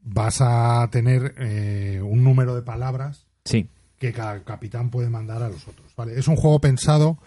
[0.00, 3.68] vas a tener eh, un número de palabras Sí.
[3.98, 5.92] que cada capitán puede mandar a los otros.
[5.96, 6.18] ¿vale?
[6.18, 7.18] Es un juego pensado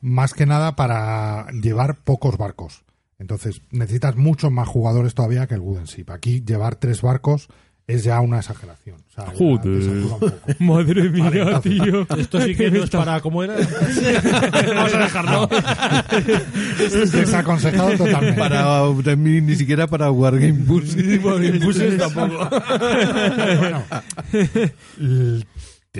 [0.00, 2.84] más que nada para llevar pocos barcos.
[3.18, 6.08] Entonces, necesitas muchos más jugadores todavía que el Wooden Ship.
[6.10, 7.48] Aquí llevar tres barcos
[7.88, 8.96] es ya una exageración.
[9.08, 10.34] O sea, ya Joder.
[10.60, 12.06] Madre mía, Vale, entonces, tío.
[12.18, 13.54] esto sí que no es para cómo era.
[14.76, 15.48] Vamos a dejarlo.
[16.78, 18.38] Desaconsejado totalmente.
[18.38, 20.94] Para, también ni siquiera para Wargame Bus.
[21.64, 22.48] Buses tampoco.
[23.58, 23.82] bueno,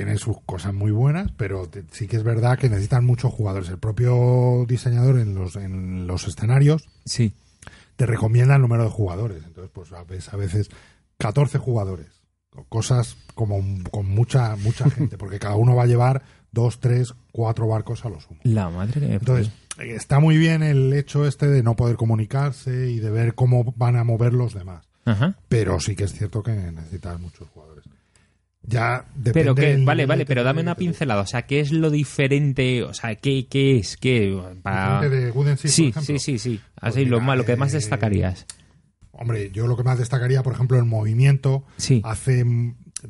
[0.05, 3.69] tiene sus cosas muy buenas, pero sí que es verdad que necesitan muchos jugadores.
[3.69, 7.35] El propio diseñador en los, en los escenarios Sí.
[7.97, 9.43] te recomienda el número de jugadores.
[9.45, 10.69] Entonces, pues a veces, a veces
[11.19, 12.07] 14 jugadores.
[12.69, 17.67] cosas como con mucha mucha gente, porque cada uno va a llevar dos, tres, cuatro
[17.69, 18.41] barcos a lo sumo.
[18.45, 22.99] La madre que Entonces, está muy bien el hecho este de no poder comunicarse y
[23.01, 24.89] de ver cómo van a mover los demás.
[25.05, 25.37] Ajá.
[25.49, 27.78] Pero sí que es cierto que necesitas muchos jugadores.
[28.69, 31.23] Ya depende Pero que, vale, vale, pero dame una pincelada.
[31.23, 32.83] O sea, ¿qué es lo diferente?
[32.83, 33.97] O sea, ¿qué, qué es?
[33.97, 34.39] ¿Qué?
[34.63, 35.09] Para...
[35.09, 36.61] De Ship, sí, por sí, sí, sí.
[36.79, 38.45] Pues Así, lo, mira, más, lo que más eh, destacarías.
[39.13, 41.65] Hombre, yo lo que más destacaría, por ejemplo, el movimiento.
[41.79, 42.03] Sí.
[42.05, 42.45] Hace,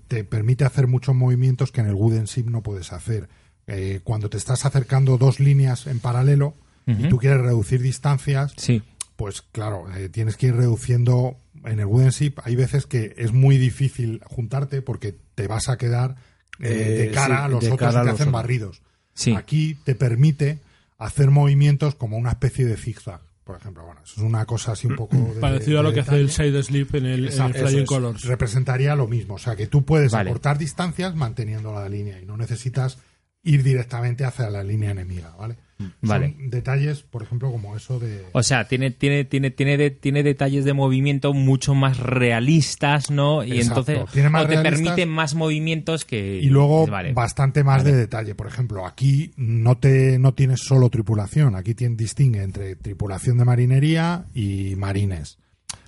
[0.06, 3.28] te permite hacer muchos movimientos que en el Wooden Ship no puedes hacer.
[3.66, 6.54] Eh, cuando te estás acercando dos líneas en paralelo
[6.86, 8.82] y tú quieres reducir distancias, Sí.
[9.16, 12.34] pues claro, eh, tienes que ir reduciendo en el Wooden Ship.
[12.44, 16.16] Hay veces que es muy difícil juntarte porque te vas a quedar
[16.60, 18.32] eh, Eh, de cara sí, a los otros te los hacen otros.
[18.32, 18.82] barridos.
[19.14, 19.34] Sí.
[19.34, 20.58] Aquí te permite
[20.98, 23.84] hacer movimientos como una especie de zigzag, por ejemplo.
[23.84, 26.16] Bueno, eso es una cosa así un poco de- Parecido a de lo que hace
[26.16, 27.88] el Side Sleep en el, en el Flying es.
[27.88, 28.24] Colors.
[28.24, 29.34] Representaría lo mismo.
[29.34, 30.30] O sea, que tú puedes Vale.
[30.30, 32.98] acortar distancias manteniendo la línea y no necesitas
[33.44, 35.56] ir directamente hacia la línea enemiga, ¿vale?
[36.02, 36.34] Vale.
[36.36, 38.24] Son detalles, por ejemplo, como eso de...
[38.32, 43.44] O sea, tiene, tiene, tiene, tiene, de- tiene detalles de movimiento mucho más realistas, ¿no?
[43.44, 43.80] Y Exacto.
[43.92, 46.40] entonces Tiene más o te permiten más movimientos que.
[46.40, 47.12] Y luego Vale.
[47.12, 47.92] bastante más Vale.
[47.94, 48.34] de detalle.
[48.34, 54.24] Por ejemplo, aquí no te no tienes solo tripulación, aquí distingue entre tripulación de marinería
[54.34, 55.38] y marines.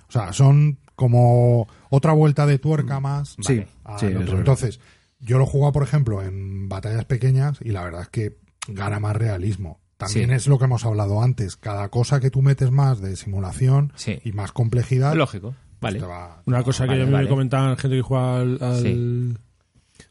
[0.07, 3.35] O sea, son como otra vuelta de tuerca más.
[3.41, 4.37] Sí, Vale, al sí, otro.
[4.37, 4.79] Entonces,
[5.19, 8.37] yo lo he jugado, por ejemplo, en batallas pequeñas y la verdad es que
[8.67, 9.80] gana más realismo.
[10.01, 10.35] También Sí.
[10.35, 11.55] es lo que hemos hablado antes.
[11.55, 14.19] Cada cosa que tú metes más de simulación Sí.
[14.23, 15.55] y más complejidad, Lógico.
[15.79, 15.99] pues Vale.
[16.05, 17.23] va- Una cosa que Vale, a mí vale.
[17.25, 19.33] me comentaban gente que juega al, al, Sí.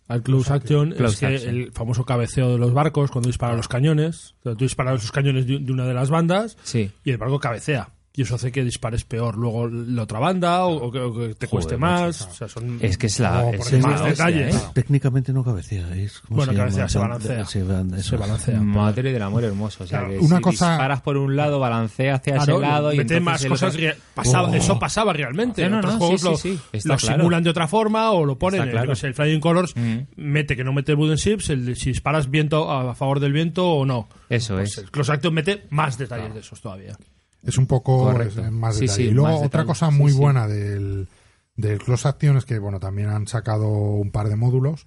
[0.09, 1.55] al Close Action Close es que Action.
[1.55, 4.35] el famoso cabeceo de los barcos cuando disparan los cañones.
[4.41, 6.91] O sea, tú disparas los cañones de, de una de las bandas Sí.
[7.05, 7.91] y el barco cabecea.
[8.21, 11.35] Y eso hace que dispares peor luego la otra banda o, o que, o que
[11.37, 12.21] te cueste más.
[12.21, 13.41] o sea, son Es que es la.
[13.43, 14.55] No, es la más detalles.
[14.55, 14.59] ¿eh?
[14.75, 15.97] Técnicamente no cabecea.
[15.97, 17.47] Es, ¿cómo Bueno, se cabecea, se balancea.
[17.47, 18.11] se es.
[18.19, 18.61] balancea.
[18.61, 19.85] Madre del amor hermoso.
[19.85, 22.61] O sea, Claro, que una si cosa- disparas por un lado, balancea hacia Claro, ese
[22.61, 23.75] lado y mete entonces más el cosas.
[23.75, 24.55] otro- re- pasaba- Oh.
[24.55, 25.67] Eso pasaba realmente.
[25.71, 27.17] No, otros no, juegos sí, lo, sí, sí, está lo claro.
[27.21, 28.71] simulan de otra forma o lo ponen.
[28.97, 29.99] Sé, el Flying Colors Mm.
[30.17, 33.33] mete que no mete el Wooden Ships, el de si disparas viento a favor del
[33.33, 34.09] viento o no.
[34.29, 34.79] Eso Pues es.
[34.85, 36.97] el Close Action mete más detalles de esos todavía.
[37.43, 39.03] Es un poco es más Sí, detalle.
[39.05, 39.67] sí, y luego más otra detalle.
[39.67, 40.19] cosa muy sí.
[40.19, 41.09] buena del,
[41.57, 44.87] del Close Action es que bueno también han sacado un par de módulos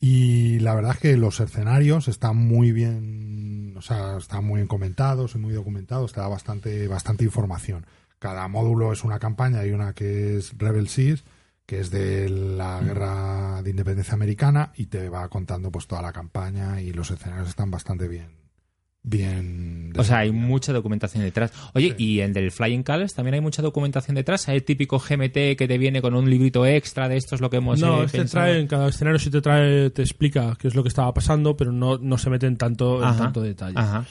[0.00, 4.66] y la verdad es que los escenarios están muy bien, o sea, están muy bien
[4.68, 7.86] comentados y muy documentados, te da bastante, bastante información.
[8.18, 11.24] Cada módulo es una campaña, hay una que es Rebel Seas,
[11.64, 16.12] que es de la guerra de independencia americana y te va contando pues toda la
[16.12, 18.43] campaña y los escenarios están bastante bien
[19.06, 21.52] bien O sea, hay mucha documentación detrás.
[21.74, 22.04] Oye, Sí.
[22.04, 24.48] y en del Flying Colors también hay mucha documentación detrás.
[24.48, 27.48] Hay el típico GMT que te viene con un librito extra de esto es lo
[27.50, 28.46] que hemos no, eh, este pensado.
[28.46, 31.56] trae, en cada escenario sí te trae, te explica qué es lo que estaba pasando,
[31.56, 33.78] pero no, no se mete en tanto, en tanto detalle.
[33.78, 34.04] Ajá.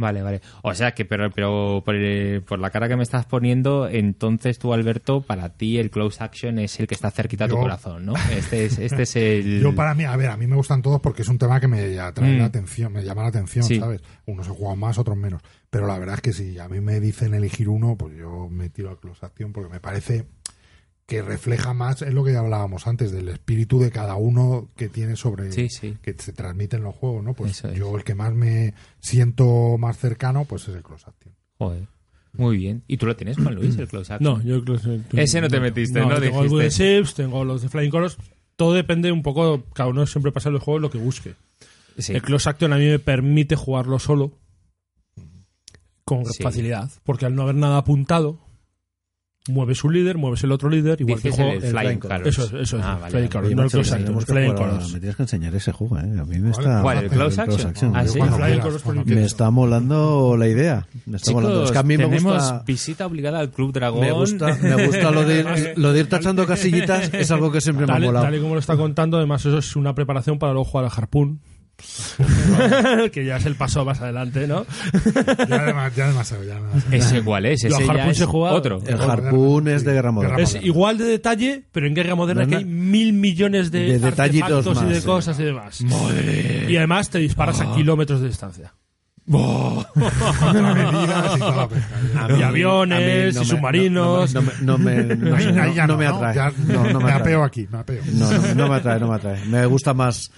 [0.00, 0.40] Vale, vale.
[0.62, 4.58] O sea que, pero, pero por, el- por la cara que me estás poniendo, entonces
[4.58, 8.06] tú, Alberto, para ti el close action es el que está cerquita a tu corazón,
[8.06, 8.14] ¿no?
[8.34, 9.60] Este es, este es el.
[9.62, 11.68] Yo para mí, a ver, a mí me gustan todos porque es un tema que
[11.68, 12.38] me atrae Mm.
[12.38, 13.78] la atención, me llama la atención, Sí.
[13.78, 14.00] ¿sabes?
[14.26, 15.42] Unos he jugado más, otros menos.
[15.68, 18.70] Pero la verdad es que si a mí me dicen elegir uno, pues yo me
[18.70, 20.24] tiro al Close Action porque me parece
[21.10, 24.88] que refleja más, es lo que ya hablábamos antes, del espíritu de cada uno que
[24.88, 25.96] tiene sobre Sí, sí.
[26.00, 27.34] que se transmite en los juegos, ¿no?
[27.34, 27.76] Pues Eso es.
[27.76, 31.34] yo el que más me siento más cercano, pues es el Close Action.
[31.58, 31.88] Joder.
[32.34, 32.84] Muy bien.
[32.86, 34.34] ¿Y tú lo tienes, Juan Luis, el close action?
[34.38, 34.78] No, yo creo
[35.10, 36.06] que- Ese no te metiste, ¿no?
[36.10, 36.48] Tengo el Dijiste.
[36.48, 38.16] Wooden Ships, tengo los de Flying Colors.
[38.54, 41.34] Todo depende un poco, cada uno siempre pasa en los juegos lo que busque.
[41.98, 42.12] Sí.
[42.12, 44.30] El Close Action a mí me permite jugarlo solo
[46.04, 46.40] con Sí.
[46.42, 48.38] facilidad, porque al no haber nada apuntado,
[49.48, 51.98] mueves un líder, mueves el otro líder, igual que Dices juego el, el Flying Flying
[52.00, 52.26] Colors.
[52.26, 53.28] Eso es, eso es, Ah, vale, Flying.
[53.28, 54.92] Colors, no el Close Action, que.
[54.92, 56.02] Me tienes que enseñar ese juego, ¿eh?
[56.20, 56.82] A mí me está...
[56.82, 57.96] ¿Cuál, el close Close action?
[57.96, 58.18] Ah, sí.
[59.06, 60.86] Me está molando la idea.
[61.06, 61.54] Me está molando.
[61.64, 62.62] Chicos, Es que a mí me gusta...
[62.66, 64.00] visita obligada al Club Dragón.
[64.02, 65.46] Me gusta, me gusta lo, de ir,
[65.76, 68.24] lo de ir tachando casillitas, es algo que siempre me ha Tal, molado.
[68.26, 70.92] tal y como lo está contando, además eso es una preparación para luego jugar al
[70.94, 71.40] Harpoon.
[73.12, 74.66] que ya es el paso más adelante, ¿no?
[75.48, 76.92] Ya demasiado, ya demasiado, ya demasiado.
[76.96, 77.64] ¿Ese igual es?
[77.64, 78.82] Los Ese ya Harpoon es se juega- otro.
[78.86, 80.38] El harpoon es de guerra moderna.
[80.38, 84.66] Es igual de detalle, pero en Guerra Moderna que hay mil millones de, De detallitos
[84.66, 85.06] artefactos y de sí.
[85.06, 85.80] cosas y demás.
[86.68, 88.72] Y además te disparas a kilómetros de distancia.
[89.30, 91.68] De la medida
[92.38, 94.34] y aviones, y submarinos.
[94.62, 95.02] No, me-
[96.06, 96.34] atrae.
[96.34, 96.52] Ya-
[96.92, 98.02] No, me apeo aquí, me apeo.
[98.12, 99.44] No, no, no me atrae, no me atrae.
[99.46, 100.30] Me gusta más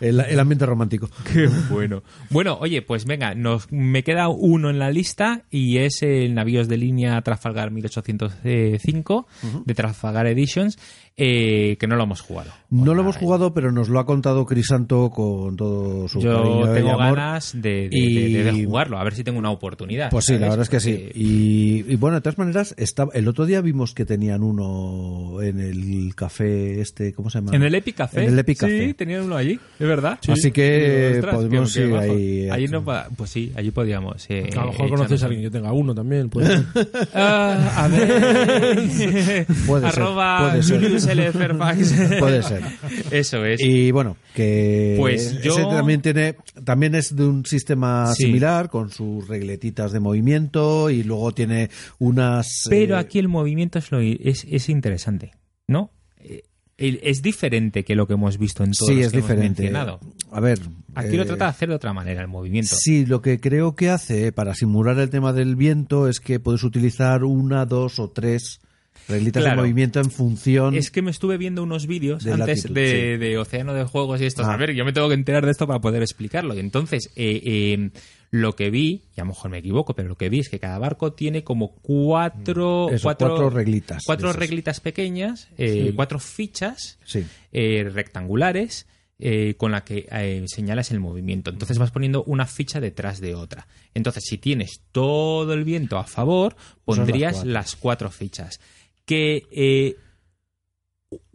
[0.00, 1.10] el, el ambiente romántico.
[1.32, 2.02] Qué bueno.
[2.30, 6.68] Bueno, oye, pues venga, nos, me queda uno en la lista y es el Navíos
[6.68, 9.26] de línea Trafalgar 1805
[9.64, 10.78] de Trafalgar Editions.
[11.18, 12.50] Eh, que no lo hemos jugado.
[12.68, 16.72] No lo hemos jugado, pero nos lo ha contado Crisanto con todo su Yo cariño
[16.72, 17.16] y tengo amor.
[17.16, 20.10] ganas de, de- Y- de- de jugarlo, a ver si tengo una oportunidad.
[20.10, 21.08] Pues sí, la verdad es que sí.
[21.14, 25.60] Y, y bueno, de todas maneras, está, el otro día vimos que tenían uno en
[25.60, 27.52] el café este, ¿cómo se llama?
[27.56, 28.24] En el Epic Café.
[28.24, 28.86] En el Epic Café.
[28.88, 30.18] Sí, tenían uno allí, es verdad.
[30.28, 32.48] Así que Ostras, podemos ir ahí.
[32.50, 32.84] Allí no
[33.16, 34.26] pues sí, allí podíamos.
[34.28, 36.28] eh, A lo mejor conoces a alguien que tenga uno también.
[36.28, 36.66] puede ser.
[37.14, 39.46] Ah, a ver.
[39.66, 41.05] Puede ser, Arroba puede ser.
[41.06, 41.94] Fairfax.
[42.20, 42.62] Puede ser.
[43.10, 43.60] Eso es.
[43.60, 48.24] Y bueno, que Pues ese yo- también tiene, también es de un sistema Sí.
[48.24, 52.64] similar con sus regletitas de movimiento y luego tiene unas.
[52.68, 55.32] Pero eh, aquí el movimiento es, lo, es, es interesante,
[55.68, 55.90] ¿no?
[56.18, 56.42] Eh,
[56.78, 59.62] Es diferente que lo que hemos visto en todos sí los es que hemos diferente.
[59.62, 60.00] mencionado.
[60.30, 60.58] A ver.
[60.94, 62.74] Aquí lo eh, trata de hacer de otra manera, el movimiento.
[62.76, 66.64] Sí, lo que creo que hace para simular el tema del viento es que puedes
[66.64, 68.60] utilizar una, dos o tres
[69.08, 69.56] reglitas Claro.
[69.62, 70.74] de movimiento en función.
[70.74, 73.18] Es que me estuve viendo unos vídeos De antes latitud, de, sí.
[73.24, 74.42] de Océano de Juegos y esto.
[74.44, 74.54] Ah.
[74.54, 76.54] A ver, yo me tengo que enterar de esto para poder explicarlo.
[76.54, 77.90] Y entonces, eh, eh,
[78.32, 80.58] lo que vi, y a lo mejor me equivoco, pero lo que vi es que
[80.58, 82.94] cada barco tiene como cuatro, Mm.
[82.94, 87.24] Eso, cuatro, cuatro reglitas cuatro reglitas pequeñas, eh, cuatro fichas Sí.
[87.52, 88.86] eh, rectangulares
[89.18, 91.50] eh, con la que eh, señalas el movimiento.
[91.50, 93.66] Entonces vas poniendo una ficha detrás de otra.
[93.94, 97.50] Entonces, si tienes todo el viento a favor, las pondrías cuatro.
[97.50, 98.60] las cuatro fichas.
[99.06, 99.96] Que eh,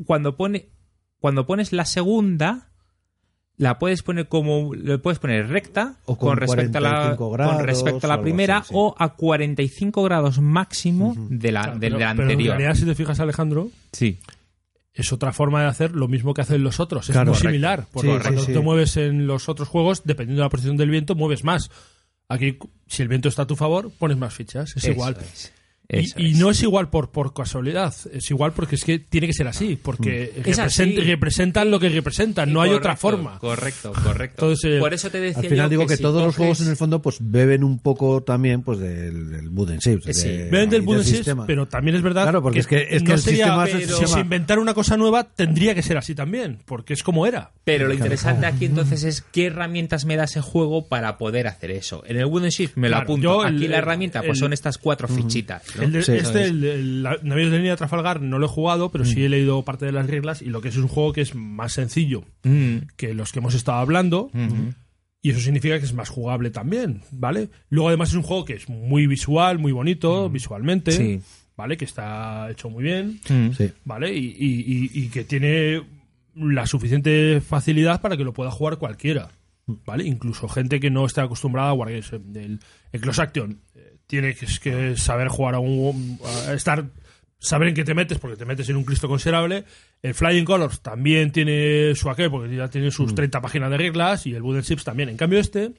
[0.05, 0.69] cuando pone
[1.19, 2.67] cuando pones la segunda
[3.57, 7.31] la puedes poner como le puedes poner recta O con con respecto a la 45
[7.31, 8.73] grados con respecto a la primera así, sí.
[8.75, 12.57] o a 45 grados máximo de la, Claro, de pero- la pero en anterior.
[12.57, 14.17] realidad, si te fijas, Alejandro, sí.
[14.93, 17.07] es otra forma de hacer lo mismo que hacen los otros.
[17.07, 17.31] Es Claro.
[17.31, 17.49] muy Correcto.
[17.49, 17.85] similar.
[17.93, 18.53] Porque Sí, cuando sí, sí.
[18.53, 21.69] te mueves en los otros juegos, dependiendo de la posición del viento, mueves más.
[22.29, 22.57] Aquí,
[22.87, 24.71] si el viento está a tu favor, pones más fichas.
[24.75, 25.17] Es Eso igual.
[25.21, 25.53] es.
[25.93, 26.37] Y, es.
[26.37, 29.75] no es igual por, por casualidad, es igual porque es que tiene que ser así,
[29.81, 30.83] porque Es así.
[30.83, 33.37] represent- representan lo que representan, no hay otra forma.
[33.39, 34.45] Correcto, correcto.
[34.45, 36.69] Entonces, Por eso te decía Al final yo digo que, si todos los juegos en
[36.69, 40.05] el fondo pues beben un poco también pues del, del Wooden Ships.
[40.17, 40.27] Sí.
[40.29, 43.09] de- Ven del Wooden Ships, pero también es verdad Claro, porque es que- es que
[43.09, 44.13] no el sería- sistema es el pero sistema.
[44.15, 47.51] si inventar una cosa nueva tendría que ser así también, porque es como era.
[47.63, 51.71] Pero lo interesante aquí entonces es qué herramientas me da ese juego para poder hacer
[51.71, 52.03] eso.
[52.07, 53.21] En el Wooden Shift me lo Claro, apunto.
[53.23, 55.63] yo el- aquí la herramienta pues el- son estas cuatro fichitas.
[55.75, 55.80] ¿no?
[55.85, 58.49] El de- Sí, este, el, el- la- Navíos de línea de Trafalgar, no lo he
[58.49, 61.13] jugado, pero sí he leído parte de las reglas y lo que es un juego
[61.13, 64.29] que es más sencillo Mm, que los que hemos estado hablando.
[65.23, 67.49] Y eso significa que es más jugable también, ¿vale?
[67.69, 71.21] Luego además es un juego que es muy visual, muy bonito, visualmente, Sí.
[71.55, 71.77] ¿vale?
[71.77, 73.51] Que está hecho muy bien, mm.
[73.55, 73.69] Sí.
[73.85, 74.15] ¿vale?
[74.15, 75.83] Y, y- y- y que tiene
[76.33, 79.29] la suficiente facilidad para que lo pueda jugar cualquiera,
[79.85, 80.05] ¿vale?
[80.05, 82.11] Incluso gente que no esté acostumbrada a Wargames.
[82.13, 82.59] El,
[82.91, 83.59] el Close Action
[84.19, 86.19] eh, tiene que, saber jugar a un...
[86.47, 86.85] a estar
[87.41, 89.65] saber en qué te metes, porque te metes en un Cristo considerable.
[90.01, 94.27] El Flying Colors también tiene su aquel, porque ya tiene sus 30 páginas de reglas,
[94.27, 95.09] y el Wooden Ships también.
[95.09, 95.73] En cambio, este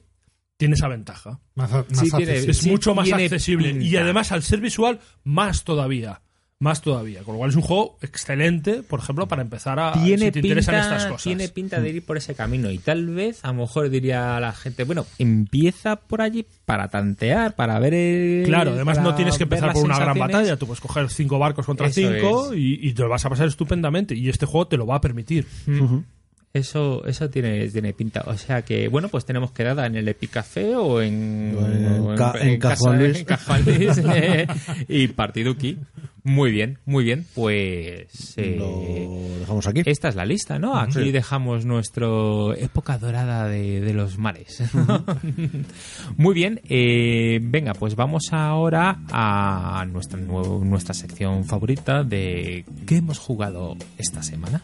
[0.57, 1.39] tiene esa ventaja.
[1.55, 2.35] Más, más Sí, tiene-.
[2.35, 3.71] Es Sí, mucho más accesible.
[3.81, 6.21] Y además, al ser visual, más todavía.
[6.63, 7.23] Más todavía.
[7.23, 9.91] Con lo cual es un juego excelente, por ejemplo, para empezar a...
[9.91, 11.23] Tiene si te interesan pinta, estas cosas.
[11.23, 14.53] tiene pinta de ir por ese camino y tal vez a lo mejor diría la
[14.53, 19.43] gente, bueno, empieza por allí para tantear, para ver el, Claro, además no tienes que
[19.43, 20.55] empezar por una gran batalla.
[20.55, 23.49] Tú puedes coger cinco barcos contra Eso cinco y, y te lo vas a pasar
[23.49, 24.15] estupendamente.
[24.15, 25.45] Y este juego te lo va a permitir.
[26.53, 28.21] Eso, eso tiene, tiene pinta.
[28.27, 32.15] O sea que, bueno, pues tenemos quedada en el Epic Café o en, O en
[32.15, 32.59] Ca- en en
[34.13, 34.47] eh,
[34.87, 35.79] y Partiduki.
[36.25, 37.25] Muy bien, muy bien.
[37.33, 39.81] Pues eh, Lo dejamos aquí.
[39.85, 40.77] esta es la lista, ¿no?
[40.77, 41.11] Aquí Sí.
[41.11, 44.63] dejamos nuestro época dorada de, de los mares.
[46.17, 46.61] muy bien.
[46.69, 53.75] eh, venga, pues vamos ahora a nuestra, nuevo- nuestra sección favorita de ¿qué hemos jugado
[53.97, 54.61] esta semana?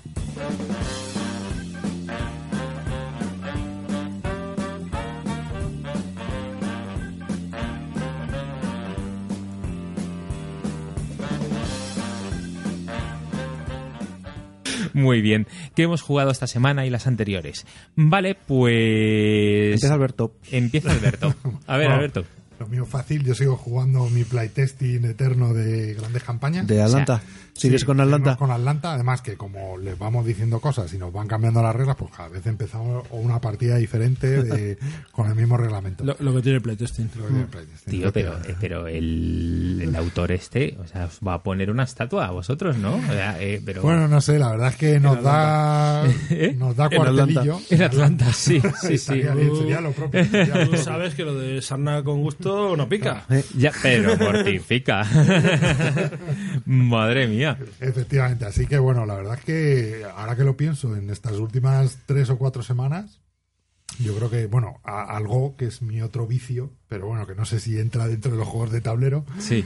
[14.94, 15.48] Muy bien.
[15.76, 17.66] ¿Qué hemos jugado esta semana y las anteriores?
[17.96, 19.74] Vale, pues...
[19.74, 20.36] Empieza Alberto.
[20.52, 21.34] Empieza Alberto.
[21.68, 22.26] A ver, Alberto.
[22.60, 26.68] Lo mío fácil, yo sigo jugando mi playtesting eterno de grandes campañas.
[26.68, 27.22] De Atlanta.
[27.60, 28.36] ¿Sigues Sí, con Atlanta?
[28.38, 31.96] Con Atlanta, además que como les vamos diciendo cosas y nos van cambiando las reglas,
[31.98, 34.78] pues cada vez empezamos una partida diferente de-
[35.12, 36.04] con el mismo reglamento.
[36.04, 37.10] Lo, lo que tiene playtesting.
[37.18, 37.92] Lo que tiene playtesting.
[38.00, 41.84] Tío, pero, eh, pero el, el autor este, o sea, os va a poner una
[41.84, 42.96] estatua a vosotros, ¿no?
[42.96, 43.82] O sea, eh, pero...
[43.82, 46.56] Bueno, no sé, la verdad es que nos da, ¿Eh?
[46.58, 47.14] nos da En Atlanta.
[47.42, 47.60] cuartelillo.
[47.70, 49.14] en Atlanta, sí, sí, sí.
[49.16, 50.24] Bien, sería lo propio.
[50.26, 50.84] sería lo Tú propio.
[50.84, 53.26] sabes que lo de Sarna con gusto no pica.
[53.58, 55.06] Ya, pero mortifica.
[56.66, 57.49] Madre mía.
[57.80, 62.00] Efectivamente, así que bueno, la verdad es que ahora que lo pienso, en estas últimas
[62.06, 63.20] tres o cuatro semanas,
[64.00, 67.46] yo creo que, bueno, a- algo que es mi otro vicio, pero bueno, que no
[67.46, 69.26] sé si entra dentro de los juegos de tablero.
[69.40, 69.66] Sí.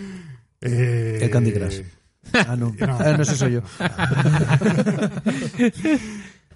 [0.62, 1.82] eh, El Candy Crush.
[2.34, 2.74] Ah, no.
[2.80, 2.98] No.
[3.00, 3.62] Ah, no, ese soy yo.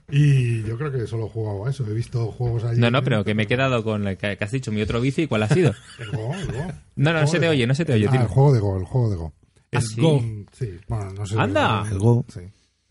[0.10, 1.86] Y yo creo que solo he jugado a eso.
[1.86, 2.80] He visto juegos allí.
[2.80, 5.24] No, no, pero que me he quedado con lo que has dicho, mi otro bici,
[5.24, 5.74] ¿y cuál ha sido?
[6.00, 6.68] El Go, el Go.
[6.96, 8.78] No, no, El se te oye, no se te oye, Ah, el juego de Go,
[8.78, 9.34] el juego de Go.
[9.74, 10.02] ¿Ah, El sí?
[10.02, 10.22] Go.
[10.58, 11.36] Sí, bueno, no sé.
[11.38, 11.86] Anda.
[11.92, 12.26] El Go.
[12.34, 12.42] Sí.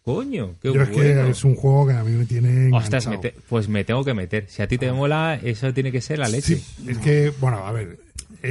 [0.04, 1.22] Coño, qué Yo es que bueno.
[1.28, 4.14] es un juego que a mí me tiene Ostras, me te- pues me tengo que
[4.14, 4.48] meter.
[4.48, 6.56] Si a ti te mola, eso tiene que ser la leche.
[6.56, 7.98] Sí, es que, bueno, a ver,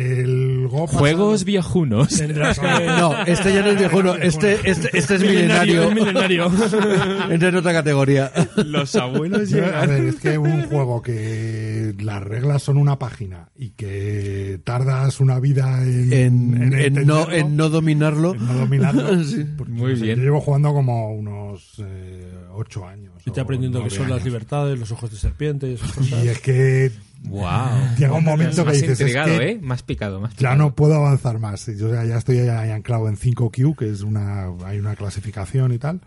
[0.01, 2.09] el Go pasado- Juegos viejunos.
[2.09, 2.65] Tendrás que...
[2.85, 5.91] No, este ya no es viejuno, este, este, este es milenario.
[5.91, 6.45] milenario.
[7.29, 8.31] Entra en otra categoría.
[8.65, 9.89] Los abuelos Yo, a llegan.
[9.89, 15.39] ver, es que un juego que las reglas son una página y que tardas una
[15.39, 18.33] vida en, En, en no, entenderlo, en no dominarlo.
[18.35, 19.23] en no dominarlo.
[19.25, 19.45] Sí.
[19.57, 20.17] porque, Muy no sé, bien.
[20.17, 23.13] Yo llevo jugando como unos eh, ocho años.
[23.25, 26.23] Y te aprendiendo que son las libertades, los ojos de serpiente y esas cosas.
[26.23, 26.91] Y es que
[27.29, 27.95] Wow.
[27.97, 29.59] llega un momento que Más dices, es intrigado, que ¿eh?
[29.61, 30.55] Más picado, más ya picado.
[30.57, 31.65] no puedo avanzar más.
[31.77, 35.77] Yo ya, ya estoy ahí anclado en 5Q, que es una, hay una clasificación y
[35.77, 36.01] tal.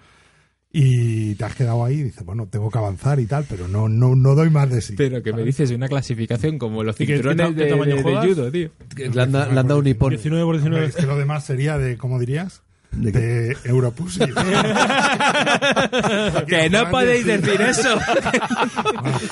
[0.71, 3.89] Y te has quedado ahí y dices, bueno, tengo que avanzar y tal, pero no,
[3.89, 4.95] no, no doy más de sí.
[4.99, 7.65] Pero que me dices de una clasificación como los ¿Y qué- cinturones qué ta- qué
[7.65, 8.71] de, tamaño de- de judo, tío.
[9.15, 10.11] Le han, dado un hipón.
[10.11, 10.87] 19 por Hombre, 19.
[10.89, 12.63] es que lo demás sería de, ¿cómo dirías?
[12.93, 13.57] ¿De De?
[13.65, 14.21] Europussy.
[16.47, 17.99] Que no podéis decir eso.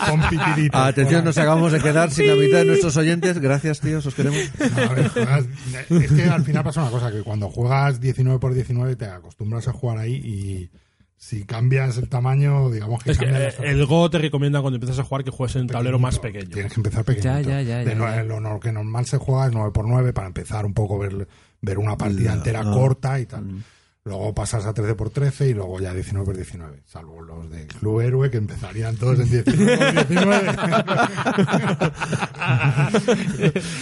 [0.09, 0.25] Bueno.
[0.73, 3.39] Atención, nos acabamos de quedar sin la mitad de nuestros oyentes.
[3.39, 4.39] Gracias, tíos, os queremos.
[4.77, 5.47] No, a ver, juegas-
[5.91, 9.67] es que al final pasa una cosa, que cuando juegas 19 por 19 te acostumbras
[9.69, 10.71] a jugar ahí y
[11.19, 14.77] si cambias el tamaño, digamos que Es que cambia eh, el Go te recomienda cuando
[14.77, 16.51] empiezas a jugar que juegues en un tablero más pequeño.
[16.51, 17.25] Tienes que empezar pequeño.
[17.25, 18.23] Ya, ya, ya, ya, ya.
[18.25, 21.27] Lo, que normal se juega es 9 por 9 para empezar un poco ver,
[21.61, 23.65] ver una partida entera corta y tal.
[24.07, 26.83] Luego pasas a 13 por 13 y luego ya 19 por 19.
[26.87, 30.47] Salvo los de Club Héroe que empezarían todos en 19 por 19.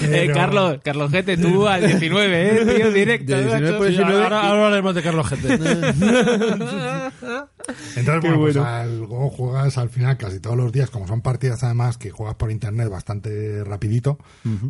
[0.02, 2.76] eh, Carlos, Carlos Gete, tú al 19, ¿eh?
[2.76, 3.32] Tío, directo.
[3.36, 3.78] De 19 macho.
[3.78, 5.48] por Sí, ahora, ahora hablaremos de Carlos Gente.
[7.96, 11.62] Entonces, bueno, pues al Go juegas al final casi todos los días, como son partidas
[11.64, 14.18] además que juegas por internet bastante rapidito,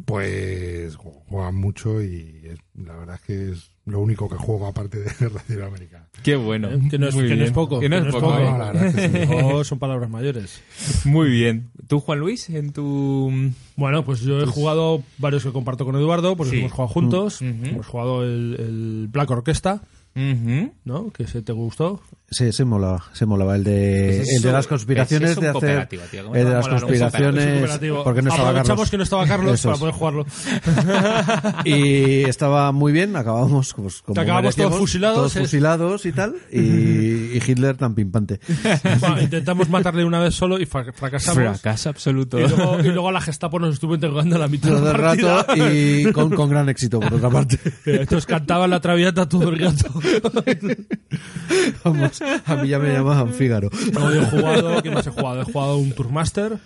[0.05, 4.67] pues ju- juegas mucho y es- la verdad es que es lo único que juego
[4.67, 6.09] aparte de Latinoamérica.
[6.23, 6.69] Qué bueno.
[6.91, 7.53] que no es, Muy que no es bien.
[7.55, 7.81] poco.
[7.81, 8.43] Que no es poco, ¿eh?
[8.43, 8.51] ¿eh?
[8.51, 9.27] No, la verdad es que sí.
[9.43, 10.63] Go son palabras mayores.
[11.05, 11.71] Muy bien.
[11.87, 13.31] ¿Tú, Juan Luis, en tu...
[13.77, 16.59] Bueno, pues yo he jugado varios que comparto con Eduardo, porque Sí.
[16.61, 17.41] hemos jugado juntos.
[17.43, 17.67] Ujú.
[17.67, 19.83] Hemos jugado el, el Black Orquesta.
[20.85, 21.11] ¿no?
[21.11, 22.01] Que se te gustó.
[22.31, 23.55] Sí, se molaba, se molaba.
[23.55, 25.87] El de, Pues es el de las conspiraciones es de hacer.
[25.87, 26.01] tío.
[26.23, 27.79] ¿Cómo te El de las conspiraciones.
[28.03, 28.91] Porque no estaba Aprovechamos Carlos.
[28.91, 30.27] que no estaba Carlos Eso para poder jugarlo.
[31.65, 35.41] Y estaba muy bien, acabamos pues, como Acabamos todos fusilados, todos ¿eh?
[35.41, 36.59] fusilados y tal, y,
[37.37, 38.41] y Hitler tan pimpante.
[39.01, 41.61] Bueno, intentamos matarle una vez solo y fra- fracasamos.
[41.61, 42.39] Fracaso absoluto.
[42.41, 44.91] Y luego, y luego a la Gestapo nos estuvo interrogando a la mitad Todo de
[44.91, 45.37] el la partida.
[45.47, 47.59] rato y con, con gran éxito, por otra parte.
[47.85, 49.93] Estos cantaban la traviata todo el rato.
[51.85, 52.14] Vamos,
[52.47, 53.71] a mí ya me llamaban Fígaro.
[53.93, 55.43] Luego he jugado, ¿qué más he jugado?
[55.43, 56.59] He jugado un Tourmaster.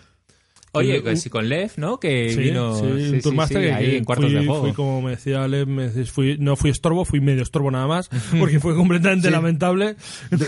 [0.73, 1.99] Oye, Un- que sí, con Lev, ¿no?
[1.99, 4.35] Que Sí, vino sí, sí, un sí, Tourmaster sí, que- ahí que en cuartos fui,
[4.41, 4.63] de juego.
[4.63, 7.87] Fui, como me decía Ale, me decís, fui, no fui estorbo, fui medio estorbo nada
[7.87, 9.97] más, porque fue completamente lamentable.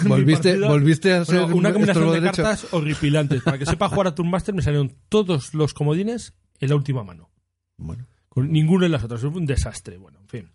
[0.04, 2.42] Volviste, volviste a ser Bueno, una combinación de derecho.
[2.42, 3.42] cartas horripilantes.
[3.42, 7.30] Para que sepa jugar a Tourmaster me salieron todos los comodines en la última mano.
[7.78, 9.22] Bueno, Con ninguno en las otras.
[9.22, 9.96] Fue un desastre.
[9.96, 10.48] Bueno, en fin.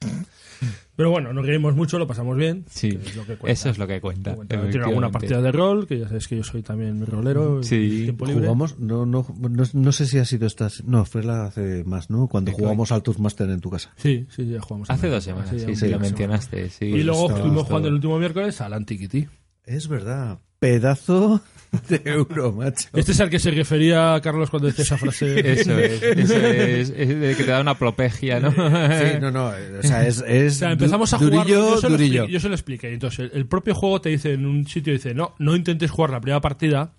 [0.96, 2.66] Pero bueno, nos reímos mucho, lo pasamos bien.
[2.70, 3.52] Sí, que es lo que cuenta.
[3.52, 4.36] eso es lo que cuenta.
[4.48, 7.62] Tiene alguna partida de rol, que ya sabes que yo soy también rolero.
[7.64, 7.76] Sí.
[7.76, 8.44] en tiempo libre.
[8.44, 12.10] jugamos, no, no, no, no sé si ha sido esta, no, fue la hace más,
[12.10, 12.28] ¿no?
[12.28, 13.94] Cuando ¿De jugamos al Tourmaster en tu casa.
[13.98, 14.90] Sí, sí, ya jugamos.
[14.90, 16.70] Hace dos semanas, sí, ya sí, una lo mencionaste.
[16.70, 19.28] Sí, Y luego estuvimos jugando el último miércoles al Antiquity.
[19.66, 21.42] Es verdad, pedazo
[21.90, 22.88] de euro, macho.
[22.94, 25.40] Este es al que se refería Carlos cuando decía esa frase.
[25.54, 28.52] Eso es, eso es, es de que te da una propegia, ¿no?
[28.52, 31.48] Sí, no, no, o sea, es, es O sea, empezamos a jugar.
[31.48, 32.94] durillo, Yo se, lo yo se lo expliqué.
[32.94, 36.12] Entonces, el, el propio juego te dice en un sitio: dice, no, no intentes jugar
[36.12, 36.94] la primera partida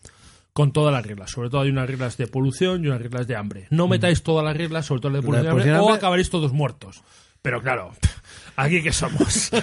[0.53, 1.31] con todas las reglas.
[1.31, 3.67] Sobre todo hay unas reglas de polución y unas reglas de hambre.
[3.71, 5.93] No metáis todas las reglas, sobre todo las de La de polución y hambre, polución
[5.93, 7.03] o acabaréis todos muertos.
[7.43, 7.93] Pero claro,
[8.57, 9.51] ¿Aquí qué somos?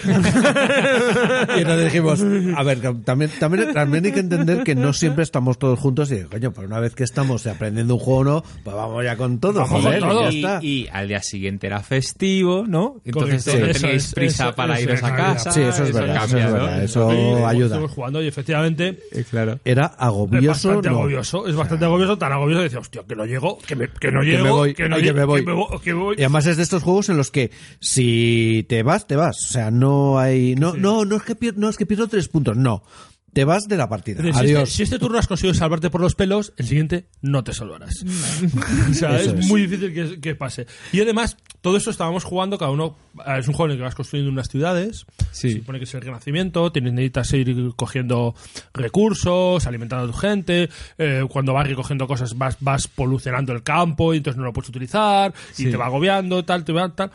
[1.55, 2.21] Y entonces dijimos,
[2.57, 6.11] a ver, que también, también, también hay que entender que no siempre estamos todos juntos
[6.11, 9.39] y, coño, pues una vez que estamos aprendiendo un juego no, pues vamos ya con
[9.39, 9.61] todo.
[9.61, 10.21] Vamos joder, con todo.
[10.21, 10.59] y ya Y, está.
[10.63, 13.01] y al día siguiente era festivo, ¿no?
[13.05, 13.65] Entonces Correcto.
[13.65, 15.51] no Eso teníais es, prisa eso- para eso iros es a casa.
[15.51, 16.37] Sí, eso es verdad, eso
[16.77, 17.65] es eso ayuda.
[17.67, 18.99] Estuvimos jugando y efectivamente
[19.29, 19.59] Claro.
[19.65, 20.95] Era es agobioso, bastante no.
[20.97, 21.47] agobioso.
[21.47, 24.21] Es bastante agobioso, tan agobioso que decía, hostia, que no llego, que, me- que no
[24.21, 25.39] Que llego, me voy, que no llego, me voy.
[25.41, 26.15] que me vo- que voy.
[26.17, 29.37] Y además es de estos juegos en los que si te vas, te vas.
[29.43, 32.27] O sea, no hay, no, no, no es que pier- no es que pierdo tres
[32.27, 32.83] puntos, no.
[33.33, 34.19] Te vas de la partida.
[34.19, 34.63] Es decir, Si Adiós.
[34.69, 38.03] este, si este turno has conseguido salvarte por los pelos, el siguiente no te salvarás.
[38.91, 39.47] o sea, es, es.
[39.47, 40.67] muy difícil que, que pase.
[40.91, 42.95] Y además, todo eso estábamos jugando, cada uno.
[43.35, 45.07] Es un juego en el que vas construyendo unas ciudades.
[45.31, 45.49] Sí.
[45.49, 46.71] Se supone que es el renacimiento.
[46.71, 48.35] Tienes, necesitas ir cogiendo
[48.71, 50.69] recursos, alimentando a tu gente.
[50.99, 54.69] eh, cuando vas recogiendo cosas, vas, vas polucionando el campo y entonces no lo puedes
[54.69, 55.33] utilizar.
[55.53, 55.71] Y Sí.
[55.71, 57.09] te va agobiando, tal, te va tal.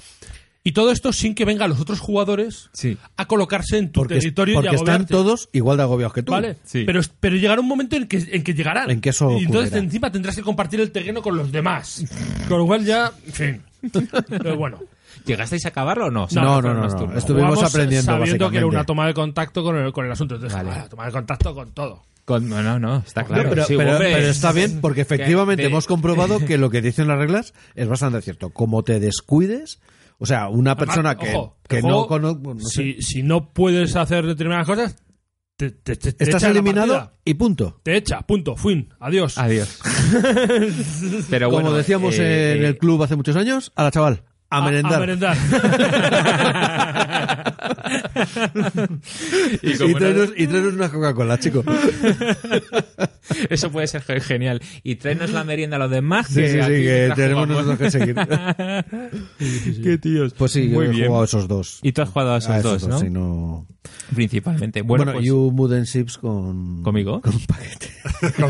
[0.64, 2.98] Y todo esto sin que vengan los otros jugadores Sí.
[3.16, 6.32] a colocarse en tu Porque, territorio porque y están todos igual de agobiados que tú.
[6.32, 6.56] ¿Vale?
[6.64, 6.82] Sí.
[6.84, 8.90] Pero, pero llegará un momento en que, en que llegarán.
[8.90, 9.78] En que eso Y entonces ocurrirá.
[9.84, 12.04] encima tendrás que compartir el terreno con los demás.
[12.48, 13.62] Con lo cual ya, en fin.
[14.28, 14.78] Pero bueno.
[15.24, 16.26] ¿Llegasteis a acabarlo o no?
[16.32, 16.86] No, no, no.
[16.86, 20.34] Estuvimos Jugamos aprendiendo, sabiendo que era una toma de contacto con el, con el asunto.
[20.36, 20.70] Entonces, Vale.
[20.70, 22.02] ah, toma de contacto con todo.
[22.24, 23.48] Con- no, no, no, está claro.
[23.50, 26.80] Pero, Sí, pero- hombre, pero está bien porque efectivamente de- hemos comprobado que lo que
[26.82, 28.50] dicen las reglas es bastante cierto.
[28.50, 29.80] Como te descuides,
[30.18, 32.40] o sea, una persona Además, que, ojo, que no conoce...
[32.42, 34.96] no sé, si, si no puedes hacer determinadas cosas,
[35.56, 37.80] te, te- estás eliminado y punto.
[37.82, 39.36] Te echa, punto, fin, adiós.
[39.38, 39.80] Adiós.
[41.30, 44.22] Pero Como bueno, decíamos eh, en eh, el club hace muchos años, a la chaval,
[44.50, 44.94] a, merendar.
[44.94, 45.36] A merendar.
[49.62, 51.64] y Y, tráenos, y tráenos una Coca-Cola, chico.
[53.50, 54.60] Eso puede ser ge- genial.
[54.82, 56.26] Y tráenos la merienda a los demás.
[56.28, 58.14] Sí, sí, sí, aquí que tenemos nosotros que seguir.
[59.82, 60.32] Qué tíos.
[60.34, 61.06] Pues sí, Muy yo he bien.
[61.08, 61.78] jugado a esos dos.
[61.82, 62.98] Y tú has jugado a esos A dos, ¿no?
[62.98, 63.66] sí, no...
[64.14, 64.82] Principalmente.
[64.82, 66.82] Bueno, Bueno, pues, You Muden Ships con...
[66.82, 67.20] ¿Conmigo?
[67.20, 67.88] Con un paquete.
[68.38, 68.46] No,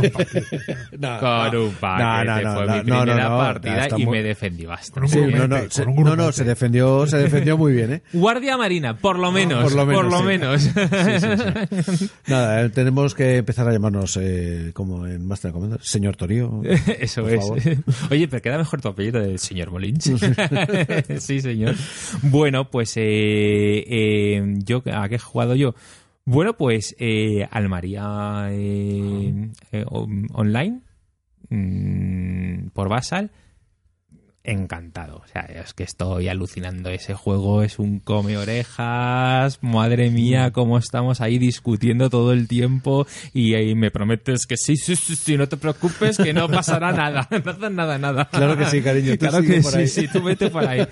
[1.21, 1.65] con no.
[1.65, 2.05] un paquete.
[2.05, 4.67] No, no, no, fue no, mi no, primera no, no, partida y muy- me defendí
[4.67, 4.95] bastante.
[4.95, 5.57] Con un Sí, no, no,
[5.95, 8.03] con no, no, se defendió, se defendió muy bien, ¿eh?
[8.13, 9.63] Guardia Marina, por lo menos.
[9.63, 10.25] por lo menos, Por lo sí.
[10.27, 10.71] menos.
[12.27, 16.63] Nada, eh, tenemos que empezar a llamarnos, eh, como en Master Commander, señor Torío.
[17.01, 17.41] Eso Por es.
[17.41, 17.59] favor.
[18.11, 20.11] Oye, pero queda mejor tu apellido del señor Molins.
[21.19, 21.75] sí, señor.
[22.23, 23.03] Bueno, pues eh,
[23.87, 25.75] eh, yo ¿a qué he jugado yo?
[26.25, 30.81] Bueno, pues eh, al María eh, eh, on- online
[31.49, 33.31] mm, por Basal.
[34.45, 36.89] Encantado, o sea, es que estoy alucinando.
[36.89, 39.59] Ese juego es un come orejas.
[39.63, 43.07] Madre mía, cómo estamos ahí discutiendo todo el tiempo.
[43.35, 46.93] Y ahí me prometes que sí, sí, sí, sí, no te preocupes, que no pasará
[46.93, 47.29] nada.
[47.39, 48.25] No pasa nada, nada.
[48.31, 49.89] Claro que sí, cariño, tú Claro que por sí, ahí.
[49.89, 50.87] sí, tú vete por ahí.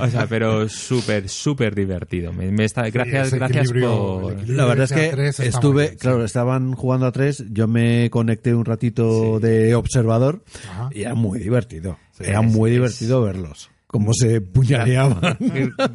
[0.00, 2.32] O sea, pero súper, súper divertido.
[2.32, 4.48] Me, me está, gracias, gracias por.
[4.48, 5.98] La verdad es que estuve, bien, sí.
[5.98, 10.88] claro, estaban jugando a tres, yo me conecté un ratito de observador Ajá.
[10.92, 11.98] y era muy divertido.
[12.18, 15.36] Sí, era es- muy es- divertido verlos, cómo se puñaleaban.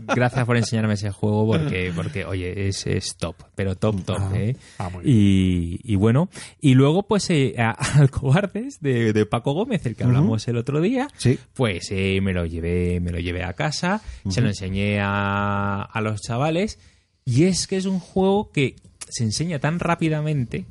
[0.07, 4.31] Gracias por enseñarme ese juego porque, porque oye, es, es top, pero top, top, Ah,
[4.35, 4.55] ¿eh?
[4.77, 5.17] ah, muy bien.
[5.17, 6.29] Y, y bueno,
[6.59, 10.57] y luego pues eh, a- al Cobardes de, de Paco Gómez, el que hablamos el
[10.57, 11.37] otro día, Sí.
[11.53, 16.01] pues eh, me lo llevé, me lo llevé a casa, se lo enseñé a, a
[16.01, 16.79] los chavales,
[17.25, 18.75] y es que es un juego que
[19.09, 20.65] se enseña tan rápidamente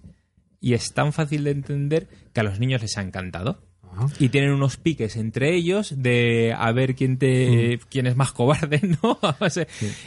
[0.61, 3.59] y es tan fácil de entender que a los niños les ha encantado.
[4.01, 4.15] Ajá.
[4.19, 8.81] Y tienen unos piques entre ellos de a ver quién te quién es más cobarde,
[9.03, 9.19] ¿no?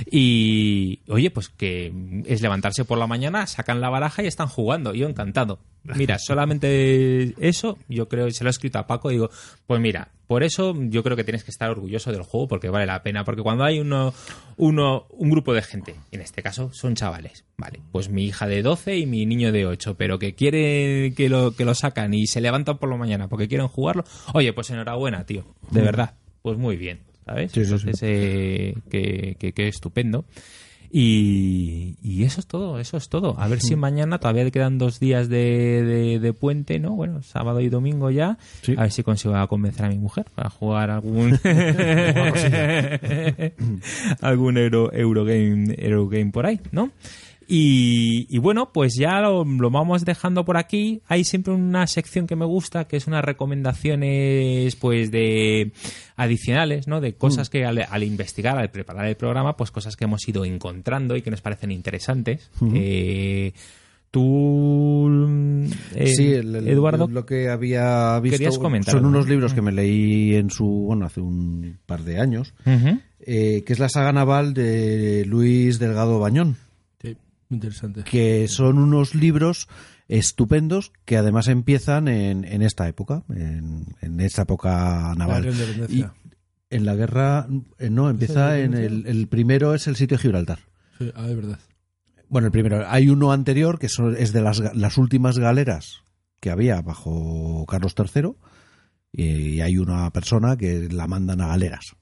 [0.09, 1.93] Y oye, pues que
[2.25, 4.93] es levantarse por la mañana, sacan la baraja y están jugando.
[4.93, 5.59] Yo encantado.
[5.83, 9.29] Mira, solamente eso, yo creo, se lo he escrito a Paco, digo,
[9.67, 12.85] pues mira, por eso yo creo que tienes que estar orgulloso del juego porque vale
[12.85, 14.13] la pena, porque cuando hay uno,
[14.57, 18.61] uno un grupo de gente, en este caso son chavales, vale, pues mi hija de
[18.61, 22.27] 12 y mi niño de 8, pero que quiere que lo, que lo sacan y
[22.27, 26.57] se levantan por la mañana porque quieren jugarlo, oye, pues enhorabuena, tío, de verdad, pues
[26.57, 27.51] muy bien, ¿sabes?
[27.51, 27.73] Sí, sí, sí.
[27.73, 30.25] Entonces, eh, que, que, que estupendo.
[30.95, 33.33] Y, y eso es todo, eso es todo.
[33.39, 36.91] A ver si mañana todavía quedan dos días de, de, de puente, ¿no?
[36.91, 38.37] Bueno, sábado y domingo ya.
[38.61, 38.75] Sí.
[38.77, 41.31] A ver si consigo convencer a mi mujer para jugar algún
[44.21, 46.91] algún euro, Eurogame, Eurogame por ahí, ¿no?
[47.47, 51.01] Y, y bueno, pues ya lo, lo vamos dejando por aquí.
[51.07, 55.71] Hay siempre una sección que me gusta, que es unas recomendaciones, pues, de
[56.15, 57.01] adicionales, ¿no?
[57.01, 60.45] De cosas que al, al investigar, al preparar el programa, pues cosas que hemos ido
[60.45, 62.49] encontrando y que nos parecen interesantes.
[62.73, 63.53] Eh,
[64.11, 65.09] ¿Tú
[65.95, 67.07] eh, sí, el- el- Eduardo.
[67.07, 69.31] lo que había visto Querías comentar son unos ¿no?
[69.31, 72.53] libros que me leí en su, bueno, hace un par de años,
[73.25, 76.57] eh, que es la saga naval de Luis Delgado Bañón,
[77.53, 78.03] interesante.
[78.03, 79.67] que son unos libros
[80.07, 85.43] estupendos que además empiezan en, en esta época, en, en esta época naval.
[85.45, 86.13] La independencia.
[86.69, 87.47] Y en la guerra,
[87.80, 90.59] eh, no, empieza en el, el primero es el sitio de Gibraltar.
[90.97, 91.59] Sí, ah, es verdad.
[92.30, 92.84] Bueno, el primero.
[92.88, 96.01] Hay uno anterior que son- es de las, las últimas galeras
[96.39, 98.31] que había bajo Carlos III
[99.11, 101.95] y hay una persona que la mandan a galeras.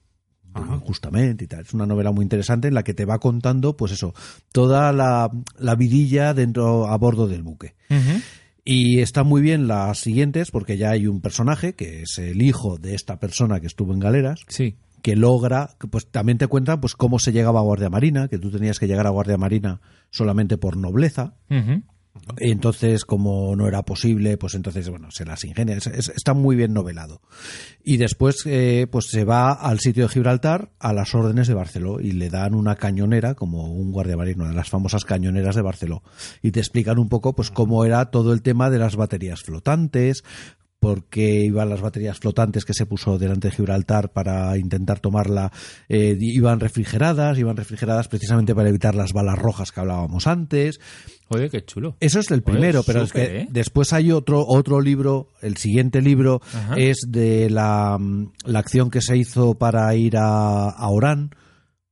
[0.80, 1.60] Justamente y tal.
[1.62, 4.14] Es una novela muy interesante en la que te va contando, pues eso,
[4.52, 7.74] toda la, la vidilla dentro a bordo del buque.
[8.64, 12.78] Y están muy bien las siguientes porque ya hay un personaje que es el hijo
[12.78, 14.76] de esta persona que estuvo en galeras Sí.
[15.02, 18.52] que logra, pues también te cuentan pues cómo se llegaba a Guardia Marina, que tú
[18.52, 19.80] tenías que llegar a Guardia Marina
[20.10, 21.34] solamente por nobleza.
[22.38, 25.76] Entonces, como no era posible, pues entonces, bueno, se las ingenia.
[25.76, 27.20] Es- es- está muy bien novelado.
[27.82, 32.00] Y después, eh, pues se va al sitio de Gibraltar a las órdenes de Barceló
[32.00, 36.02] y le dan una cañonera, como un guardia marino, de las famosas cañoneras de Barceló.
[36.42, 40.22] Y te explican un poco, pues, cómo era todo el tema de las baterías flotantes,
[40.82, 45.52] por qué iban las baterías flotantes que se puso delante de Gibraltar para intentar tomarla,
[45.88, 50.80] eh, iban refrigeradas, iban refrigeradas precisamente para evitar las balas rojas que hablábamos antes.
[51.28, 51.96] Oye, qué chulo.
[52.00, 53.48] Eso es el primero, pero es que ¿eh?
[53.48, 56.74] después hay otro otro libro, el siguiente libro Ajá.
[56.76, 57.96] es de la,
[58.44, 61.30] la acción que se hizo para ir a, a Orán,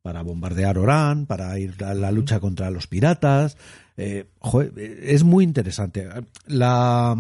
[0.02, 3.56] para bombardear Orán, para ir a la lucha contra los piratas.
[3.96, 6.08] Eh, joder, es muy interesante.
[6.48, 7.14] La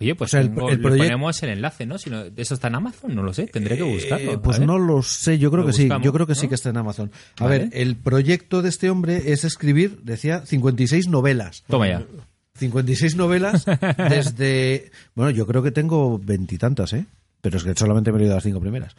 [0.00, 1.98] Oye, pues O sea, el- tengo- el le proyecto- ponemos el enlace, ¿no?
[1.98, 3.14] Si no- ¿Eso está en Amazon?
[3.14, 4.30] No lo sé, tendré que buscarlo.
[4.32, 6.48] Eh, A pues no lo sé, yo creo Lo que sí, yo creo que sí
[6.48, 7.10] que está en Amazon.
[7.38, 7.58] A Vale.
[7.58, 11.64] ver, el proyecto de este hombre es escribir, decía, 56 novelas.
[11.68, 12.06] Toma ya.
[12.54, 13.64] 56 novelas
[14.08, 14.90] desde.
[15.14, 17.04] Bueno, yo creo que tengo veintitantas, ¿eh?
[17.42, 18.96] Pero es que solamente me he leído las cinco primeras.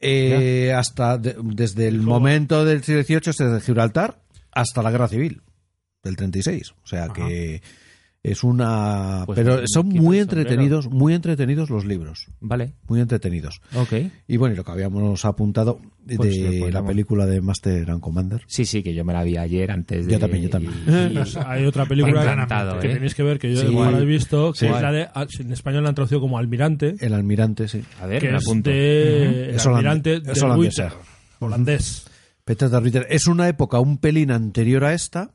[0.00, 3.20] Eh, hasta de- desde el momento del siglo XVIII,
[3.50, 4.20] desde Gibraltar,
[4.52, 5.42] hasta la guerra civil
[6.02, 6.72] del 36.
[6.82, 7.62] O sea que
[8.24, 9.22] es una.
[9.26, 12.26] Pues pero son muy entretenidos, muy entretenidos los libros.
[12.40, 13.60] Vale, Muy entretenidos.
[13.76, 13.92] ok.
[14.26, 18.42] Y bueno, y lo que habíamos apuntado de Pues la película de Master and Commander.
[18.46, 20.12] Sí, sí, que yo me la vi ayer antes de...
[20.14, 20.72] Yo también, yo también.
[20.86, 22.94] y- hay otra película Encantado, que ¿eh?
[22.94, 23.66] tenéis que ver, que yo Sí.
[23.68, 24.66] igual he visto, que Sí.
[24.66, 27.82] es la de, ah, en español la han traducido como Almirante, El almirante, sí.
[28.00, 28.70] A ver, que me es apunto.
[28.70, 30.80] de Es holandés, Almirante es de holandés,
[31.40, 32.06] holandés.
[32.44, 33.06] Peter de Ritter.
[33.10, 35.30] Es una época un pelín anterior a esta.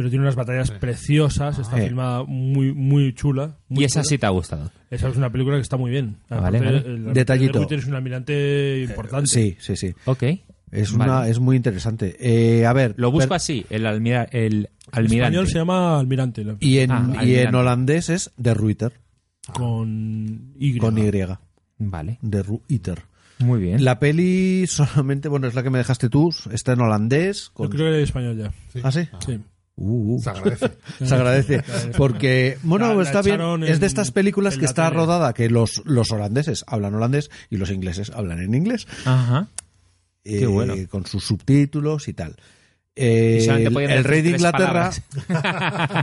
[0.00, 1.82] Pero tiene unas batallas preciosas, está Sí.
[1.84, 3.58] filmada muy muy chula.
[3.68, 4.08] muy Y esa chula.
[4.08, 4.70] sí te ha gustado.
[4.90, 6.16] Esa es una película que está muy bien.
[6.30, 6.70] Ah, vale, vale.
[6.78, 7.66] el almirante Detallito.
[7.66, 9.26] de es un almirante importante.
[9.26, 9.94] Sí, sí, sí.
[10.06, 10.22] Ok.
[10.70, 11.10] Es Vale.
[11.12, 12.16] una, es muy interesante.
[12.18, 12.94] Eh, a ver.
[12.96, 15.16] Lo busco per- así, el, almira, el En almirante.
[15.36, 17.56] español se llama Almirante, la- Y en, Ah, y en almirante.
[17.58, 18.92] holandés es de Ruiter,
[19.54, 20.78] con Y.
[20.78, 21.10] con Y,
[21.78, 23.02] Vale, de Ruiter.
[23.40, 23.84] muy bien.
[23.84, 27.46] La peli solamente, bueno, es la que me dejaste tú, está en holandés.
[27.48, 27.68] Yo Con...
[27.70, 28.52] creo que era en español ya.
[28.82, 29.08] ¿Ah, sí?
[29.26, 29.40] Sí.
[29.76, 30.20] Uh, uh.
[30.22, 30.70] Se agradece.
[31.04, 31.62] Se agradece.
[31.96, 33.40] Porque, bueno, La- la está bien.
[33.64, 34.96] Es de estas películas que está tele.
[35.00, 38.86] rodada que los, los holandeses hablan holandés y los ingleses hablan en inglés.
[39.06, 39.48] Ajá.
[40.24, 40.74] eh, bueno.
[40.90, 42.36] Con sus subtítulos y tal.
[43.02, 43.46] Eh,
[43.88, 44.90] el, rey de Inglaterra.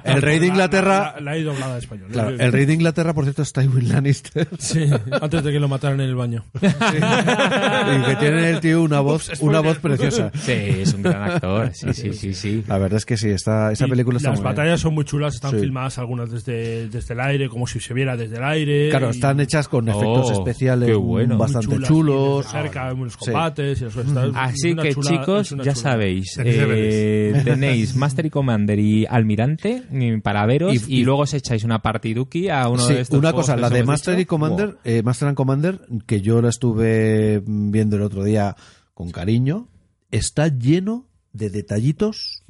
[0.03, 0.97] El rey de La- Inglaterra.
[0.97, 2.07] La, la, la he doblada a español.
[2.11, 4.47] Claro, el rey de Inglaterra, por cierto, es Tywin Lannister.
[4.57, 4.89] Sí,
[5.21, 6.43] antes de que lo mataran en el baño.
[6.61, 10.31] y que tiene el tío una voz, una voz preciosa.
[10.35, 11.71] Sí, es un gran actor.
[11.73, 12.63] Sí, sí, sí, sí.
[12.67, 14.55] La verdad es que sí, está, esa Y película está Las muy bien.
[14.55, 15.59] batallas son muy chulas, están Sí.
[15.59, 18.89] filmadas algunas desde, desde el aire, como si se viera desde el aire.
[18.89, 21.37] Claro, y están hechas con efectos Oh, especiales qué bueno.
[21.37, 22.45] bastante chulas, chulos.
[22.47, 23.19] cerca, unos Sí.
[23.19, 23.97] combates y las
[24.35, 25.75] Así que chula- chicos, ya chula.
[25.75, 26.57] sabéis, Tenéis
[26.89, 29.84] eh, tenéis Master y Commander y Almirante
[30.23, 33.19] para veros y, Y- y- luego os echáis una partiduki a uno Sí, de estos
[33.19, 34.22] una cosa, la de Master dicho.
[34.22, 38.55] y Commander, eh, Master and Commander, que yo la estuve viendo el otro día
[38.93, 39.68] con cariño,
[40.11, 42.43] está lleno de detallitos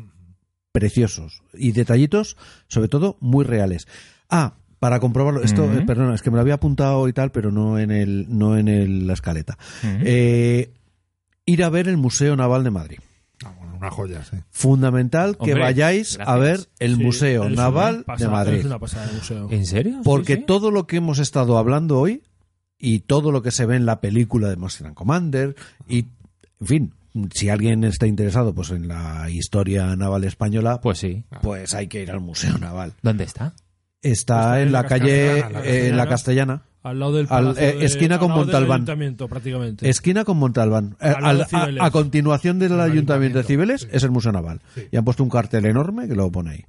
[0.71, 2.37] preciosos y detallitos,
[2.67, 3.87] sobre todo, muy reales.
[4.29, 7.51] Ah, para comprobarlo, esto, eh, perdona, es que me lo había apuntado y tal, pero
[7.51, 9.57] no en el, no en el- la escaleta.
[9.83, 10.71] Eh,
[11.45, 12.97] ir a ver el Museo Naval de Madrid.
[13.77, 14.37] Una joya, sí.
[14.49, 18.59] Fundamental que vayáis a ver el Sí, Museo Naval de Madrid.
[18.59, 19.47] Es una pasada de museo.
[19.51, 20.01] ¿En serio?
[20.03, 20.45] Porque Sí, sí.
[20.45, 22.23] todo lo que hemos estado hablando hoy
[22.79, 25.55] y todo lo que se ve en la película de and Commander
[25.87, 26.05] y,
[26.61, 26.93] en fin,
[27.33, 31.23] si alguien está interesado pues en la historia naval española, Pues sí.
[31.41, 32.93] pues hay que ir al Museo Naval.
[33.01, 33.53] ¿Dónde está?
[34.01, 37.75] Está en la calle, Castellana, la eh, en la Castellana, Al lado del Al- eh,
[37.77, 38.75] de- esquina con al lado del Montalbán.
[38.77, 39.89] ayuntamiento, prácticamente.
[39.89, 40.95] esquina con Montalbán.
[41.01, 41.45] Eh, Al
[41.79, 43.87] a, continuación del El Ayuntamiento de Cibeles sí.
[43.91, 44.61] es el Museo Naval.
[44.75, 44.87] Sí.
[44.91, 46.65] Y han puesto un cartel enorme que lo pone ahí.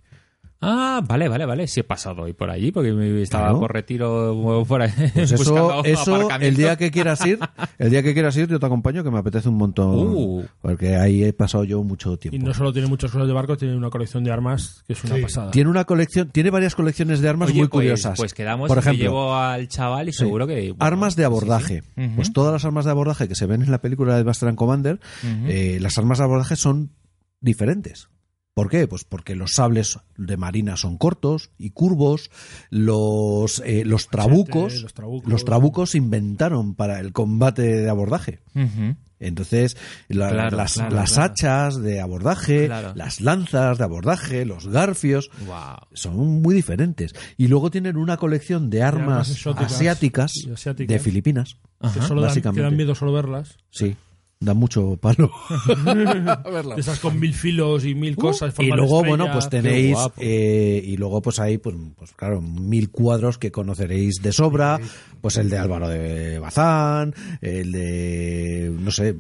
[0.60, 1.68] Ah, vale, vale, vale.
[1.68, 3.60] Sí he pasado hoy por allí porque me estaba Claro.
[3.60, 4.32] por retiro
[4.80, 4.90] ahí.
[5.14, 6.59] Pues eso, eso el aparcamiento.
[6.60, 7.39] día que quieras ir,
[7.78, 9.89] el día que quieras ir, yo te acompaño, que me apetece un montón.
[9.94, 10.44] Uh.
[10.60, 12.35] Porque ahí he pasado yo mucho tiempo.
[12.36, 15.05] Y no solo tiene muchas cosas de barco, tiene una colección de armas que es
[15.05, 15.22] una Sí.
[15.22, 15.51] pasada.
[15.52, 18.16] Tiene una colección, tiene varias colecciones de armas Oye, muy pues- curiosas.
[18.18, 20.18] Pues quedamos Por y ejemplo, llevo al chaval y Sí.
[20.18, 20.72] seguro que...
[20.72, 21.82] bueno, armas de sí, abordaje.
[21.97, 22.09] sí.
[22.16, 24.59] Pues todas las armas de abordaje que se ven en la película de Master and
[24.59, 24.98] Commander,
[25.47, 26.90] eh, las armas de abordaje son
[27.40, 28.09] diferentes.
[28.59, 28.89] ¿Por qué?
[28.89, 32.28] Pues porque los sables de marina son cortos y curvos,
[32.70, 35.30] los, eh, los trabucos, los trabucos.
[35.30, 38.40] los trabucos se inventaron para el combate de abordaje.
[39.20, 39.76] Entonces,
[40.09, 41.32] la- Claro, las, claro, las claro.
[41.32, 42.66] hachas de abordaje,
[42.97, 45.30] las lanzas de abordaje, los garfios,
[45.93, 47.14] son muy diferentes.
[47.36, 50.32] Y luego tienen una colección de armas, asiáticas,
[50.76, 51.59] de Filipinas.
[51.94, 52.62] que solo dan, que básicamente.
[52.62, 53.56] dan miedo solo verlas.
[53.70, 53.94] Sí,
[54.40, 55.31] da mucho palo.
[56.74, 58.55] De esas con mil filos y mil cosas.
[58.59, 63.39] y luego, bueno, pues tenéis, eh, y luego pues hay, pues, pues claro, mil cuadros
[63.39, 64.78] que conoceréis de sobra,
[65.20, 69.15] pues el de Álvaro de Bazán, el de, no sé,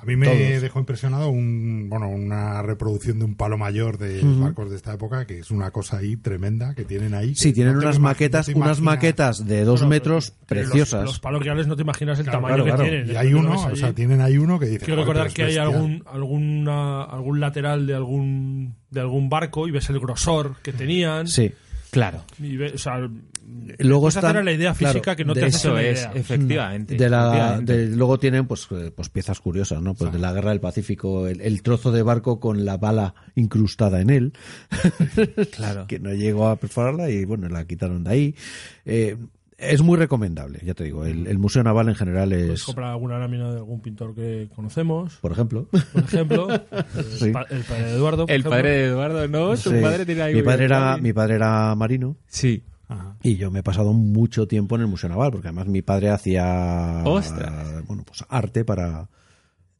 [0.00, 0.62] A mí me Todos.
[0.62, 5.26] dejó impresionado un, bueno, una reproducción de un palo mayor de barcos de esta época,
[5.26, 7.34] que es una cosa ahí tremenda que tienen ahí.
[7.34, 11.04] sí, tienen no unas maquetas, unas maquetas de dos metros los- preciosas.
[11.04, 12.90] Los, palos reales no te imaginas el Claro, tamaño claro, que claro.
[12.90, 13.10] tienen.
[13.10, 14.84] Y hay Lo uno, o sea, tienen ahí uno que dice.
[14.86, 15.66] Quiero "Joder, recordar que hay bestial".
[15.68, 21.26] algún, alguna, algún lateral de algún, de algún barco y ves el grosor que tenían.
[21.28, 21.52] Sí.
[21.90, 22.22] Claro.
[22.40, 23.08] Y ves, o sea,
[23.78, 26.12] Luego puedes a la idea física claro, que no te Eso es, idea.
[26.14, 26.96] efectivamente.
[26.96, 27.76] de la efectivamente.
[27.76, 31.26] de- luego tienen pues eh, pues piezas curiosas no pues de la guerra del Pacífico
[31.28, 34.32] el, el trozo de barco con la bala incrustada en él
[35.56, 35.86] Claro.
[35.86, 38.34] que no llegó a perforarla y bueno la quitaron de ahí
[38.84, 39.16] Eh,
[39.58, 42.90] es muy recomendable ya te digo el, el museo naval en general Puedes es comprar
[42.92, 46.48] alguna lámina de algún pintor que conocemos, por ejemplo por ejemplo.
[47.18, 47.26] Sí.
[47.26, 48.26] el, pa- el padre de Eduardo.
[48.26, 48.50] por El ejemplo.
[48.50, 49.50] padre de Eduardo, ¿no?
[49.50, 49.76] Tu Sí.
[49.82, 52.62] padre tiene ahí mi padre era mi padre era marino Sí.
[52.90, 53.16] Ajá.
[53.22, 56.10] y yo me he pasado mucho tiempo en el museo naval porque además mi padre
[56.10, 57.86] hacía Ostras.
[57.86, 59.08] bueno pues arte para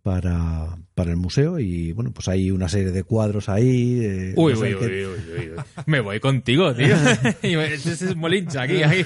[0.03, 4.55] para, para el museo y bueno pues hay una serie de cuadros ahí eh, Uy,
[4.55, 5.63] no sé uy, qué- uy, uy.
[5.87, 6.95] Me voy contigo, tío.
[7.43, 8.83] Este es Molincha aquí.
[8.83, 9.05] aquí.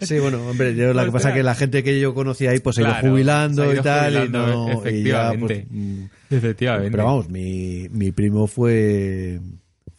[0.06, 2.60] Sí, bueno, hombre, yo lo que pasa es que la gente que yo conocía ahí
[2.60, 5.02] pues se ha ido Claro, jubilando se ha ido y tal, jubilando, y no, y
[5.02, 5.66] ya, efectivamente.
[5.68, 6.90] pues, mm, Efectivamente.
[6.92, 9.40] pero vamos, mi, mi primo fue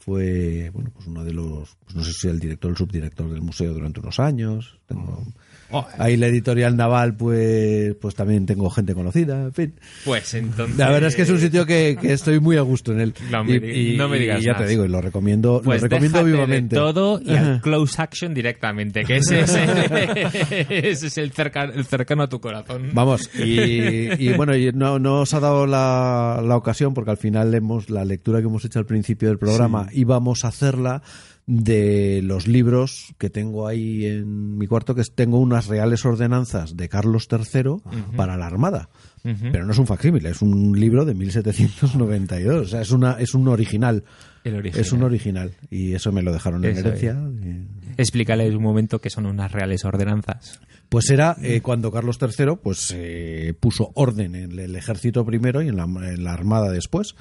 [0.01, 3.29] fue bueno pues uno de los pues no sé si el director o el subdirector
[3.29, 5.23] del museo durante unos años tengo
[5.71, 9.73] Oh, ahí la editorial naval pues pues también tengo gente conocida en fin
[10.05, 10.77] pues entonces.
[10.77, 13.13] la verdad es que es un sitio que, que estoy muy a gusto en él
[13.31, 14.61] No me y, y- no me digas y ya más.
[14.63, 18.01] te digo y lo recomiendo Pues lo recomiendo déjate de vivamente todo y al close
[18.01, 19.55] action directamente, que ese es,
[20.69, 22.89] ese es el, cerca- el cercano a tu corazón.
[22.93, 27.17] Vamos, y, y bueno, y no, no os ha dado la, la ocasión porque al
[27.17, 31.01] final hemos la lectura que hemos hecho al principio del programa íbamos a hacerla
[31.47, 36.77] de los libros que tengo ahí en mi cuarto, que es- tengo unas reales ordenanzas
[36.77, 37.81] de Carlos III
[38.15, 38.89] para la Armada.
[39.23, 43.33] Pero no es un facsímile, es un libro de 1792, o sea, es, una, es
[43.35, 44.03] un original.
[44.43, 44.81] El original.
[44.81, 45.51] Es un original.
[45.69, 47.15] Y eso me lo dejaron en Eso herencia.
[47.43, 50.59] y- Explícales un momento qué son unas reales ordenanzas.
[50.91, 55.69] Pues era eh, cuando Carlos III pues eh, puso orden en el ejército primero y
[55.69, 57.15] en la, en la armada después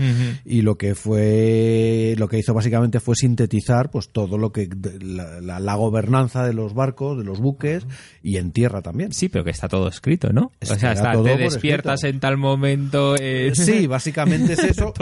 [0.45, 4.69] y lo que fue lo que hizo básicamente fue sintetizar pues todo lo que
[5.01, 7.87] la, la- la gobernanza de los barcos de los buques
[8.25, 10.51] y en tierra también Sí, pero que está todo escrito, ¿no?
[10.61, 12.15] O sea, está, todo te despiertas escrito.
[12.17, 13.15] en tal momento.
[13.21, 14.93] eh, Sí, básicamente es eso.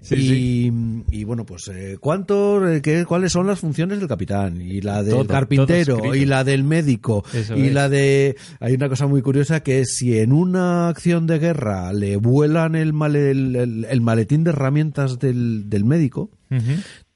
[0.00, 0.64] Sí,
[1.10, 1.70] y, y bueno, pues
[2.00, 4.60] ¿cuánto, qué, cuáles son las funciones del capitán?
[4.60, 7.72] Y la del Todo, carpintero, y la del médico, Eso y es.
[7.72, 8.34] la de...
[8.58, 12.74] Hay una cosa muy curiosa que es si en una acción de guerra le vuelan
[12.74, 16.30] el, male- el, el- el maletín de herramientas del, del médico,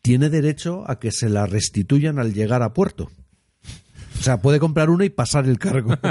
[0.02, 3.10] tiene derecho a que se la restituyan al llegar a puerto.
[4.20, 5.90] O sea, puede comprar una y pasar el cargo.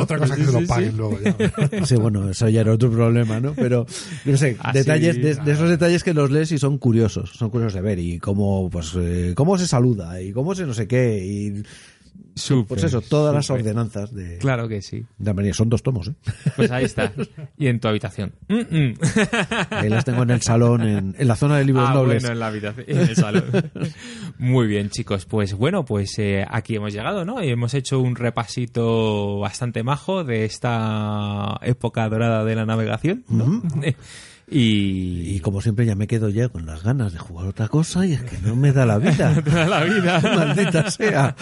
[0.00, 1.84] Otra cosa que se lo paguen luego ya.
[1.84, 3.54] Sí, bueno, eso ya era otro problema, ¿no?
[3.54, 3.84] Pero,
[4.24, 7.50] no sé, Así, detalles de, de esos detalles que los lees y son curiosos, son
[7.50, 10.86] curiosos de ver y cómo, pues, eh, cómo se saluda y cómo se no sé
[10.86, 11.62] qué y,
[12.68, 15.04] Pues eso, todas las ordenanzas de, Claro que sí.
[15.16, 15.54] de.
[15.54, 16.14] Son dos tomos, ¿eh?
[16.54, 17.10] Pues ahí está.
[17.58, 18.32] Y en tu habitación.
[18.48, 18.94] Mm, mm.
[19.70, 22.22] Ahí las tengo en el salón, en, en la zona de libros Ah, nobles.
[22.22, 23.44] bueno, en la habitación, en el salón.
[24.38, 25.24] Muy bien, chicos.
[25.24, 27.42] Pues bueno, pues eh, aquí hemos llegado, ¿no?
[27.42, 33.62] Y hemos hecho un repasito bastante majo de esta época dorada de la navegación, ¿no?
[34.48, 35.36] y...
[35.36, 38.12] Y como siempre ya me quedo ya con las ganas de jugar otra cosa y
[38.12, 39.42] es que no me da la vida.
[39.44, 40.20] toda la vida.
[40.36, 41.34] Maldita sea.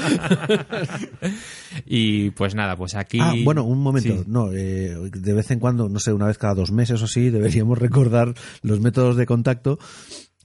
[1.86, 3.18] y pues nada, pues aquí...
[3.20, 4.14] Ah, bueno, un momento.
[4.14, 4.24] Sí.
[4.26, 7.30] No, eh, de vez en cuando, no sé, una vez cada dos meses o así,
[7.30, 9.78] deberíamos recordar los métodos de contacto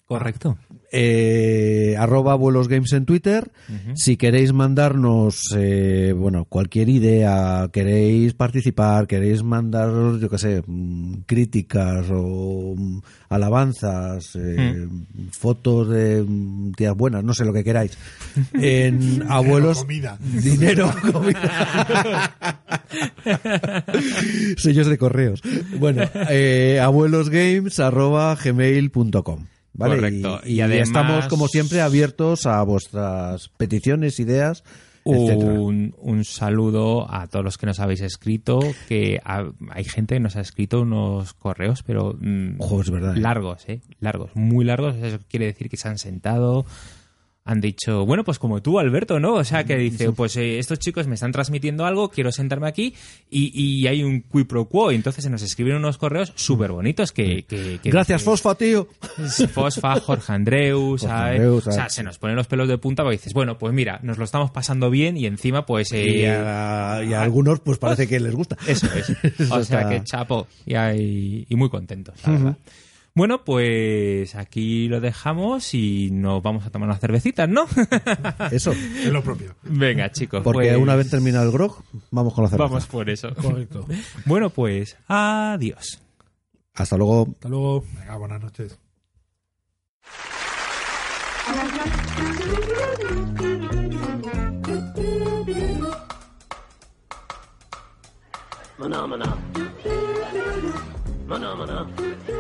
[0.10, 0.58] Correcto.
[0.92, 3.52] eh, arroba vuelos games en Twitter.
[3.94, 11.26] Si queréis mandarnos, eh, bueno, cualquier idea, queréis participar, queréis mandar, yo qué sé, mm,
[11.28, 14.88] críticas o mm, alabanzas, eh,
[15.30, 17.96] fotos de mm, tías buenas, no sé lo que queráis.
[18.56, 19.78] En abuelos.
[19.82, 20.18] comida.
[20.44, 22.36] Dinero, comida.
[24.58, 25.44] Sellos de correos.
[25.78, 29.46] Bueno, eh, abuelosgames arroba gmail.com.
[29.74, 29.96] ¿Vale?
[29.96, 30.42] Correcto.
[30.46, 34.64] Y, Y y además- estamos, como siempre, abiertos a vuestras peticiones, ideas.
[35.06, 40.20] Un, un saludo a todos los que nos habéis escrito, que ha- hay gente que
[40.20, 43.20] nos ha escrito unos correos, pero mm, Ojo, es verdad, ¿eh?
[43.22, 43.82] largos, ¿eh?
[44.02, 44.96] Largos, muy largos.
[44.98, 46.66] Eso quiere decir que se han sentado,
[47.50, 49.34] han dicho, bueno, pues como tú, Alberto, ¿no?
[49.34, 52.94] O sea, que dice, pues eh, estos chicos me están transmitiendo algo, quiero sentarme aquí
[53.30, 53.52] y,
[53.82, 54.92] y hay un qui pro quo.
[54.92, 58.54] Y entonces se nos escriben unos correos súper bonitos que, que- que- Gracias, que- Fosfa,
[58.56, 58.88] tío.
[59.52, 61.40] Fosfa, Jorge Andreu, ¿sabes?
[61.40, 64.00] Andreu, O sea, se nos ponen los pelos de punta porque dices, bueno, pues mira,
[64.04, 65.92] nos lo estamos pasando bien y encima, pues.
[65.92, 65.96] Y
[66.26, 68.58] eh, a, y a algunos, pues parece que les gusta.
[68.68, 69.12] Eso es.
[69.52, 72.58] O sea que chapo y, hay- y muy contentos, la verdad.
[73.20, 77.66] Bueno, pues aquí lo dejamos y nos vamos a tomar unas cervecitas, ¿no?
[78.52, 78.72] Eso.
[78.72, 79.58] Es lo propio.
[79.64, 80.42] Venga, chicos.
[80.42, 82.70] Porque pues, una vez terminado el grog, vamos con la cerveza.
[82.70, 83.36] Vamos por eso.
[83.36, 83.86] Correcto.
[84.26, 86.02] Bueno, pues adiós.
[86.76, 87.28] Hasta luego.
[87.30, 87.84] Hasta luego.
[87.94, 88.80] Venga, buenas noches.
[98.78, 99.38] Phenomena.
[101.28, 102.39] Phenomena.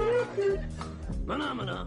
[1.29, 1.85] Phenomena.